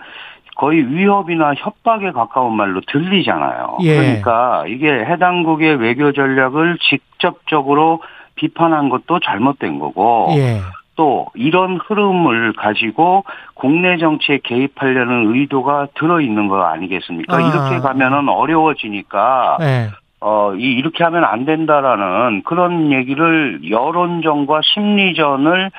거의 0.57 0.87
위협이나 0.87 1.55
협박에 1.55 2.13
가까운 2.13 2.55
말로 2.55 2.81
들리잖아요. 2.87 3.79
예. 3.81 3.97
그러니까 3.97 4.65
이게 4.69 4.89
해당국의 4.89 5.77
외교 5.77 6.13
전략을 6.13 6.79
직접적으로 6.89 8.01
비판한 8.37 8.89
것도 8.89 9.21
잘못된 9.21 9.79
거고 9.81 10.29
예. 10.37 10.61
또 11.01 11.29
이런 11.33 11.79
흐름을 11.79 12.53
가지고 12.53 13.25
국내 13.55 13.97
정치에 13.97 14.41
개입하려는 14.45 15.35
의도가 15.35 15.89
들어 15.95 16.21
있는 16.21 16.49
거 16.49 16.63
아니겠습니까? 16.63 17.35
아. 17.35 17.41
이렇게 17.41 17.79
가면은 17.79 18.29
어려워지니까 18.29 19.57
네. 19.61 19.89
어, 20.21 20.53
이, 20.55 20.61
이렇게 20.61 21.03
하면 21.03 21.25
안 21.25 21.47
된다라는 21.47 22.43
그런 22.45 22.93
얘기를 22.93 23.61
여론전과 23.71 24.61
심리전을 24.63 25.71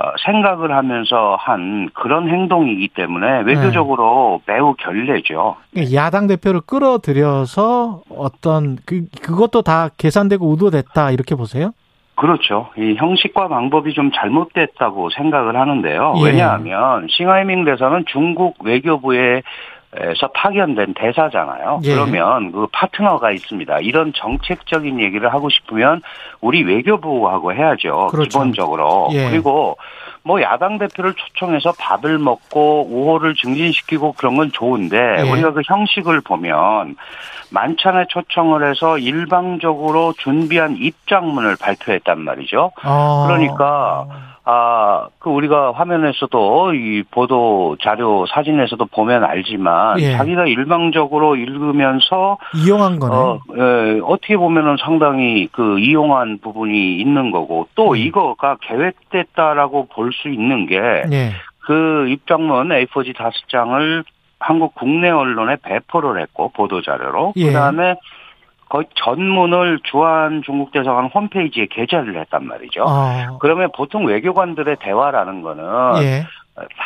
어, 0.00 0.12
생각을 0.24 0.70
하면서 0.70 1.36
한 1.40 1.90
그런 1.92 2.28
행동이기 2.28 2.90
때문에 2.94 3.40
외교적으로 3.40 4.40
네. 4.46 4.52
매우 4.52 4.74
결례죠. 4.74 5.56
야당 5.92 6.28
대표를 6.28 6.60
끌어들여서 6.60 8.02
어떤 8.16 8.76
그 8.86 9.06
그것도 9.22 9.62
다 9.62 9.88
계산되고 9.98 10.48
의도됐다 10.48 11.10
이렇게 11.10 11.34
보세요? 11.34 11.72
그렇죠. 12.18 12.68
이 12.76 12.96
형식과 12.96 13.48
방법이 13.48 13.94
좀 13.94 14.10
잘못됐다고 14.12 15.10
생각을 15.10 15.56
하는데요. 15.56 16.14
예. 16.18 16.24
왜냐하면 16.24 17.06
싱하이밍 17.08 17.64
대사는 17.64 18.04
중국 18.06 18.56
외교부에 18.64 19.42
에서 19.96 20.28
파견된 20.34 20.92
대사잖아요. 20.92 21.80
예. 21.84 21.94
그러면 21.94 22.52
그 22.52 22.66
파트너가 22.70 23.30
있습니다. 23.30 23.78
이런 23.78 24.12
정책적인 24.14 25.00
얘기를 25.00 25.32
하고 25.32 25.48
싶으면 25.48 26.02
우리 26.42 26.62
외교부하고 26.62 27.54
해야죠. 27.54 28.08
그렇죠. 28.10 28.28
기본적으로. 28.28 29.08
예. 29.12 29.30
그리고 29.30 29.78
뭐 30.22 30.42
야당 30.42 30.76
대표를 30.76 31.14
초청해서 31.14 31.72
밥을 31.78 32.18
먹고 32.18 32.86
우호를 32.90 33.34
증진시키고 33.34 34.12
그런 34.12 34.36
건 34.36 34.52
좋은데 34.52 34.96
예. 35.20 35.30
우리가 35.30 35.52
그 35.52 35.62
형식을 35.64 36.20
보면 36.20 36.96
만찬에 37.50 38.06
초청을 38.08 38.68
해서 38.68 38.98
일방적으로 38.98 40.12
준비한 40.18 40.76
입장문을 40.76 41.56
발표했단 41.60 42.20
말이죠. 42.20 42.72
아. 42.82 43.24
그러니까 43.26 44.06
아, 44.50 45.08
그 45.18 45.28
우리가 45.28 45.72
화면에서도 45.72 46.72
이 46.72 47.02
보도 47.10 47.76
자료 47.82 48.24
사진에서도 48.26 48.82
보면 48.86 49.22
알지만 49.22 50.00
예. 50.00 50.16
자기가 50.16 50.46
일방적으로 50.46 51.36
읽으면서 51.36 52.38
이용한 52.56 52.98
거네. 52.98 53.14
어, 53.14 53.40
예, 53.58 54.00
어떻게 54.02 54.38
보면은 54.38 54.78
상당히 54.82 55.48
그 55.52 55.78
이용한 55.78 56.38
부분이 56.38 56.96
있는 56.98 57.30
거고 57.30 57.68
또 57.74 57.90
음. 57.90 57.96
이거가 57.96 58.56
계획됐다라고 58.62 59.88
볼 59.88 60.12
수 60.12 60.30
있는 60.30 60.66
게그 60.66 61.08
예. 61.12 62.10
입장문 62.10 62.70
A4지 62.70 63.14
다섯 63.14 63.34
장을 63.50 64.02
한국 64.40 64.74
국내 64.74 65.10
언론에 65.10 65.56
배포를 65.62 66.20
했고 66.20 66.50
보도 66.50 66.82
자료로 66.82 67.34
예. 67.36 67.46
그다음에 67.46 67.96
거의 68.68 68.84
전문을 68.94 69.80
주한 69.84 70.42
중국 70.44 70.72
대사관 70.72 71.06
홈페이지에 71.06 71.66
게재를 71.70 72.18
했단 72.20 72.46
말이죠. 72.46 72.84
아. 72.86 73.38
그러면 73.40 73.70
보통 73.74 74.04
외교관들의 74.04 74.76
대화라는 74.80 75.42
거는 75.42 76.02
예. 76.02 76.26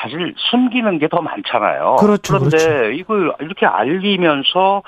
사실 0.03 0.35
숨기는 0.51 0.99
게 0.99 1.09
더 1.12 1.20
많잖아요. 1.20 1.97
그렇죠, 2.01 2.39
그런데 2.39 2.57
그렇죠. 2.57 2.91
이걸 2.93 3.35
이렇게 3.41 3.66
알리면서 3.66 4.83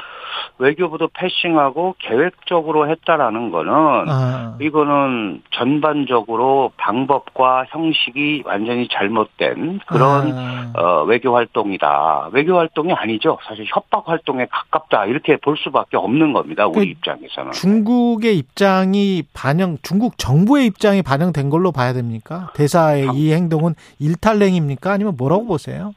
외교부도 0.59 1.09
패싱하고 1.13 1.97
계획적으로 1.99 2.89
했다라는 2.89 3.51
거는 3.51 3.73
아. 4.09 4.57
이거는 4.61 5.43
전반적으로 5.51 6.73
방법과 6.77 7.67
형식이 7.69 8.43
완전히 8.47 8.89
잘못된 8.91 9.81
그런 9.87 10.33
아. 10.33 10.73
어, 10.75 11.03
외교 11.05 11.35
활동이다. 11.37 12.31
외교 12.33 12.57
활동이 12.57 12.93
아니죠. 12.95 13.39
사실 13.47 13.65
협박 13.69 14.09
활동에 14.09 14.47
가깝다 14.51 15.05
이렇게 15.07 15.37
볼 15.37 15.57
수밖에 15.59 15.97
없는 15.97 16.33
겁니다. 16.33 16.67
우리 16.67 16.75
그 16.75 16.85
입장에서는. 16.85 17.53
중국의 17.53 18.39
입장이 18.39 19.23
반영, 19.35 19.77
중국 19.83 20.17
정부의 20.19 20.67
입장이 20.67 21.03
반영된 21.03 21.51
걸로 21.51 21.71
봐야 21.71 21.93
됩니까? 21.93 22.51
대사의 22.55 23.09
이 23.15 23.33
행동은 23.33 23.75
일탈행입니까? 23.99 24.74
아니면 24.83 25.15
뭐라고 25.17 25.47
보세요? 25.47 25.95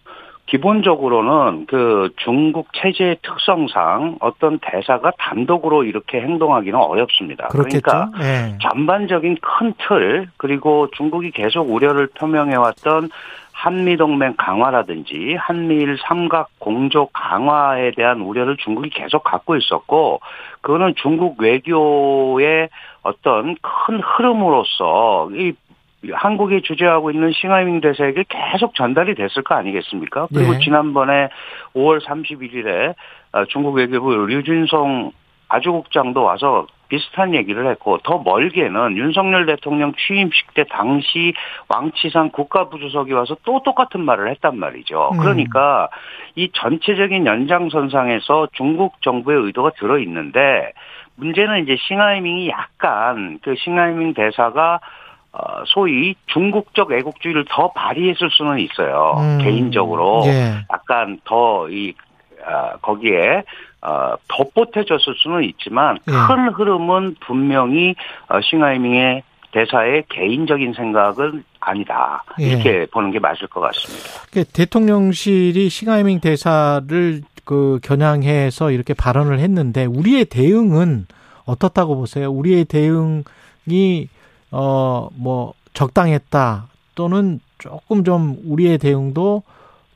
기본적으로는 0.47 1.65
그 1.67 2.09
중국 2.17 2.69
체제의 2.73 3.17
특성상 3.21 4.17
어떤 4.21 4.59
대사가 4.59 5.11
단독으로 5.17 5.84
이렇게 5.84 6.21
행동하기는 6.21 6.80
어렵습니다. 6.80 7.47
그렇겠죠? 7.47 7.82
그러니까 7.82 8.11
네. 8.17 8.57
전반적인 8.61 9.38
큰 9.41 9.73
틀 9.78 10.28
그리고 10.38 10.89
중국이 10.95 11.32
계속 11.32 11.69
우려를 11.69 12.07
표명해왔던 12.07 13.09
한미동맹 13.51 14.36
강화라든지 14.38 15.36
한미일 15.39 15.97
삼각 16.07 16.49
공조 16.59 17.07
강화에 17.07 17.91
대한 17.91 18.21
우려를 18.21 18.55
중국이 18.57 18.89
계속 18.91 19.23
갖고 19.23 19.55
있었고 19.55 20.21
그거는 20.61 20.93
중국 20.95 21.41
외교의 21.41 22.69
어떤 23.01 23.55
큰 23.61 23.99
흐름으로서 23.99 25.30
이 25.34 25.53
한국이 26.14 26.62
주재하고 26.62 27.12
있는 27.12 27.32
싱하이밍 27.32 27.82
대사에게 27.82 28.26
계속 28.30 28.76
전달이 28.76 29.16
됐을 29.16 29.43
거 29.43 29.56
아니겠습니까? 29.56 30.28
그리고 30.34 30.54
네. 30.54 30.60
지난번에 30.60 31.30
5월 31.76 32.02
31일에 32.04 32.93
어, 33.34 33.45
중국 33.45 33.76
외교부 33.76 34.14
류준성 34.14 35.12
아주국장도 35.50 36.24
와서 36.24 36.68
비슷한 36.89 37.34
얘기를 37.34 37.70
했고 37.70 37.98
더 38.04 38.20
멀게는 38.20 38.95
윤석열 38.95 39.45
대통령 39.45 39.93
취임식 39.93 40.54
때 40.54 40.64
당시 40.70 41.34
왕치상 41.68 42.30
국가부주석이 42.32 43.12
와서 43.14 43.36
또 43.43 43.62
똑같은 43.64 44.02
말을 44.02 44.30
했단 44.32 44.58
말이죠. 44.58 45.12
음. 45.14 45.18
그러니까 45.20 45.89
이 46.36 46.50
전체적인 46.54 47.26
연장선상에서 47.26 48.50
중국 48.54 49.02
정부의 49.02 49.43
의도가 49.45 49.72
들어 49.72 50.00
있는데 50.00 50.72
문제는 51.16 51.64
이제 51.64 51.76
싱하이밍이 51.88 52.50
약간 52.50 53.39
그 53.41 53.56
싱하이밍 53.58 54.14
대사가 54.14 54.80
어, 55.32 55.63
소위 55.65 56.15
중국적 56.28 56.91
애국주의를 56.91 57.45
더 57.49 57.71
발휘했을 57.71 58.30
수는 58.32 58.59
있어요. 58.59 59.15
음. 59.17 59.38
개인적으로 59.39 60.23
예. 60.25 60.65
약간 60.71 61.19
더이 61.25 61.93
어, 62.45 62.78
거기에 62.82 63.43
어, 63.82 64.15
덧보태졌을 64.28 65.13
수는 65.15 65.43
있지만 65.43 65.97
예. 66.07 66.11
큰 66.11 66.49
흐름은 66.49 67.17
분명히 67.19 67.95
어, 68.30 68.39
싱하이밍의 68.41 69.23
대사의 69.51 70.03
개인적인 70.09 70.73
생각은 70.73 71.43
아니다 71.59 72.23
예. 72.39 72.47
이렇게 72.47 72.86
보는 72.91 73.11
게 73.11 73.19
맞을 73.19 73.47
것 73.47 73.61
같습니다. 73.61 74.03
그 74.32 74.43
대통령실이 74.43 75.69
싱하이밍 75.69 76.19
대사를 76.19 77.21
그 77.45 77.80
겨냥해서 77.82 78.71
이렇게 78.71 78.93
발언을 78.93 79.39
했는데 79.39 79.86
우리의 79.86 80.25
대응은 80.25 81.07
어떻다고 81.45 81.95
보세요? 81.95 82.30
우리의 82.30 82.65
대응이 82.65 84.09
어, 84.52 85.10
뭐, 85.16 85.54
적당했다 85.74 86.68
또는 86.95 87.39
조금 87.58 88.04
좀 88.04 88.38
우리의 88.45 88.78
대응도 88.78 89.43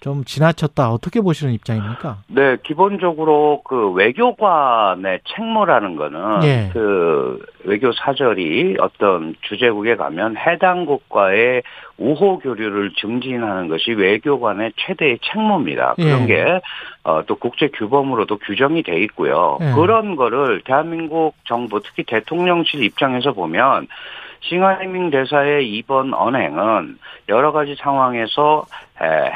좀 0.01 0.23
지나쳤다 0.23 0.91
어떻게 0.91 1.21
보시는 1.21 1.53
입장입니까? 1.53 2.17
네, 2.27 2.57
기본적으로 2.63 3.61
그 3.63 3.91
외교관의 3.91 5.19
책무라는 5.25 5.95
거는 5.95 6.43
예. 6.43 6.69
그 6.73 7.39
외교 7.65 7.91
사절이 7.91 8.77
어떤 8.79 9.35
주재국에 9.41 9.95
가면 9.95 10.37
해당 10.37 10.87
국가의 10.87 11.61
우호 11.99 12.39
교류를 12.39 12.93
증진하는 12.99 13.67
것이 13.67 13.91
외교관의 13.91 14.73
최대의 14.77 15.19
책무입니다. 15.21 15.93
그런 15.95 16.27
예. 16.29 16.59
게또 17.05 17.35
국제 17.35 17.67
규범으로도 17.67 18.39
규정이 18.39 18.81
돼 18.81 18.99
있고요. 19.03 19.59
예. 19.61 19.73
그런 19.75 20.15
거를 20.15 20.61
대한민국 20.65 21.35
정부 21.45 21.79
특히 21.79 22.03
대통령실 22.05 22.83
입장에서 22.83 23.33
보면 23.33 23.87
싱하이밍 24.41 25.11
대사의 25.11 25.69
이번 25.71 26.13
언행은 26.13 26.97
여러 27.29 27.51
가지 27.51 27.75
상황에서 27.75 28.65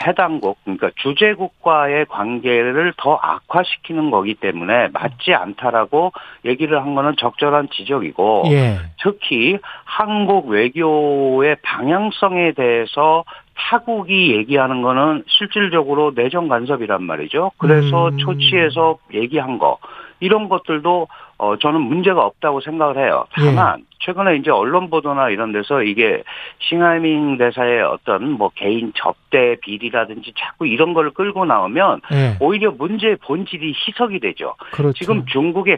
해당국 0.05 0.57
그러니까 0.63 0.91
주재국과의 0.95 2.05
관계를 2.05 2.93
더 2.97 3.15
악화시키는 3.15 4.11
거기 4.11 4.35
때문에 4.35 4.89
맞지 4.93 5.33
않다라고 5.33 6.11
얘기를 6.43 6.81
한 6.81 6.93
거는 6.95 7.15
적절한 7.17 7.69
지적이고 7.71 8.43
예. 8.47 8.77
특히 9.01 9.57
한국 9.83 10.47
외교의 10.47 11.57
방향성에 11.63 12.51
대해서 12.53 13.23
타국이 13.57 14.35
얘기하는 14.35 14.81
거는 14.81 15.23
실질적으로 15.27 16.11
내정 16.13 16.47
간섭이란 16.47 17.03
말이죠. 17.03 17.51
그래서 17.57 18.09
음. 18.09 18.17
초치에서 18.17 18.97
얘기한 19.13 19.57
거 19.57 19.77
이런 20.19 20.49
것들도 20.49 21.07
어 21.37 21.57
저는 21.57 21.81
문제가 21.81 22.25
없다고 22.25 22.61
생각을 22.61 22.97
해요. 22.97 23.25
다만 23.31 23.79
예. 23.79 23.83
최근에 23.99 24.37
이제 24.37 24.51
언론 24.51 24.89
보도나 24.89 25.29
이런 25.29 25.51
데서 25.51 25.83
이게 25.83 26.23
싱하이밍 26.59 27.37
대사의 27.37 27.81
어떤 27.81 28.31
뭐 28.31 28.49
개인 28.55 28.93
접대 28.95 29.55
비리라든지 29.61 30.33
자꾸 30.37 30.67
이런 30.67 30.93
걸 30.93 31.11
끌고 31.11 31.45
나오면 31.45 32.01
예. 32.13 32.37
오히려 32.39 32.71
문제의 32.71 33.17
본질이 33.17 33.73
희석이 33.73 34.19
되죠. 34.19 34.55
그렇죠. 34.71 34.93
지금 34.93 35.25
중국의 35.25 35.77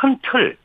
큰 0.00 0.18
틀, 0.22 0.56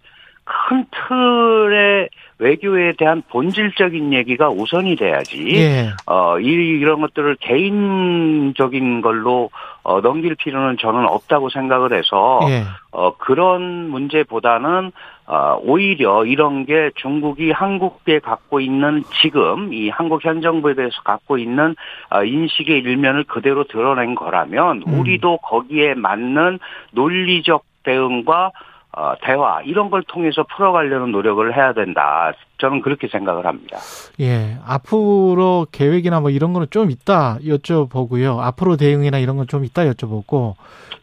큰 0.44 0.86
틀의 0.91 2.10
외교에 2.40 2.94
대한 2.98 3.22
본질적인 3.30 4.14
얘기가 4.14 4.49
우선이 4.49 4.95
돼야지. 4.95 5.48
예. 5.56 5.90
어, 6.06 6.40
이, 6.40 6.45
이런 6.45 7.02
것들을 7.02 7.38
개인적인 7.40 9.02
걸로 9.02 9.49
어, 9.84 10.02
넘길 10.02 10.36
필요는 10.36 10.78
저는 10.78 11.07
없다고 11.07 11.49
생각을 11.49 11.94
해서 11.94 12.40
예. 12.49 12.64
어, 12.91 13.15
그런 13.18 13.90
문제보다는 13.90 14.91
어, 15.26 15.57
오히려 15.61 16.26
이런 16.26 16.65
게 16.65 16.91
중국이 16.95 17.52
한국에 17.52 18.20
갖고 18.20 18.60
있는 18.60 19.03
지금 19.22 19.74
이 19.74 19.90
한국 19.90 20.26
현 20.26 20.41
정부에 20.41 20.74
대해서 20.74 21.02
갖고 21.03 21.38
있는 21.38 21.76
어, 22.10 22.24
인식의 22.24 22.80
일면을 22.80 23.24
그대로 23.24 23.64
드러낸 23.64 24.15
거라면 24.15 24.84
음. 24.86 24.99
우리도 24.99 25.38
거기에 25.38 25.94
맞는 25.94 26.60
논리적 26.91 27.64
대응과 27.84 28.52
어, 28.95 29.14
대화 29.24 29.61
이런 29.64 29.90
걸 29.90 30.03
통해서 30.03 30.44
풀어가려는 30.44 31.11
노력을 31.11 31.56
해야 31.56 31.74
된다. 31.74 32.32
저는 32.60 32.82
그렇게 32.82 33.07
생각을 33.07 33.45
합니다. 33.45 33.78
예, 34.22 34.57
앞으로 34.65 35.65
계획이나 35.72 36.20
뭐 36.20 36.30
이런 36.30 36.53
거는 36.53 36.68
좀 36.70 36.91
있다 36.91 37.40
여쭤보고요. 37.44 38.40
앞으로 38.40 38.78
대응이나 38.78 39.18
이런 39.18 39.38
건 39.38 39.48
좀 39.48 39.65
있다 39.65 39.84
여쭤보고 39.86 40.53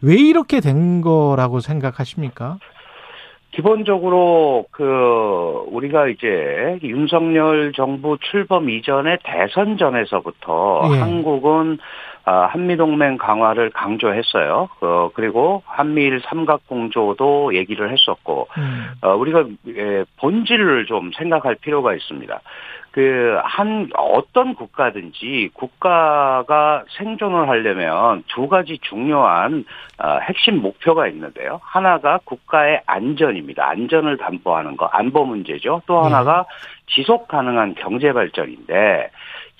왜 0.02 0.14
이렇게 0.14 0.60
된 0.60 1.00
거라고 1.02 1.60
생각하십니까? 1.60 2.58
기본적으로 3.52 4.64
그 4.70 5.64
우리가 5.66 6.06
이제 6.08 6.78
윤석열 6.82 7.72
정부 7.74 8.16
출범 8.30 8.70
이전에 8.70 9.18
대선 9.24 9.76
전에서부터 9.76 10.82
예. 10.94 10.98
한국은 11.00 11.78
아, 11.80 11.84
한미동맹 12.50 13.18
강화를 13.18 13.70
강조했어요. 13.70 14.68
어, 14.80 15.10
그리고 15.14 15.62
한미일 15.66 16.20
삼각공조도 16.20 17.54
얘기를 17.54 17.90
했었고, 17.92 18.48
음. 18.58 18.90
어, 19.02 19.14
우리가 19.14 19.44
예, 19.68 20.04
본질을 20.18 20.86
좀 20.86 21.10
생각할 21.12 21.56
필요가 21.56 21.94
있습니다. 21.94 22.40
그, 22.92 23.38
한, 23.44 23.88
어떤 23.94 24.54
국가든지 24.54 25.50
국가가 25.54 26.82
생존을 26.98 27.48
하려면 27.48 28.24
두 28.26 28.48
가지 28.48 28.78
중요한 28.82 29.64
어, 30.02 30.18
핵심 30.22 30.60
목표가 30.60 31.06
있는데요. 31.08 31.60
하나가 31.62 32.18
국가의 32.24 32.82
안전입니다. 32.86 33.68
안전을 33.68 34.16
담보하는 34.16 34.76
거, 34.76 34.86
안보 34.86 35.24
문제죠. 35.24 35.82
또 35.86 36.02
하나가 36.02 36.44
네. 36.48 36.94
지속 36.94 37.28
가능한 37.28 37.76
경제 37.76 38.12
발전인데, 38.12 39.10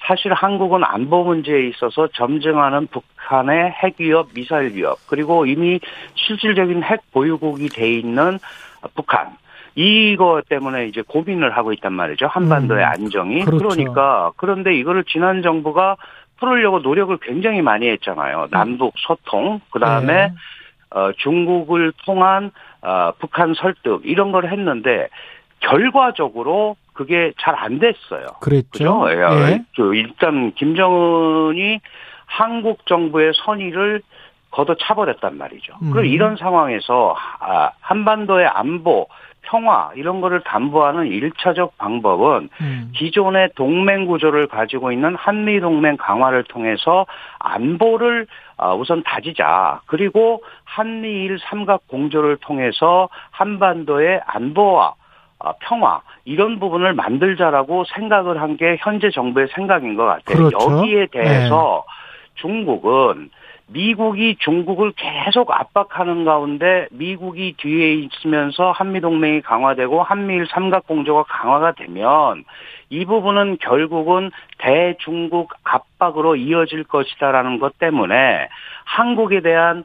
사실 0.05 0.33
한국은 0.33 0.83
안보 0.85 1.25
문제에 1.25 1.69
있어서 1.69 2.09
점증하는 2.09 2.89
북한의 2.89 3.71
핵 3.71 3.97
위협, 3.99 4.33
미사일 4.35 4.75
위협, 4.75 4.99
그리고 5.09 5.47
이미 5.47 5.79
실질적인 6.15 6.83
핵 6.83 7.01
보유국이 7.13 7.69
돼 7.69 7.93
있는 7.93 8.39
북한. 8.95 9.37
이거 9.77 10.43
때문에 10.49 10.87
이제 10.87 11.03
고민을 11.07 11.57
하고 11.57 11.73
있단 11.73 11.93
말이죠. 11.93 12.27
한반도의 12.27 12.85
음, 12.85 12.91
안정이. 12.91 13.45
그렇죠. 13.45 13.69
그러니까 13.69 14.33
그런데 14.37 14.75
이거를 14.75 15.05
지난 15.05 15.43
정부가 15.43 15.97
풀으려고 16.39 16.81
노력을 16.81 17.17
굉장히 17.19 17.63
많이 17.63 17.89
했잖아요. 17.89 18.49
남북 18.51 18.95
소통, 18.97 19.61
그 19.71 19.79
다음에 19.79 20.29
네. 20.29 20.33
어, 20.91 21.13
중국을 21.19 21.93
통한 22.05 22.51
어, 22.83 23.13
북한 23.19 23.55
설득 23.55 24.03
이런 24.05 24.33
걸 24.33 24.51
했는데 24.51 25.09
결과적으로 25.61 26.77
그게 27.01 27.33
잘 27.41 27.55
안 27.57 27.79
됐어요. 27.79 28.27
그랬죠. 28.41 29.07
예. 29.11 29.17
예. 29.53 29.61
일단 29.95 30.53
김정은이 30.53 31.81
한국 32.27 32.85
정부의 32.87 33.33
선의를 33.35 34.03
걷어 34.51 34.75
차버렸단 34.75 35.39
말이죠. 35.39 35.75
음. 35.83 35.93
그리고 35.93 36.05
이런 36.15 36.37
상황에서 36.37 37.17
아, 37.41 37.71
한반도의 37.81 38.47
안보, 38.47 39.07
평화 39.43 39.91
이런 39.95 40.21
거를 40.21 40.41
담보하는 40.43 41.07
일차적 41.07 41.79
방법은 41.79 42.51
음. 42.61 42.93
기존의 42.95 43.51
동맹 43.55 44.07
구조를 44.07 44.47
가지고 44.49 44.93
있는 44.93 45.15
한미 45.17 45.61
동맹 45.61 45.97
강화를 45.97 46.45
통해서 46.45 47.07
안보를 47.39 48.27
아, 48.59 48.75
우선 48.75 49.03
다지자. 49.03 49.81
그리고 49.87 50.43
한미일 50.65 51.39
삼각 51.49 51.89
공조를 51.89 52.37
통해서 52.43 53.09
한반도의 53.31 54.21
안보와 54.27 54.89
아, 54.89 55.00
평화 55.61 56.01
이런 56.25 56.61
부분을 56.61 56.93
만들자라고 56.95 57.85
생각을 57.85 58.41
한 58.41 58.51
게 58.61 58.77
현재 58.81 59.11
정부의 59.11 59.49
생각인 59.55 59.95
것 59.97 60.05
같아요. 60.05 60.49
그렇죠. 60.49 60.59
여기에 60.79 61.07
대해서 61.13 61.85
네. 61.87 62.41
중국은 62.43 63.31
미국이 63.69 64.37
중국을 64.41 64.93
계속 64.97 65.51
압박하는 65.53 66.25
가운데 66.25 66.89
미국이 66.91 67.55
뒤에 67.57 67.95
있으면서 67.95 68.73
한미동맹이 68.73 69.43
강화되고 69.43 70.03
한미일 70.03 70.47
삼각공조가 70.51 71.23
강화가 71.29 71.73
되면 71.73 72.45
이 72.91 73.05
부분은 73.05 73.59
결국은 73.61 74.33
대중국 74.59 75.55
압박으로 75.63 76.35
이어질 76.35 76.83
것이다라는 76.85 77.61
것 77.61 77.79
때문에 77.79 78.49
한국에 78.85 79.41
대한 79.41 79.85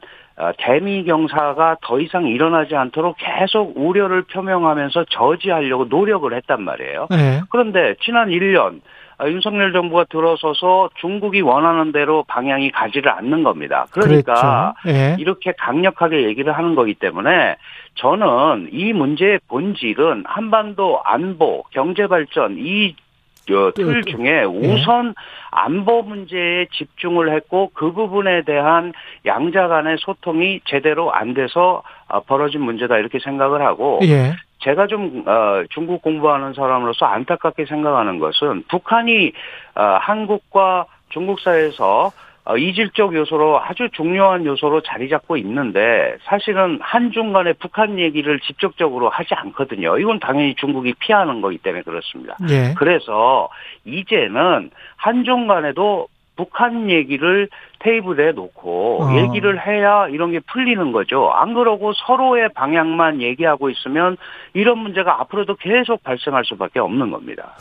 대미 0.58 1.04
경사가 1.04 1.78
더 1.82 1.98
이상 1.98 2.26
일어나지 2.26 2.76
않도록 2.76 3.16
계속 3.18 3.72
우려를 3.76 4.22
표명하면서 4.22 5.06
저지하려고 5.10 5.86
노력을 5.86 6.32
했단 6.34 6.62
말이에요. 6.62 7.06
네. 7.10 7.40
그런데 7.50 7.94
지난 8.02 8.28
1년 8.28 8.80
어, 9.18 9.28
윤석열 9.28 9.72
정부가 9.72 10.04
들어서서 10.04 10.90
중국이 11.00 11.40
원하는 11.40 11.90
대로 11.90 12.22
방향이 12.24 12.70
가지를 12.70 13.10
않는 13.12 13.42
겁니다. 13.42 13.86
그러니까 13.90 14.74
네. 14.84 15.16
이렇게 15.18 15.52
강력하게 15.58 16.24
얘기를 16.24 16.52
하는 16.52 16.74
거기 16.74 16.92
때문에 16.92 17.56
저는 17.94 18.68
이 18.72 18.92
문제의 18.92 19.40
본질은 19.48 20.24
한반도 20.26 21.00
안보, 21.02 21.62
경제 21.70 22.06
발전 22.06 22.58
이틀 22.58 24.02
중에 24.04 24.44
우선 24.44 25.14
안보 25.56 26.02
문제에 26.02 26.66
집중을 26.72 27.34
했고 27.34 27.70
그 27.72 27.92
부분에 27.92 28.42
대한 28.42 28.92
양자 29.24 29.68
간의 29.68 29.96
소통이 29.98 30.60
제대로 30.66 31.12
안 31.12 31.32
돼서 31.32 31.82
어, 32.08 32.20
벌어진 32.20 32.60
문제다 32.60 32.98
이렇게 32.98 33.18
생각을 33.18 33.62
하고 33.62 33.98
예. 34.02 34.34
제가 34.58 34.86
좀 34.86 35.24
어, 35.26 35.64
중국 35.70 36.02
공부하는 36.02 36.52
사람으로서 36.52 37.06
안타깝게 37.06 37.64
생각하는 37.66 38.18
것은 38.18 38.64
북한이 38.68 39.32
어, 39.74 39.82
한국과 40.00 40.86
중국 41.08 41.40
사이에서 41.40 42.06
어, 42.08 42.12
이질적 42.54 43.14
요소로 43.14 43.60
아주 43.60 43.88
중요한 43.92 44.46
요소로 44.46 44.82
자리 44.82 45.08
잡고 45.08 45.36
있는데 45.38 46.16
사실은 46.24 46.78
한중 46.80 47.32
간의 47.32 47.54
북한 47.58 47.98
얘기를 47.98 48.38
직접적으로 48.40 49.08
하지 49.08 49.34
않거든요. 49.34 49.98
이건 49.98 50.20
당연히 50.20 50.54
중국이 50.54 50.94
피하는 51.00 51.40
거기 51.40 51.58
때문에 51.58 51.82
그렇습니다. 51.82 52.36
예. 52.48 52.74
그래서 52.76 53.48
이제는 53.84 54.70
한중 54.96 55.48
간에도 55.48 56.06
북한 56.36 56.90
얘기를 56.90 57.48
테이블에 57.78 58.32
놓고 58.32 59.02
어. 59.02 59.16
얘기를 59.16 59.64
해야 59.66 60.08
이런 60.08 60.32
게 60.32 60.40
풀리는 60.40 60.92
거죠. 60.92 61.30
안 61.32 61.54
그러고 61.54 61.92
서로의 61.94 62.50
방향만 62.54 63.22
얘기하고 63.22 63.70
있으면 63.70 64.16
이런 64.54 64.78
문제가 64.78 65.20
앞으로도 65.20 65.56
계속 65.56 66.02
발생할 66.02 66.44
수밖에 66.44 66.78
없는 66.78 67.10
겁니다. 67.10 67.54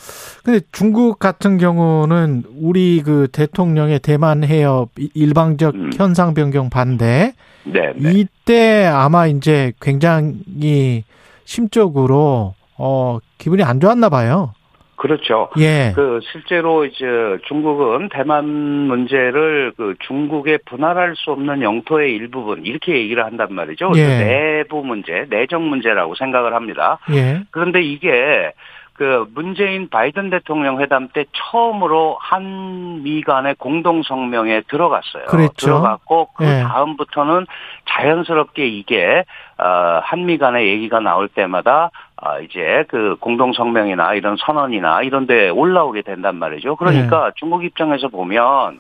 근데 0.44 0.60
중국 0.72 1.20
같은 1.20 1.58
경우는 1.58 2.44
우리 2.62 3.02
그 3.04 3.28
대통령의 3.32 4.00
대만 4.00 4.44
해협 4.44 4.90
일방적 5.14 5.76
음. 5.76 5.90
현상 5.96 6.34
변경 6.34 6.70
반대 6.70 7.34
네, 7.64 7.94
네. 7.96 8.12
이때 8.12 8.86
아마 8.86 9.28
이제 9.28 9.74
굉장히 9.82 11.04
심적으로 11.46 12.54
어 12.78 13.20
기분이 13.38 13.64
안 13.64 13.80
좋았나 13.80 14.10
봐요. 14.10 14.54
그렇죠. 14.96 15.50
예. 15.60 15.92
그 15.94 16.20
실제로 16.32 16.86
이제 16.86 17.06
중국은 17.48 18.10
대만 18.10 18.46
문제를 18.46 19.74
그 19.76 19.96
중국의 20.08 20.60
분할할 20.66 21.16
수 21.16 21.32
없는 21.32 21.62
영토의 21.62 22.14
일부분 22.14 22.66
이렇게 22.66 22.94
얘기를 22.94 23.24
한단 23.26 23.54
말이죠. 23.54 23.92
예. 23.96 24.08
내부 24.08 24.84
문제, 24.84 25.26
내정 25.30 25.70
문제라고 25.70 26.16
생각을 26.16 26.54
합니다. 26.54 27.00
예. 27.12 27.42
그런데 27.52 27.82
이게 27.82 28.54
그 28.94 29.26
문재인 29.34 29.90
바이든 29.90 30.30
대통령 30.30 30.80
회담 30.80 31.10
때 31.10 31.26
처음으로 31.34 32.18
한미 32.22 33.24
간의 33.24 33.56
공동 33.56 34.04
성명에 34.04 34.62
들어갔어요. 34.70 35.26
그랬죠. 35.26 35.66
들어갔고 35.66 36.30
그 36.38 36.46
예. 36.46 36.62
다음부터는 36.62 37.46
자연스럽게 37.90 38.66
이게 38.66 39.26
어 39.58 40.02
한미 40.04 40.38
간의 40.38 40.68
얘기가 40.68 41.00
나올 41.00 41.28
때마다 41.28 41.90
아 42.18 42.40
이제 42.40 42.84
그 42.90 43.16
공동 43.20 43.54
성명이나 43.54 44.14
이런 44.16 44.36
선언이나 44.38 45.02
이런 45.04 45.28
데 45.28 45.50
올라오게 45.50 46.02
된단 46.02 46.36
말이죠. 46.36 46.76
그러니까 46.76 47.32
중국 47.36 47.64
입장에서 47.64 48.10
보면 48.10 48.80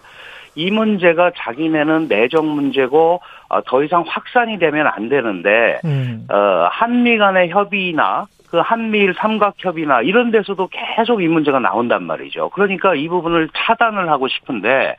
이 0.55 0.71
문제가 0.71 1.31
자기네는 1.35 2.07
내정 2.07 2.47
문제고 2.47 3.21
어, 3.49 3.61
더 3.63 3.83
이상 3.83 4.03
확산이 4.07 4.57
되면 4.57 4.87
안 4.87 5.09
되는데 5.09 5.79
음. 5.85 6.27
어, 6.31 6.67
한미 6.71 7.17
간의 7.17 7.49
협의나 7.49 8.27
그 8.49 8.59
한미일 8.59 9.13
삼각협의나 9.17 10.01
이런 10.01 10.31
데서도 10.31 10.69
계속 10.71 11.21
이 11.21 11.27
문제가 11.27 11.59
나온단 11.59 12.03
말이죠. 12.03 12.49
그러니까 12.49 12.95
이 12.95 13.07
부분을 13.09 13.49
차단을 13.53 14.09
하고 14.09 14.27
싶은데 14.27 14.95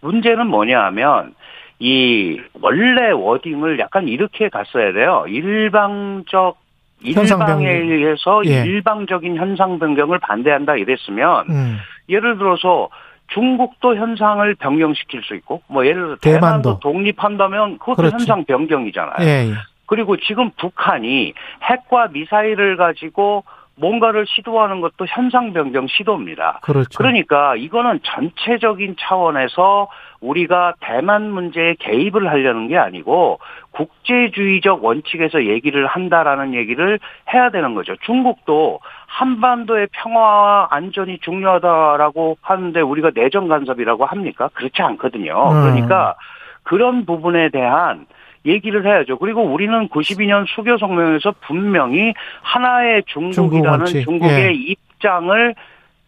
문제는 0.00 0.46
뭐냐 0.46 0.84
하면 0.84 1.34
이 1.84 2.40
원래 2.62 3.10
워딩을 3.10 3.78
약간 3.78 4.08
이렇게 4.08 4.48
갔어야 4.48 4.94
돼요. 4.94 5.26
일방적 5.28 6.56
일방에. 7.02 7.70
의해서 7.70 8.40
예. 8.46 8.64
일방적인 8.64 9.36
현상 9.36 9.78
변경을 9.78 10.18
반대한다 10.20 10.76
이랬으면 10.76 11.44
음. 11.50 11.76
예를 12.08 12.38
들어서 12.38 12.88
중국도 13.34 13.96
현상을 13.96 14.54
변경시킬 14.54 15.22
수 15.24 15.34
있고 15.34 15.60
뭐 15.66 15.84
예를 15.84 16.02
들어 16.06 16.16
대만도. 16.22 16.40
대만도 16.40 16.80
독립한다면 16.80 17.78
그것도 17.78 17.96
그렇죠. 17.96 18.14
현상 18.14 18.44
변경이잖아요. 18.46 19.16
예, 19.20 19.50
예. 19.50 19.54
그리고 19.84 20.16
지금 20.16 20.50
북한이 20.56 21.34
핵과 21.62 22.08
미사일을 22.12 22.78
가지고 22.78 23.44
뭔가를 23.76 24.24
시도하는 24.26 24.80
것도 24.80 25.04
현상 25.08 25.52
변경 25.52 25.86
시도입니다. 25.88 26.60
그렇죠. 26.62 26.96
그러니까 26.96 27.56
이거는 27.56 28.00
전체적인 28.04 28.96
차원에서 29.00 29.88
우리가 30.24 30.74
대만 30.80 31.30
문제에 31.30 31.74
개입을 31.78 32.28
하려는 32.28 32.68
게 32.68 32.78
아니고 32.78 33.38
국제주의적 33.72 34.84
원칙에서 34.84 35.44
얘기를 35.46 35.86
한다라는 35.86 36.54
얘기를 36.54 36.98
해야 37.32 37.50
되는 37.50 37.74
거죠. 37.74 37.94
중국도 38.04 38.80
한반도의 39.06 39.88
평화와 39.92 40.68
안전이 40.70 41.18
중요하다라고 41.18 42.38
하는데 42.40 42.80
우리가 42.80 43.10
내정 43.14 43.48
간섭이라고 43.48 44.06
합니까? 44.06 44.48
그렇지 44.54 44.80
않거든요. 44.82 45.32
음. 45.50 45.62
그러니까 45.62 46.14
그런 46.62 47.04
부분에 47.04 47.50
대한 47.50 48.06
얘기를 48.46 48.84
해야죠. 48.84 49.18
그리고 49.18 49.42
우리는 49.42 49.88
92년 49.88 50.46
수교 50.48 50.78
성명에서 50.78 51.34
분명히 51.46 52.12
하나의 52.42 53.02
중국 53.06 53.32
중국이라는 53.32 53.78
원칙. 53.78 54.04
중국 54.04 54.30
의 54.30 54.46
예. 54.46 54.52
입장을 54.52 55.54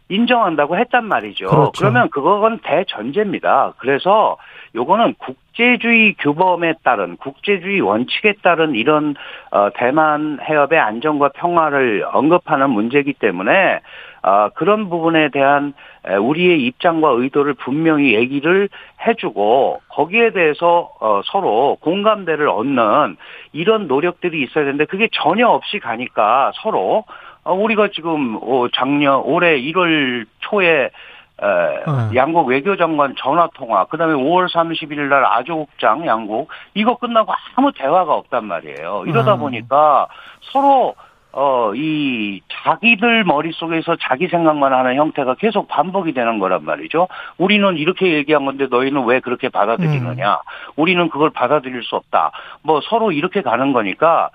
인정한다고 0.09 0.77
했단 0.77 1.05
말이죠. 1.05 1.47
그렇죠. 1.47 1.73
그러면 1.77 2.09
그건 2.11 2.59
대전제입니다. 2.59 3.75
그래서 3.79 4.37
요거는 4.75 5.15
국제주의 5.15 6.15
규범에 6.19 6.75
따른 6.85 7.17
국제주의 7.17 7.81
원칙에 7.81 8.35
따른 8.43 8.75
이런 8.75 9.15
어, 9.51 9.71
대만 9.75 10.39
해협의 10.43 10.79
안전과 10.79 11.31
평화를 11.31 12.05
언급하는 12.13 12.71
문제이기 12.71 13.15
때문에 13.15 13.81
어, 14.23 14.51
그런 14.55 14.89
부분에 14.89 15.31
대한 15.31 15.73
에, 16.05 16.17
우리의 16.17 16.61
입장과 16.67 17.11
의도를 17.11 17.55
분명히 17.55 18.15
얘기를 18.15 18.69
해주고 19.07 19.81
거기에 19.89 20.31
대해서 20.31 20.91
어, 21.01 21.23
서로 21.27 21.79
공감대를 21.81 22.49
얻는 22.49 23.17
이런 23.53 23.87
노력들이 23.87 24.43
있어야 24.43 24.65
되는데 24.65 24.85
그게 24.85 25.09
전혀 25.13 25.49
없이 25.49 25.79
가니까 25.79 26.53
서로 26.57 27.05
어, 27.07 27.25
우리가 27.53 27.89
지금 27.95 28.39
어, 28.43 28.67
작년 28.75 29.21
올해 29.25 29.61
1월 29.61 30.27
초에 30.41 30.91
에, 31.39 31.47
어. 31.87 32.11
양국 32.15 32.49
외교장관 32.49 33.15
전화 33.19 33.47
통화, 33.55 33.85
그다음에 33.85 34.15
5월 34.15 34.49
30일 34.49 35.09
날 35.09 35.23
아조국장 35.27 36.07
양국 36.07 36.49
이거 36.75 36.97
끝나고 36.97 37.33
아무 37.55 37.73
대화가 37.73 38.15
없단 38.15 38.47
말이에요. 38.47 39.05
이러다 39.07 39.35
어. 39.35 39.37
보니까 39.37 40.09
서로 40.41 40.95
어, 41.39 41.75
이, 41.75 42.41
자기들 42.65 43.25
머릿속에서 43.25 43.97
자기 44.01 44.27
생각만 44.27 44.73
하는 44.73 44.97
형태가 44.97 45.35
계속 45.35 45.69
반복이 45.69 46.15
되는 46.15 46.39
거란 46.39 46.65
말이죠. 46.65 47.09
우리는 47.37 47.77
이렇게 47.77 48.15
얘기한 48.15 48.47
건데 48.47 48.69
너희는 48.71 49.05
왜 49.05 49.21
그렇게 49.21 49.51
받아들이느냐. 49.51 50.39
우리는 50.77 51.11
그걸 51.11 51.29
받아들일 51.29 51.83
수 51.83 51.95
없다. 51.95 52.33
뭐 52.63 52.81
서로 52.89 53.13
이렇게 53.13 53.43
가는 53.43 53.75
거니까 53.75 54.31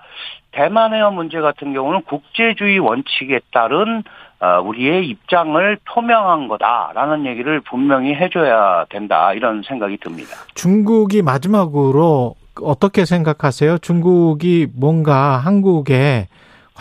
대만 0.52 0.94
해협 0.94 1.14
문제 1.14 1.40
같은 1.40 1.72
경우는 1.72 2.02
국제주의 2.02 2.78
원칙에 2.78 3.40
따른 3.52 4.04
어, 4.38 4.60
우리의 4.60 5.08
입장을 5.08 5.78
표명한 5.84 6.46
거다라는 6.46 7.26
얘기를 7.26 7.60
분명히 7.62 8.14
해줘야 8.14 8.84
된다 8.90 9.32
이런 9.32 9.62
생각이 9.62 9.96
듭니다. 9.96 10.36
중국이 10.54 11.22
마지막으로 11.22 12.36
어떻게 12.60 13.04
생각하세요? 13.04 13.78
중국이 13.78 14.68
뭔가 14.76 15.38
한국에 15.38 16.28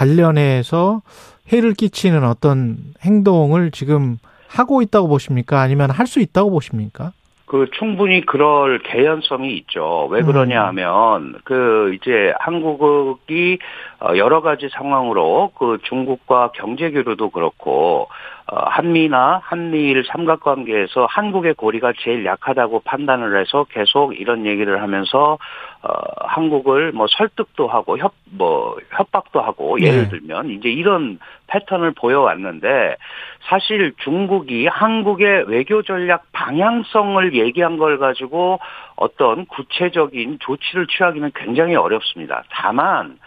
관련해서 0.02 1.02
해를 1.54 1.74
끼치는 1.74 2.24
어떤 2.24 2.78
행동을 3.06 3.70
지금 3.72 4.18
하고 4.50 4.82
있다고 4.82 5.08
보십니까? 5.08 5.62
아니면 5.62 5.92
할 5.92 6.08
수 6.08 6.20
있다고 6.20 6.50
보십니까? 6.50 7.12
그 7.46 7.68
충분히 7.78 8.26
그럴 8.26 8.80
개연성이 8.80 9.58
있죠. 9.58 10.08
왜 10.10 10.22
그러냐 10.22 10.66
하면 10.68 11.36
그 11.44 11.94
이제 11.96 12.34
한국이 12.40 13.60
어, 14.00 14.16
여러 14.16 14.42
가지 14.42 14.70
상황으로 14.72 15.52
그 15.56 15.78
중국과 15.84 16.52
경제 16.56 16.90
교류도 16.92 17.30
그렇고 17.30 18.08
어, 18.50 18.56
한미나 18.56 19.42
한미일 19.44 20.06
삼각관계에서 20.08 21.08
한국의 21.10 21.56
고리가 21.56 21.92
제일 22.00 22.26
약하다고 22.26 22.84
판단을 22.86 23.40
해서 23.40 23.66
계속 23.70 24.18
이런 24.18 24.46
얘기를 24.46 24.82
하면서 24.82 25.38
어, 25.84 25.90
한국을 26.28 26.92
뭐 26.92 27.08
설득도 27.10 27.68
하고 27.68 27.98
협, 27.98 28.14
뭐 28.26 28.78
협박도 28.92 29.42
하고 29.42 29.80
예를 29.82 30.04
네. 30.04 30.10
들면 30.10 30.52
이제 30.52 30.70
이런 30.70 31.18
패턴을 31.48 31.92
보여왔는데 31.92 32.96
사실 33.50 33.94
중국이 34.04 34.68
한국의 34.68 35.46
외교 35.48 35.82
전략 35.82 36.26
방향성을 36.34 37.34
얘기한 37.34 37.78
걸 37.78 37.98
가지고 37.98 38.60
어떤 38.96 39.46
구체적인 39.48 40.38
조치를 40.40 40.86
취하기는 40.86 41.32
굉장히 41.34 41.76
어렵습니다. 41.76 42.44
다만 42.52 43.18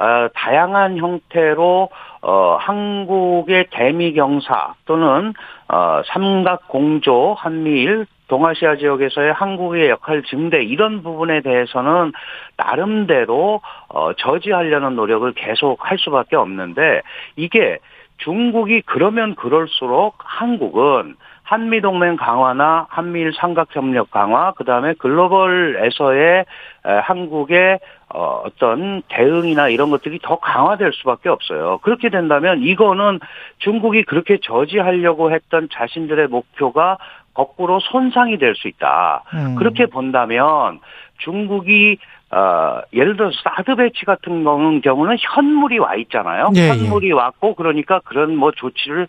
어, 0.00 0.28
다양한 0.34 0.96
형태로 0.96 1.90
어, 2.22 2.56
한국의 2.58 3.66
대미 3.70 4.14
경사 4.14 4.74
또는 4.86 5.34
어, 5.68 6.00
삼각 6.06 6.68
공조 6.68 7.34
한미일 7.34 8.06
동아시아 8.28 8.76
지역에서의 8.76 9.32
한국의 9.32 9.90
역할 9.90 10.22
증대 10.22 10.62
이런 10.62 11.02
부분에 11.02 11.42
대해서는 11.42 12.12
나름대로 12.56 13.60
어, 13.88 14.12
저지하려는 14.14 14.96
노력을 14.96 15.30
계속 15.34 15.78
할 15.80 15.98
수밖에 15.98 16.36
없는데 16.36 17.02
이게 17.36 17.78
중국이 18.18 18.82
그러면 18.86 19.34
그럴수록 19.34 20.16
한국은 20.18 21.16
한미동맹 21.50 22.14
강화나 22.14 22.86
한미일 22.90 23.32
삼각협력 23.34 24.12
강화, 24.12 24.52
그 24.52 24.62
다음에 24.62 24.94
글로벌에서의 24.94 26.44
에, 26.86 26.92
한국의 27.02 27.80
어, 28.12 28.42
어떤 28.44 29.02
대응이나 29.08 29.68
이런 29.68 29.90
것들이 29.90 30.18
더 30.22 30.38
강화될 30.38 30.92
수밖에 30.94 31.28
없어요. 31.28 31.78
그렇게 31.82 32.08
된다면 32.10 32.62
이거는 32.62 33.20
중국이 33.58 34.02
그렇게 34.02 34.38
저지하려고 34.42 35.32
했던 35.32 35.68
자신들의 35.72 36.28
목표가 36.28 36.98
거꾸로 37.34 37.78
손상이 37.80 38.38
될 38.38 38.54
수 38.56 38.66
있다. 38.68 39.22
음. 39.34 39.54
그렇게 39.54 39.86
본다면 39.86 40.80
중국이 41.18 41.98
어, 42.32 42.80
예를 42.92 43.16
들어서 43.16 43.36
사드 43.42 43.74
배치 43.76 44.04
같은 44.04 44.44
경우는, 44.44 45.16
현물이 45.18 45.78
와 45.78 45.96
있잖아요. 45.96 46.50
예, 46.56 46.60
예. 46.60 46.68
현물이 46.68 47.12
왔고 47.12 47.54
그러니까 47.54 48.00
그런 48.04 48.36
뭐 48.36 48.52
조치를 48.52 49.08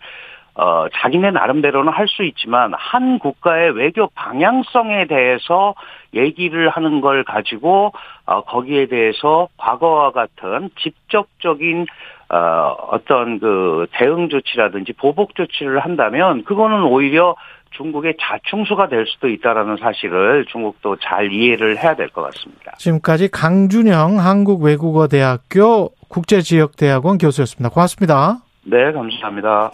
어, 0.54 0.86
자기네 0.92 1.30
나름대로는 1.30 1.92
할 1.92 2.06
수 2.08 2.24
있지만 2.24 2.72
한 2.76 3.18
국가의 3.18 3.70
외교 3.70 4.08
방향성에 4.14 5.06
대해서 5.06 5.74
얘기를 6.14 6.68
하는 6.68 7.00
걸 7.00 7.24
가지고 7.24 7.92
어, 8.26 8.42
거기에 8.42 8.86
대해서 8.86 9.48
과거와 9.56 10.10
같은 10.12 10.68
직접적인 10.78 11.86
어, 12.28 12.76
어떤 12.90 13.38
그 13.38 13.86
대응 13.92 14.28
조치라든지 14.28 14.92
보복 14.94 15.34
조치를 15.34 15.80
한다면 15.80 16.44
그거는 16.44 16.82
오히려 16.84 17.34
중국의 17.70 18.16
자충수가 18.20 18.88
될 18.88 19.06
수도 19.06 19.28
있다라는 19.28 19.78
사실을 19.78 20.44
중국도 20.52 20.96
잘 20.96 21.32
이해를 21.32 21.78
해야 21.82 21.94
될 21.96 22.08
것 22.08 22.22
같습니다. 22.22 22.72
지금까지 22.76 23.30
강준영 23.30 24.18
한국외국어대학교 24.18 25.88
국제지역대학원 26.08 27.16
교수였습니다. 27.16 27.70
고맙습니다. 27.70 28.38
네, 28.64 28.92
감사합니다. 28.92 29.72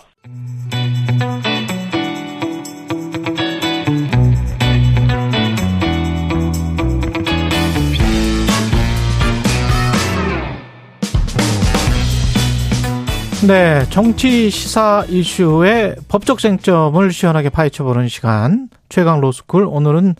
네, 13.46 13.84
정치 13.90 14.50
시사 14.50 15.04
이슈의 15.08 15.96
법적 16.08 16.38
쟁점을 16.38 17.12
시원하게 17.12 17.50
파헤쳐보는 17.50 18.08
시간 18.08 18.68
최강 18.88 19.20
로스쿨 19.20 19.64
오늘은 19.64 20.16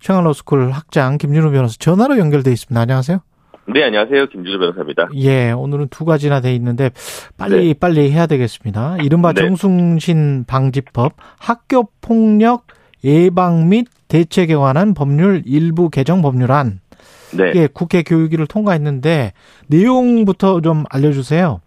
최강 0.00 0.24
로스쿨 0.24 0.70
학장 0.70 1.18
김준호 1.18 1.50
변호사 1.50 1.76
전화로 1.78 2.18
연결돼 2.18 2.52
있습니다. 2.52 2.80
안녕하세요. 2.80 3.20
네, 3.72 3.84
안녕하세요. 3.84 4.26
김준호 4.26 4.58
변호사입니다. 4.58 5.08
예, 5.16 5.52
오늘은 5.52 5.88
두 5.88 6.04
가지나 6.04 6.40
돼 6.40 6.52
있는데 6.54 6.90
빨리 7.38 7.68
네. 7.68 7.74
빨리 7.78 8.10
해야 8.10 8.26
되겠습니다. 8.26 8.96
이른바 9.02 9.32
네. 9.32 9.42
정순신 9.42 10.44
방지법 10.46 11.12
학교 11.38 11.88
폭력 12.00 12.66
예방 13.04 13.68
및 13.68 13.86
대책에 14.08 14.56
관한 14.56 14.92
법률 14.92 15.42
일부 15.46 15.88
개정 15.88 16.20
법률안 16.20 16.80
네. 17.36 17.52
예, 17.54 17.68
국회 17.72 18.02
교육위를 18.02 18.48
통과했는데 18.48 19.32
내용부터 19.68 20.60
좀 20.62 20.84
알려 20.90 21.12
주세요. 21.12 21.60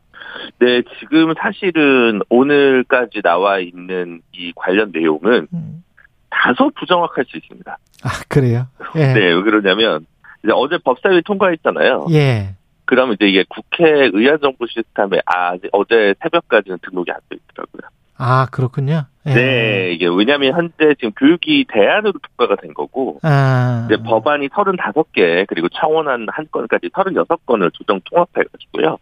네, 0.60 0.82
지금 1.00 1.34
사실은 1.40 2.22
오늘까지 2.30 3.22
나와 3.22 3.60
있는 3.60 4.22
이 4.34 4.52
관련 4.56 4.92
내용은 4.94 5.48
음. 5.54 5.84
다소 6.30 6.70
부정확할 6.72 7.24
수 7.30 7.38
있습니다. 7.38 7.78
아, 8.04 8.10
그래요? 8.28 8.68
예. 8.96 9.14
네, 9.14 9.34
왜 9.34 9.42
그러냐면 9.42 10.06
이제 10.44 10.52
어제 10.54 10.78
법사위 10.84 11.22
통과했잖아요. 11.24 12.08
예. 12.12 12.56
그러면 12.86 13.16
이제 13.16 13.28
이게 13.28 13.46
국회 13.48 14.10
의안 14.14 14.40
정부 14.42 14.68
시스템에 14.68 15.20
아, 15.26 15.56
어제 15.72 16.14
새벽까지는 16.22 16.80
등록이 16.82 17.12
안 17.12 17.18
돼 17.30 17.38
있더라고요. 17.38 17.90
아, 18.18 18.48
그렇군요. 18.52 19.06
예. 19.26 19.34
네, 19.34 19.92
이게 19.94 20.08
왜냐하면 20.08 20.54
현재 20.54 20.94
지금 20.96 21.12
교육이 21.14 21.66
대안으로 21.70 22.14
통과가 22.22 22.62
된 22.62 22.74
거고, 22.74 23.20
아. 23.24 23.88
이제 23.90 24.02
법안이 24.04 24.50
35개, 24.50 25.46
그리고 25.48 25.70
청원안 25.70 26.28
한 26.30 26.46
건까지 26.52 26.90
36건을 26.90 27.74
조정 27.74 28.00
통합해가지고요. 28.04 28.98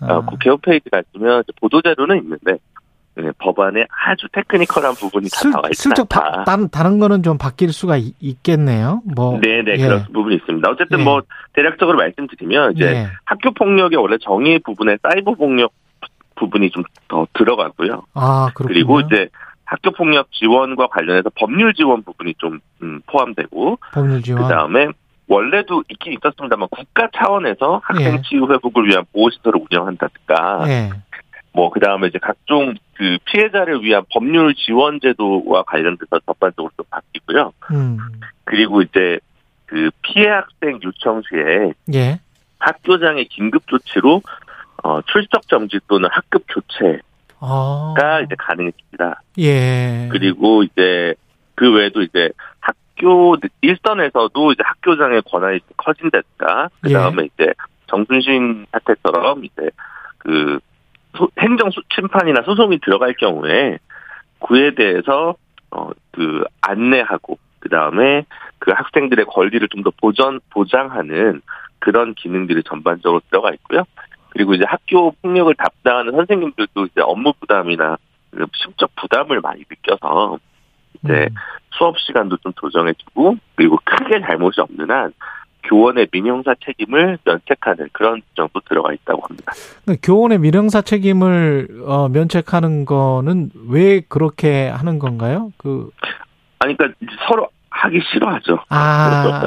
아. 0.00 0.12
어, 0.12 0.24
국회 0.24 0.50
홈페이지 0.50 0.88
가시면 0.88 1.44
보도자료는 1.60 2.18
있는데, 2.22 2.58
네, 3.16 3.30
법안에 3.38 3.86
아주 4.06 4.26
테크니컬한 4.32 4.94
부분이 4.94 5.28
다 5.30 5.48
나와 5.48 5.68
있다. 5.68 5.74
슬쩍 5.74 6.08
바, 6.08 6.44
다른, 6.44 6.68
다른 6.68 6.98
거는 6.98 7.22
좀 7.22 7.38
바뀔 7.38 7.72
수가 7.72 7.96
있겠네요. 8.20 9.00
뭐. 9.16 9.40
네네, 9.40 9.72
예. 9.78 9.86
그런 9.86 10.04
부분이 10.12 10.34
있습니다. 10.36 10.68
어쨌든 10.70 11.00
예. 11.00 11.04
뭐, 11.04 11.22
대략적으로 11.54 11.96
말씀드리면, 11.96 12.72
이제 12.72 12.84
예. 12.84 13.06
학교 13.24 13.52
폭력의 13.52 13.98
원래 13.98 14.18
정의 14.20 14.58
부분에 14.58 14.98
사이버 15.02 15.32
폭력 15.34 15.72
부분이 16.36 16.70
좀 16.70 16.84
더 17.08 17.26
들어가고요. 17.34 18.02
아, 18.14 18.50
그렇군요. 18.54 18.74
그리고 18.74 19.00
이제 19.00 19.28
학교 19.64 19.92
폭력 19.92 20.30
지원과 20.32 20.88
관련해서 20.88 21.30
법률 21.36 21.72
지원 21.72 22.02
부분이 22.02 22.34
좀 22.38 22.58
음, 22.82 23.00
포함되고 23.06 23.78
법률 23.92 24.22
지원. 24.22 24.42
그 24.42 24.48
다음에 24.48 24.88
원래도 25.28 25.82
있긴 25.88 26.14
있었습니다만 26.14 26.68
국가 26.70 27.08
차원에서 27.16 27.80
학생 27.84 28.14
예. 28.14 28.22
치유 28.22 28.46
회복을 28.50 28.88
위한 28.88 29.04
보호시설을 29.12 29.60
운영한다든가 29.70 30.64
예. 30.68 30.90
뭐 31.52 31.70
그 31.70 31.80
다음에 31.80 32.08
이제 32.08 32.18
각종 32.20 32.74
그 32.96 33.18
피해자를 33.26 33.82
위한 33.82 34.02
법률 34.10 34.54
지원 34.54 35.00
제도와 35.00 35.62
관련돼서 35.64 36.18
전반적으로 36.24 36.70
좀 36.76 36.86
바뀌고요. 36.90 37.52
음. 37.72 37.98
그리고 38.44 38.80
이제 38.80 39.18
그 39.66 39.90
피해 40.02 40.28
학생 40.28 40.78
요청 40.82 41.20
시에 41.28 41.72
예. 41.92 42.20
학교장의 42.58 43.26
긴급 43.26 43.66
조치로 43.66 44.22
어, 44.82 45.02
출석 45.02 45.46
정지 45.48 45.78
또는 45.88 46.08
학급 46.10 46.44
교체가 46.48 47.02
아. 47.40 48.20
이제 48.24 48.34
가능해집니다. 48.38 49.20
예. 49.38 50.08
그리고 50.10 50.62
이제 50.62 51.14
그 51.54 51.70
외에도 51.74 52.00
이제 52.00 52.30
학교 52.60 53.36
일선에서도 53.60 54.52
이제 54.52 54.62
학교장의 54.64 55.22
권한이 55.30 55.60
커진다든가 55.76 56.70
그 56.80 56.92
다음에 56.92 57.24
예. 57.24 57.26
이제 57.26 57.52
정순신 57.88 58.66
사태처럼 58.72 59.44
이제 59.44 59.70
그 60.18 60.60
행정 61.38 61.70
심판이나 61.94 62.42
소송이 62.42 62.78
들어갈 62.80 63.14
경우에 63.14 63.78
그에 64.40 64.74
대해서 64.74 65.34
어 65.70 65.90
그 66.16 66.44
안내하고 66.62 67.38
그 67.60 67.68
다음에 67.68 68.24
그 68.58 68.72
학생들의 68.72 69.26
권리를 69.26 69.68
좀 69.68 69.82
더 69.82 69.90
보전 70.00 70.40
보장하는 70.50 71.42
그런 71.78 72.14
기능들이 72.14 72.62
전반적으로 72.62 73.20
들어가 73.28 73.52
있고요. 73.52 73.84
그리고 74.30 74.54
이제 74.54 74.64
학교 74.66 75.10
폭력을 75.22 75.54
담당하는 75.54 76.12
선생님들도 76.12 76.86
이제 76.86 77.02
업무 77.02 77.34
부담이나 77.38 77.98
심적 78.54 78.96
부담을 78.96 79.40
많이 79.42 79.62
느껴서 79.68 80.38
이제 81.04 81.28
음. 81.30 81.34
수업 81.72 81.98
시간도 81.98 82.38
좀 82.38 82.52
조정해주고 82.54 83.36
그리고 83.54 83.78
크게 83.84 84.20
잘못이 84.20 84.60
없는 84.62 84.90
한 84.90 85.12
교원의 85.68 86.08
민형사 86.12 86.54
책임을 86.64 87.18
면책하는 87.24 87.88
그런 87.92 88.22
정도 88.34 88.60
들어가 88.68 88.92
있다고 88.92 89.22
합니다. 89.28 89.52
그러니까 89.84 90.06
교원의 90.06 90.38
민형사 90.38 90.82
책임을 90.82 91.68
어, 91.86 92.08
면책하는 92.08 92.84
거는 92.84 93.50
왜 93.68 94.00
그렇게 94.00 94.68
하는 94.68 94.98
건가요? 94.98 95.52
그 95.56 95.90
아니 96.58 96.76
그러니까 96.76 96.98
서로 97.28 97.48
하기 97.76 98.00
싫어하죠. 98.10 98.58
아, 98.70 99.46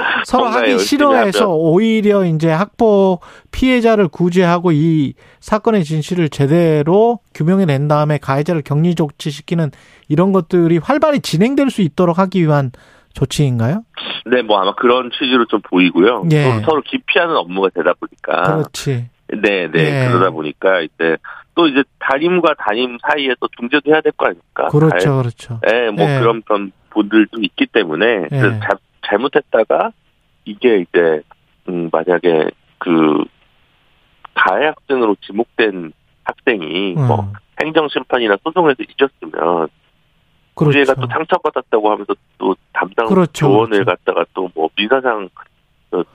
서로 0.24 0.46
하기 0.46 0.78
싫어해서. 0.78 1.54
오히려 1.54 2.24
이제 2.24 2.50
학폭 2.50 3.20
피해자를 3.52 4.08
구제하고 4.08 4.72
이 4.72 5.12
사건의 5.40 5.84
진실을 5.84 6.30
제대로 6.30 7.20
규명해 7.34 7.66
낸 7.66 7.86
다음에 7.86 8.18
가해자를 8.18 8.62
격리 8.62 8.94
조치시키는 8.94 9.72
이런 10.08 10.32
것들이 10.32 10.78
활발히 10.78 11.20
진행될 11.20 11.70
수 11.70 11.82
있도록 11.82 12.18
하기 12.18 12.42
위한 12.42 12.72
조치인가요? 13.16 13.82
네, 14.26 14.42
뭐 14.42 14.60
아마 14.60 14.74
그런 14.74 15.10
취지로 15.10 15.46
좀 15.46 15.60
보이고요. 15.62 16.24
예. 16.32 16.60
서로, 16.64 16.82
기피하는 16.82 17.34
업무가 17.36 17.70
되다 17.74 17.94
보니까. 17.94 18.42
그렇지. 18.42 19.08
네, 19.28 19.68
네. 19.72 20.04
예. 20.04 20.08
그러다 20.08 20.30
보니까 20.30 20.80
이제 20.82 21.16
또 21.54 21.66
이제 21.66 21.82
담임과 21.98 22.54
담임 22.58 22.98
사이에 23.02 23.34
또 23.40 23.48
중재도 23.58 23.90
해야 23.90 24.00
될 24.02 24.12
거 24.12 24.26
아닙니까? 24.26 24.68
그렇죠, 24.68 24.98
잘, 24.98 25.16
그렇죠. 25.16 25.60
네, 25.66 25.90
뭐 25.90 26.04
예. 26.08 26.20
그런 26.20 26.42
좀 26.46 26.70
분들도 26.90 27.40
있기 27.42 27.66
때문에 27.66 28.28
예. 28.30 28.38
자, 28.38 28.68
잘못했다가 29.08 29.92
이게 30.44 30.78
이제 30.80 31.22
음 31.68 31.88
만약에 31.90 32.50
그 32.78 33.24
가해 34.34 34.66
학생으로 34.66 35.16
지목된 35.22 35.92
학생이 36.24 36.94
음. 36.96 37.06
뭐 37.06 37.32
행정 37.62 37.88
심판이나 37.88 38.36
소송에서 38.44 38.76
잊었으면 38.82 39.68
그렇죠. 40.56 40.78
얘가 40.80 40.94
또 40.94 41.06
상처받았다고 41.06 41.90
하면서 41.90 42.14
또 42.38 42.56
담당 42.72 43.06
그렇죠, 43.06 43.32
조언을 43.32 43.84
그렇죠. 43.84 43.84
갖다가 43.84 44.24
또 44.34 44.48
뭐 44.54 44.68
민사상 44.76 45.28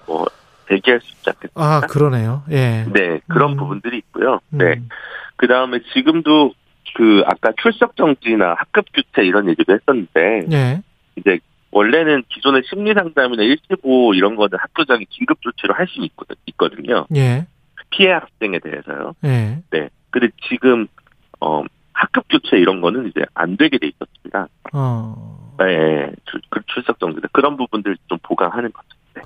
뭐 0.05 0.25
대기할 0.67 0.99
수 1.01 1.09
있지 1.11 1.29
않겠습니까? 1.29 1.61
아 1.63 1.81
그러네요. 1.81 2.43
예. 2.51 2.85
네 2.93 3.19
그런 3.27 3.51
음. 3.53 3.57
부분들이 3.57 3.97
있고요. 3.99 4.39
네. 4.49 4.65
음. 4.77 4.89
그 5.35 5.47
다음에 5.47 5.79
지금도 5.93 6.53
그 6.95 7.23
아까 7.25 7.51
출석 7.61 7.95
정지나 7.95 8.55
학급 8.57 8.85
규태 8.93 9.23
이런 9.25 9.47
얘기도 9.49 9.73
했었는데 9.73 10.47
예. 10.51 10.81
이제 11.15 11.39
원래는 11.71 12.23
기존의 12.29 12.63
심리 12.67 12.93
상담이나 12.93 13.43
일시보 13.43 14.13
이런 14.13 14.35
거는 14.35 14.57
학교장이 14.59 15.05
긴급 15.09 15.41
조치를 15.41 15.77
할수 15.77 15.93
있거든요. 16.47 17.05
예. 17.15 17.45
피해 17.91 18.11
학생에 18.11 18.59
대해서요. 18.59 19.13
예. 19.25 19.59
네. 19.71 19.89
근데 20.09 20.29
지금 20.49 20.87
어 21.39 21.63
학급 22.01 22.25
교체 22.29 22.57
이런 22.57 22.81
거는 22.81 23.07
이제 23.07 23.21
안 23.35 23.57
되게 23.57 23.77
돼 23.77 23.87
있었습니다. 23.87 24.47
어. 24.73 25.53
네, 25.59 26.11
그 26.49 26.61
출석 26.65 26.99
정지 26.99 27.21
그런 27.31 27.57
부분들 27.57 27.95
좀 28.07 28.17
보강하는 28.23 28.71
거죠. 28.73 28.87
네. 29.13 29.21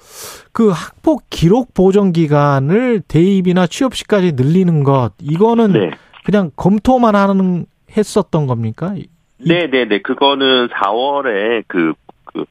그 0.52 0.69
학폭 0.72 1.23
기록 1.30 1.73
보정 1.73 2.11
기간을 2.11 3.02
대입이나 3.07 3.68
취업 3.68 3.95
시까지 3.95 4.34
늘리는 4.34 4.84
것 4.84 5.11
이거는 5.22 5.72
네. 5.72 5.91
그냥 6.26 6.52
검토만 6.57 7.15
하는 7.15 7.65
했었던 7.95 8.45
겁니까? 8.45 8.93
네, 9.38 9.68
네, 9.68 9.85
네. 9.85 10.02
그거는 10.02 10.68
4월에 10.68 11.64
그, 11.68 11.93
그, 12.26 12.43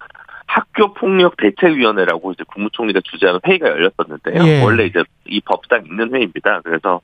학교 0.46 0.94
폭력 0.94 1.36
대책위원회라고 1.36 2.32
이제 2.32 2.44
국무총리가 2.46 3.01
주재하는 3.05 3.40
회의가 3.46 3.68
열렸었는데요. 3.68 4.46
예. 4.46 4.62
원래 4.62 4.86
이제 4.86 5.02
이 5.26 5.40
법상 5.40 5.84
있는 5.84 6.14
회의입니다. 6.14 6.60
그래서 6.62 7.01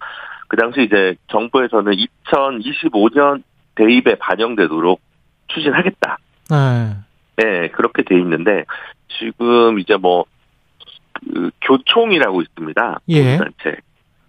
그 0.51 0.56
당시 0.56 0.82
이제 0.82 1.14
정부에서는 1.28 1.93
2025년 2.27 3.43
대입에 3.77 4.16
반영되도록 4.16 5.01
추진하겠다. 5.47 6.18
네. 6.51 6.97
네, 7.36 7.68
그렇게 7.68 8.02
돼 8.02 8.18
있는데 8.18 8.64
지금 9.09 9.78
이제 9.78 9.97
뭐 9.97 10.27
그 11.20 11.51
교총이라고 11.62 12.43
있습니다. 12.43 13.01
예. 13.09 13.36
단체. 13.36 13.77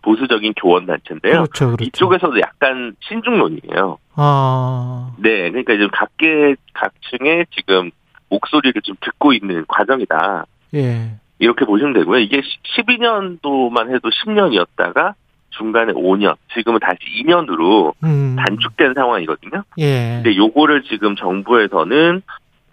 보수적인 0.03 0.53
교원 0.55 0.87
단체인데요. 0.87 1.33
그렇죠, 1.43 1.65
그렇죠. 1.67 1.83
이쪽에서도 1.83 2.39
약간 2.39 2.95
신중론이에요. 3.01 3.99
아. 4.15 5.13
네, 5.19 5.49
그러니까 5.51 5.73
지금 5.73 5.89
각계 5.91 6.55
각층의 6.73 7.45
지금 7.51 7.91
목소리를 8.29 8.81
좀 8.81 8.95
듣고 8.99 9.33
있는 9.33 9.63
과정이다. 9.67 10.45
예. 10.73 11.11
이렇게 11.37 11.65
보시면 11.65 11.93
되고요. 11.93 12.19
이게 12.19 12.41
12년도만 12.41 13.93
해도 13.93 14.09
10년이었다가 14.09 15.13
중간에 15.51 15.93
5년, 15.93 16.35
지금은 16.53 16.79
다시 16.79 16.97
2년으로 17.23 17.93
음. 18.03 18.35
단축된 18.35 18.93
상황이거든요. 18.93 19.63
예. 19.77 20.21
근데 20.23 20.35
요거를 20.35 20.83
지금 20.83 21.15
정부에서는 21.15 22.21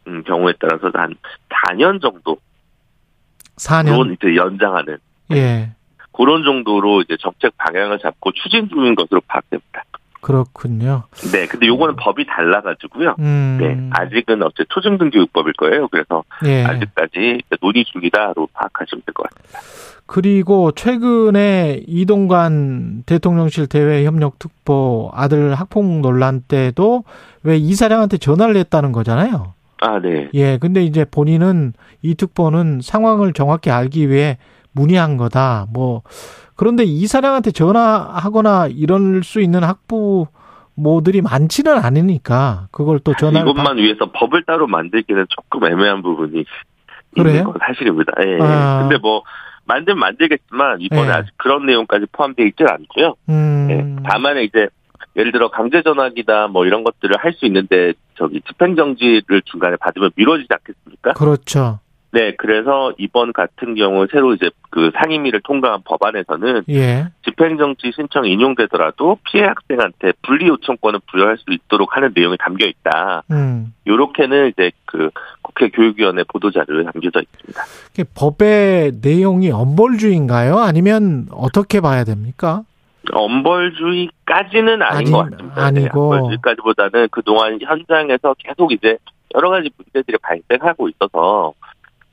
음, 0.06 0.22
경우에 0.24 0.54
따라서 0.58 0.90
한 0.94 1.14
4년 1.48 2.00
정도 2.00 2.38
4년 3.56 4.14
이제 4.14 4.36
연장하는 4.36 4.98
예. 5.32 5.70
그런 6.12 6.42
정도로 6.42 7.02
이제 7.02 7.16
정책 7.20 7.56
방향을 7.58 7.98
잡고 7.98 8.32
추진 8.32 8.68
중인 8.68 8.94
것으로 8.94 9.20
파악됩니다. 9.26 9.84
그렇군요. 10.20 11.04
네, 11.32 11.46
근데 11.46 11.66
요거는 11.68 11.96
법이 11.96 12.26
달라가지고요. 12.26 13.16
음. 13.20 13.58
네, 13.60 13.88
아직은 13.90 14.42
어째 14.42 14.64
초중등교육법일 14.68 15.52
거예요. 15.54 15.88
그래서 15.88 16.24
예. 16.44 16.64
아직까지 16.64 17.40
논의 17.60 17.84
중이다로 17.84 18.48
파악하시면 18.52 19.02
될 19.06 19.14
것 19.14 19.28
같습니다. 19.30 19.58
그리고 20.06 20.72
최근에 20.72 21.82
이동관 21.86 23.02
대통령실 23.04 23.66
대외 23.66 24.04
협력 24.06 24.38
특보 24.38 25.10
아들 25.12 25.54
학폭 25.54 25.84
논란 26.00 26.40
때도 26.48 27.04
왜 27.42 27.56
이사장한테 27.58 28.16
전화를 28.16 28.56
했다는 28.56 28.92
거잖아요. 28.92 29.52
아, 29.80 30.00
네. 30.00 30.28
예, 30.34 30.56
근데 30.58 30.82
이제 30.82 31.04
본인은 31.04 31.74
이 32.02 32.14
특보는 32.14 32.80
상황을 32.82 33.32
정확히 33.34 33.70
알기 33.70 34.08
위해 34.08 34.38
문의한 34.72 35.16
거다. 35.18 35.66
뭐 35.72 36.02
그런데 36.58 36.82
이사장한테 36.82 37.52
전화하거나 37.52 38.66
이럴 38.66 39.22
수 39.22 39.40
있는 39.40 39.62
학부 39.62 40.26
모들이 40.74 41.22
많지는 41.22 41.78
않으니까 41.78 42.66
그걸 42.72 42.98
또 42.98 43.14
전화 43.14 43.40
이것만 43.40 43.64
받... 43.64 43.76
위해서 43.76 44.10
법을 44.12 44.42
따로 44.42 44.66
만들기는 44.66 45.26
조금 45.28 45.64
애매한 45.64 46.02
부분이 46.02 46.44
그래요? 47.14 47.30
있는 47.30 47.44
건 47.44 47.54
사실입니다. 47.64 48.12
예. 48.26 48.38
아. 48.40 48.80
근데 48.80 48.98
뭐 48.98 49.22
만들면 49.66 50.00
만들겠지만 50.00 50.80
이번에 50.80 51.06
예. 51.08 51.12
아직 51.12 51.32
그런 51.36 51.64
내용까지 51.64 52.06
포함되어 52.10 52.46
있지 52.46 52.64
않고요. 52.68 53.14
음. 53.28 53.68
예. 53.70 54.02
다만 54.08 54.38
이제 54.38 54.68
예를 55.14 55.30
들어 55.30 55.50
강제 55.50 55.82
전학이다 55.82 56.48
뭐 56.48 56.66
이런 56.66 56.82
것들을 56.82 57.16
할 57.18 57.34
수 57.34 57.46
있는데 57.46 57.92
저기 58.16 58.40
집행 58.48 58.74
정지를 58.74 59.42
중간에 59.44 59.76
받으면 59.76 60.10
미뤄지지 60.16 60.48
않겠습니까? 60.50 61.12
그렇죠. 61.12 61.78
네, 62.10 62.34
그래서 62.36 62.92
이번 62.96 63.32
같은 63.32 63.74
경우 63.74 64.06
새로 64.10 64.32
이제 64.32 64.50
그 64.70 64.90
상임위를 64.94 65.42
통과한 65.44 65.82
법안에서는 65.84 66.62
예. 66.70 67.08
집행정지 67.24 67.92
신청 67.94 68.24
인용되더라도 68.24 69.18
피해 69.24 69.44
학생한테 69.44 70.12
분리 70.22 70.48
요청권을 70.48 71.00
부여할 71.10 71.36
수 71.36 71.44
있도록 71.50 71.96
하는 71.96 72.12
내용이 72.14 72.36
담겨 72.38 72.66
있다. 72.66 73.24
음. 73.30 73.74
요렇게는 73.86 74.48
이제 74.48 74.70
그 74.86 75.10
국회 75.42 75.68
교육위원회 75.68 76.24
보도자료에 76.24 76.84
담겨져 76.84 77.20
있습니다. 77.20 77.62
법의 78.14 78.92
내용이 79.02 79.50
엄벌주의인가요? 79.50 80.58
아니면 80.58 81.26
어떻게 81.30 81.80
봐야 81.80 82.04
됩니까? 82.04 82.62
엄벌주의까지는 83.12 84.82
아닌 84.82 84.96
아니, 84.98 85.10
것 85.10 85.30
같습니다. 85.30 85.62
아니고. 85.62 86.14
네, 86.14 86.20
엄벌주의까지보다는 86.20 87.08
그동안 87.10 87.58
현장에서 87.60 88.34
계속 88.38 88.72
이제 88.72 88.96
여러 89.34 89.50
가지 89.50 89.70
문제들이 89.76 90.16
발생하고 90.22 90.88
있어서 90.88 91.52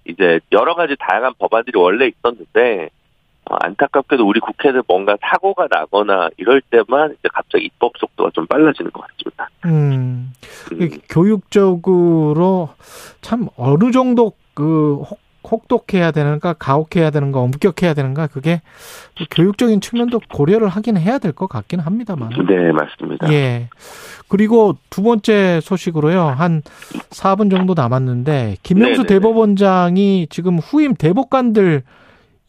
이제 0.06 0.40
여러 0.52 0.76
가지 0.76 0.96
다양한 1.00 1.34
법안들이 1.38 1.78
원래 1.78 2.08
있었는데 2.08 2.90
어, 3.50 3.56
안타깝게도 3.60 4.28
우리 4.28 4.40
국회는 4.40 4.82
뭔가 4.88 5.18
사고가 5.22 5.68
나거나 5.70 6.30
이럴 6.38 6.62
때만 6.62 7.16
이제 7.20 7.30
갑자기 7.32 7.66
입법 7.66 7.94
속도가 7.98 8.32
좀 8.34 8.48
빨라지는 8.48 8.92
것 8.92 9.06
같습니다. 9.08 9.50
음, 9.66 10.34
음, 10.72 10.90
교육적으로 11.10 12.70
참 13.22 13.48
어느 13.56 13.92
정도 13.92 14.34
그 14.54 15.04
혹, 15.52 15.64
혹독해야 15.70 16.12
되는가, 16.12 16.54
가혹해야 16.54 17.10
되는가, 17.12 17.40
엄격해야 17.40 17.94
되는가, 17.94 18.28
그게 18.28 18.62
또 19.16 19.26
교육적인 19.32 19.82
측면도 19.82 20.20
고려를 20.34 20.68
하긴 20.68 20.98
해야 20.98 21.18
될 21.20 21.32
것 21.34 21.48
같긴 21.48 21.80
합니다만. 21.80 22.30
네, 22.48 22.72
맞습니다. 22.72 23.32
예. 23.32 23.70
그리고 24.28 24.76
두 24.90 25.04
번째 25.04 25.60
소식으로요. 25.62 26.22
한 26.22 26.62
4분 27.12 27.50
정도 27.52 27.74
남았는데 27.76 28.58
김명수 28.64 29.04
네네네. 29.04 29.08
대법원장이 29.08 30.28
지금 30.30 30.58
후임 30.60 30.94
대법관들 30.96 31.84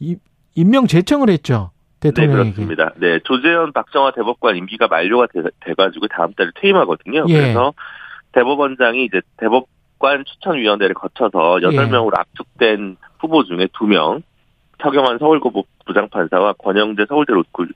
이- 0.00 0.16
임명 0.54 0.86
제청을 0.86 1.28
했죠. 1.30 1.70
네, 2.00 2.10
대통령에게. 2.10 2.52
그렇습니다. 2.52 2.92
네, 2.96 3.18
조재현 3.24 3.72
박정화 3.72 4.12
대법관 4.12 4.56
임기가 4.56 4.86
만료가 4.88 5.26
돼, 5.32 5.42
돼가지고 5.64 6.08
다음 6.08 6.32
달에 6.34 6.50
퇴임하거든요. 6.60 7.24
예. 7.28 7.32
그래서 7.40 7.74
대법원장이 8.32 9.04
이제 9.04 9.20
대법 9.38 9.66
관 10.06 10.24
추천위원회를 10.24 10.94
거쳐서 10.94 11.60
예. 11.62 11.66
8명으로 11.66 12.16
압축된 12.16 12.96
후보 13.18 13.42
중에 13.44 13.66
2명, 13.66 14.22
서경환 14.80 15.18
서울고법 15.18 15.66
부장판사와 15.84 16.52
권영재 16.54 17.06
서울대 17.08 17.32
로스쿨 17.32 17.70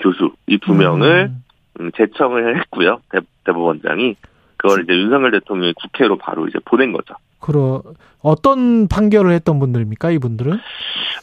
교수 0.00 0.32
이 0.46 0.58
두 0.58 0.74
명을 0.74 1.30
음, 1.30 1.44
음, 1.80 1.90
제청을 1.96 2.58
했고요. 2.60 3.00
대, 3.10 3.18
대법원장이 3.44 4.14
그걸 4.56 4.84
이제 4.84 4.92
윤석열 4.92 5.32
대통령이 5.32 5.72
국회로 5.72 6.18
바로 6.18 6.46
이제 6.46 6.58
보낸 6.64 6.92
거죠. 6.92 7.14
그러 7.40 7.82
어떤 8.22 8.86
판결을 8.86 9.32
했던 9.32 9.58
분들입니까? 9.58 10.12
이분들은? 10.12 10.60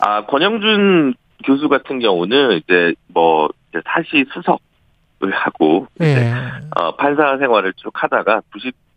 아, 0.02 0.26
권영준 0.26 1.14
교수 1.46 1.70
같은 1.70 2.00
경우는 2.00 2.58
이제 2.58 2.94
뭐 3.08 3.48
이제 3.70 3.82
사시 3.86 4.26
수석을 4.34 5.32
하고 5.32 5.88
이제 5.96 6.06
예. 6.06 6.34
어, 6.76 6.96
판사 6.98 7.38
생활을 7.38 7.72
쭉 7.78 7.92
하다가 7.94 8.42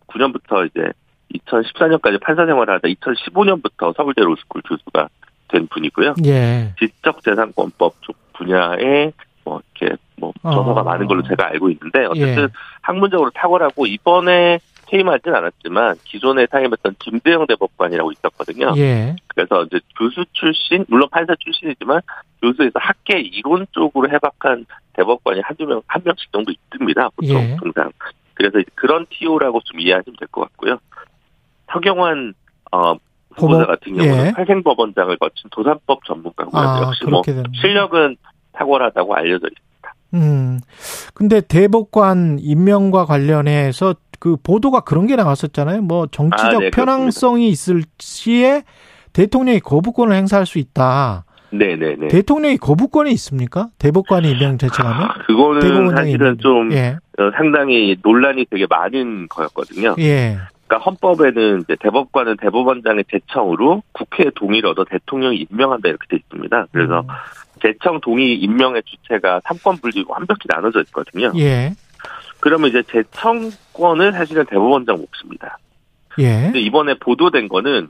99년부터 0.08 0.66
이제 0.68 0.90
2014년까지 1.32 2.20
판사 2.20 2.46
생활을 2.46 2.74
하다 2.74 2.88
2015년부터 2.88 3.96
서울대 3.96 4.22
로스쿨 4.22 4.62
교수가 4.62 5.08
된 5.48 5.66
분이고요. 5.68 6.14
예. 6.26 6.72
지적재산권법 6.78 7.94
쪽 8.02 8.16
분야에 8.34 9.12
뭐 9.44 9.60
이렇게 9.78 9.96
뭐 10.16 10.32
저서가 10.42 10.80
어. 10.80 10.84
많은 10.84 11.06
걸로 11.06 11.22
제가 11.22 11.48
알고 11.48 11.70
있는데 11.70 12.06
어쨌든 12.06 12.44
예. 12.44 12.48
학문적으로 12.80 13.30
탁월하고 13.34 13.86
이번에 13.86 14.58
퇴임하진 14.86 15.34
않았지만 15.34 15.96
기존에 16.04 16.46
사임했던 16.50 16.96
김대영 16.98 17.46
대법관이라고 17.46 18.12
있었거든요. 18.12 18.74
예. 18.76 19.16
그래서 19.28 19.62
이제 19.64 19.80
교수 19.98 20.24
출신, 20.32 20.84
물론 20.88 21.08
판사 21.10 21.34
출신이지만 21.38 22.02
교수에서 22.42 22.72
학계 22.74 23.18
이론 23.20 23.66
쪽으로 23.72 24.10
해박한 24.10 24.66
대법관이 24.92 25.40
한두 25.40 25.64
명, 25.64 25.80
한 25.86 26.02
명씩 26.04 26.30
정도 26.30 26.52
있습니다. 26.52 27.08
보통 27.16 27.36
예. 27.36 27.56
통상. 27.58 27.90
그래서 28.34 28.58
이제 28.58 28.68
그런 28.74 29.06
티오라고 29.08 29.60
좀 29.64 29.80
이해하시면 29.80 30.16
될 30.18 30.28
것 30.28 30.42
같고요. 30.42 30.78
서경환 31.72 32.34
어, 32.72 32.94
후보자 33.36 33.66
같은 33.66 33.94
경우는 33.94 34.26
예. 34.26 34.30
활생법원장을 34.30 35.16
거친 35.18 35.50
도산법 35.50 36.04
전문가고요. 36.04 36.60
아, 36.60 36.82
역시 36.82 37.04
뭐 37.04 37.22
되는. 37.22 37.44
실력은 37.60 38.16
탁월하다고 38.52 39.14
알려져 39.14 39.48
있습니다. 39.48 39.94
음. 40.14 40.60
근데 41.14 41.40
대법관 41.40 42.38
임명과 42.40 43.06
관련해서 43.06 43.94
그 44.18 44.36
보도가 44.36 44.80
그런 44.80 45.06
게 45.06 45.16
나왔었잖아요. 45.16 45.82
뭐 45.82 46.06
정치적 46.06 46.54
아, 46.54 46.58
네, 46.58 46.70
편향성이 46.70 47.48
있을 47.48 47.82
시에 47.98 48.62
대통령이 49.12 49.60
거부권을 49.60 50.14
행사할 50.14 50.46
수 50.46 50.58
있다. 50.58 51.24
네네네. 51.50 52.08
대통령이 52.08 52.56
거부권이 52.56 53.10
있습니까? 53.12 53.68
대법관이 53.78 54.30
임명 54.30 54.58
제청하면? 54.58 55.02
아, 55.02 55.14
그거는 55.26 55.94
사실은 55.94 56.38
좀 56.38 56.72
예. 56.72 56.96
어, 57.18 57.30
상당히 57.36 57.96
논란이 58.02 58.46
되게 58.50 58.66
많은 58.68 59.28
거였거든요. 59.28 59.96
예. 59.98 60.38
그러니까 60.72 60.78
헌법에는 60.78 61.60
이제 61.62 61.76
대법관은 61.80 62.38
대법원장의 62.38 63.04
제청으로 63.10 63.82
국회의 63.92 64.30
동의를 64.34 64.70
얻어 64.70 64.84
대통령이 64.84 65.46
임명한다 65.50 65.88
이렇게 65.88 66.06
돼 66.08 66.16
있습니다. 66.16 66.66
그래서 66.72 67.00
음. 67.00 67.06
제청 67.60 68.00
동의 68.00 68.34
임명의 68.36 68.82
주체가 68.84 69.42
삼권 69.44 69.76
분리고 69.78 70.14
완벽히 70.14 70.48
나눠져 70.48 70.80
있거든요. 70.84 71.30
예. 71.36 71.74
그러면 72.40 72.70
이제 72.70 72.82
제청권은 72.84 74.12
사실은 74.12 74.46
대법원장 74.46 74.96
몫입니다. 74.96 75.58
예. 76.18 76.44
근데 76.44 76.60
이번에 76.60 76.94
보도된 76.94 77.48
거는 77.48 77.88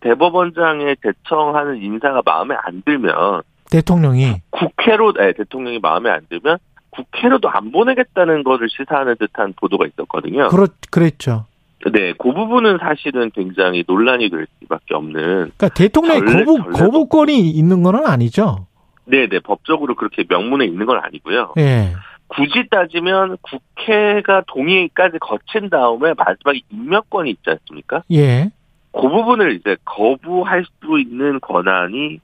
대법원장의 0.00 0.96
제청하는 1.02 1.82
인사가 1.82 2.20
마음에 2.24 2.56
안 2.64 2.82
들면 2.84 3.42
대통령이 3.70 4.42
국회로 4.50 5.12
네, 5.12 5.32
대통령이 5.34 5.78
마음에 5.78 6.10
안 6.10 6.26
들면 6.28 6.58
국회로도 6.90 7.48
안 7.48 7.70
보내겠다는 7.70 8.42
것을 8.42 8.68
시사하는 8.68 9.14
듯한 9.20 9.54
보도가 9.56 9.86
있었거든요. 9.86 10.48
그렇 10.48 10.66
그랬죠. 10.90 11.46
네, 11.92 12.12
그 12.18 12.32
부분은 12.32 12.78
사실은 12.78 13.30
굉장히 13.30 13.84
논란이 13.86 14.28
될 14.30 14.46
수밖에 14.60 14.94
없는. 14.94 15.12
그러니까 15.22 15.68
대통령이 15.68 16.20
전례- 16.20 16.44
거부 16.44 16.70
거부권이 16.70 17.50
있는 17.50 17.82
건 17.82 18.04
아니죠. 18.06 18.66
네, 19.06 19.26
네, 19.28 19.40
법적으로 19.40 19.94
그렇게 19.94 20.24
명문에 20.28 20.66
있는 20.66 20.84
건 20.86 20.98
아니고요. 21.02 21.54
예. 21.58 21.94
굳이 22.28 22.68
따지면 22.70 23.38
국회가 23.40 24.42
동의까지 24.46 25.18
거친 25.20 25.68
다음에 25.70 26.14
마지막에 26.16 26.60
임명권이 26.70 27.30
있지 27.30 27.42
않습니까? 27.50 28.04
예. 28.12 28.50
그 28.92 29.00
부분을 29.08 29.52
이제 29.54 29.76
거부할 29.84 30.64
수 30.64 31.00
있는 31.00 31.40
권한이 31.40 32.20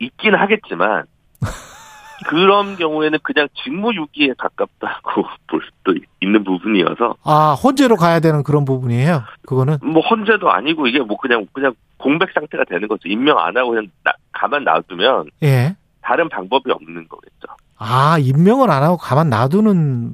있긴 0.00 0.34
하겠지만 0.34 1.04
그런 2.28 2.76
경우에는 2.76 3.18
그냥 3.22 3.48
직무유기에 3.62 4.34
가깝다고 4.38 5.22
볼 5.48 5.60
수도 5.64 5.98
있는 6.20 6.44
부분이어서 6.44 7.16
아, 7.24 7.52
헌재로 7.62 7.96
가야 7.96 8.20
되는 8.20 8.42
그런 8.42 8.64
부분이에요. 8.64 9.22
그거는 9.46 9.78
뭐 9.82 10.02
헌재도 10.02 10.50
아니고 10.50 10.86
이게 10.86 11.00
뭐 11.00 11.16
그냥 11.16 11.46
그냥 11.52 11.74
공백 11.96 12.30
상태가 12.32 12.64
되는 12.64 12.88
거죠. 12.88 13.08
임명 13.08 13.38
안 13.38 13.56
하고 13.56 13.70
그냥 13.70 13.86
나- 14.04 14.12
가만 14.32 14.64
놔두면 14.64 15.30
예. 15.42 15.76
다른 16.02 16.28
방법이 16.28 16.70
없는 16.70 17.08
거겠죠. 17.08 17.46
아, 17.78 18.18
임명을 18.18 18.70
안 18.70 18.82
하고 18.82 18.96
가만 18.96 19.30
놔두는 19.30 20.12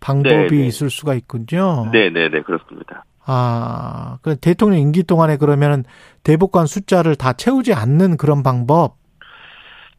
방법이 0.00 0.28
네, 0.30 0.46
네. 0.48 0.66
있을 0.66 0.90
수가 0.90 1.14
있군요. 1.14 1.88
네네네 1.92 2.42
그렇습니다. 2.42 3.04
아, 3.24 4.18
그 4.22 4.36
대통령 4.36 4.80
임기 4.80 5.04
동안에 5.04 5.36
그러면은 5.36 5.84
대법관 6.24 6.66
숫자를 6.66 7.14
다 7.14 7.32
채우지 7.32 7.72
않는 7.74 8.16
그런 8.16 8.42
방법. 8.42 8.96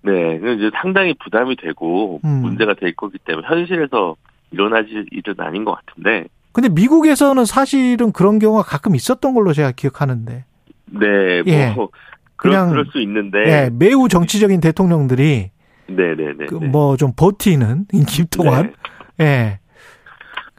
네, 0.04 0.36
이제 0.36 0.70
상당히 0.82 1.14
부담이 1.24 1.56
되고 1.56 2.20
음. 2.26 2.30
문제가 2.42 2.74
될 2.74 2.94
거기 2.96 3.18
때문에 3.20 3.48
현실에서 3.48 4.16
일어나질 4.52 5.08
일은 5.12 5.36
아닌 5.38 5.64
것 5.64 5.78
같은데. 5.86 6.26
근데 6.52 6.70
미국에서는 6.70 7.46
사실은 7.46 8.12
그런 8.12 8.38
경우가 8.38 8.64
가끔 8.64 8.96
있었던 8.96 9.34
걸로 9.34 9.54
제가 9.54 9.72
기억하는데. 9.72 10.46
네, 10.86 11.42
뭐 11.42 11.54
예. 11.54 11.76
그냥 12.36 12.70
그럴 12.70 12.86
수 12.88 13.02
있는데. 13.02 13.40
예, 13.48 13.70
매우 13.74 14.08
정치적인 14.08 14.60
대통령들이 14.62 15.50
네네네. 15.88 16.46
그 16.48 16.56
뭐좀 16.56 17.14
버티는 17.16 17.88
동안. 18.30 18.74
네. 19.18 19.26
예. 19.26 19.60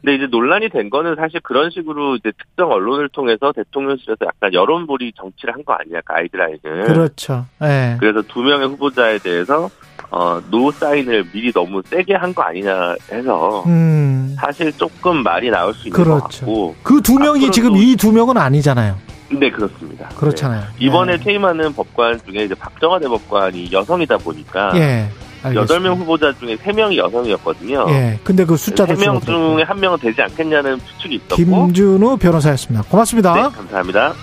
근데 0.05 0.17
이제 0.17 0.27
논란이 0.29 0.69
된 0.69 0.91
거는 0.91 1.15
사실 1.15 1.39
그런 1.41 1.71
식으로 1.71 2.15
이제 2.15 2.31
특정 2.37 2.71
언론을 2.71 3.09
통해서 3.09 3.51
대통령실에서 3.51 4.17
약간 4.27 4.53
여론몰이 4.53 5.13
정치를 5.17 5.55
한 5.55 5.63
거 5.65 5.73
아니냐 5.73 5.99
가이드라인을. 6.05 6.83
그렇죠. 6.85 7.47
네. 7.59 7.97
그래서 7.99 8.21
두 8.21 8.43
명의 8.43 8.67
후보자에 8.67 9.17
대해서 9.17 9.67
어, 10.11 10.39
노 10.51 10.69
사인을 10.69 11.25
미리 11.33 11.51
너무 11.51 11.81
세게 11.83 12.13
한 12.13 12.35
거 12.35 12.43
아니냐 12.43 12.93
해서 13.11 13.63
음. 13.65 14.35
사실 14.37 14.71
조금 14.77 15.23
말이 15.23 15.49
나올 15.49 15.73
수 15.73 15.87
있는 15.87 16.03
그렇죠. 16.03 16.19
것 16.19 16.27
같고 16.45 16.75
그 16.83 17.01
두 17.01 17.17
명이 17.17 17.49
지금 17.49 17.75
이 17.75 17.95
두 17.95 18.11
명은 18.11 18.37
아니잖아요. 18.37 18.95
네 19.31 19.49
그렇습니다. 19.49 20.07
그렇잖아요. 20.09 20.61
네. 20.61 20.67
이번에 20.85 21.17
네. 21.17 21.23
퇴임하는 21.23 21.73
법관 21.73 22.19
중에 22.29 22.43
이제 22.43 22.53
박정화 22.53 22.99
대법관이 22.99 23.71
여성이다 23.71 24.17
보니까 24.19 24.71
예. 24.75 25.07
여덟 25.53 25.79
명 25.79 25.97
후보자 25.97 26.33
중에 26.39 26.57
세명이 26.57 26.97
여성이었거든요. 26.97 27.85
예. 27.89 28.19
근데 28.23 28.45
그 28.45 28.57
숫자도 28.57 28.93
3명 28.95 29.25
중에 29.25 29.63
한 29.63 29.79
명은 29.79 29.99
되지 29.99 30.21
않겠냐는 30.21 30.79
추측이 30.79 31.15
있었고. 31.15 31.35
김준우 31.35 32.17
변호사였습니다. 32.17 32.87
고맙습니다. 32.89 33.33
네, 33.33 33.41
감사합니다. 33.55 34.13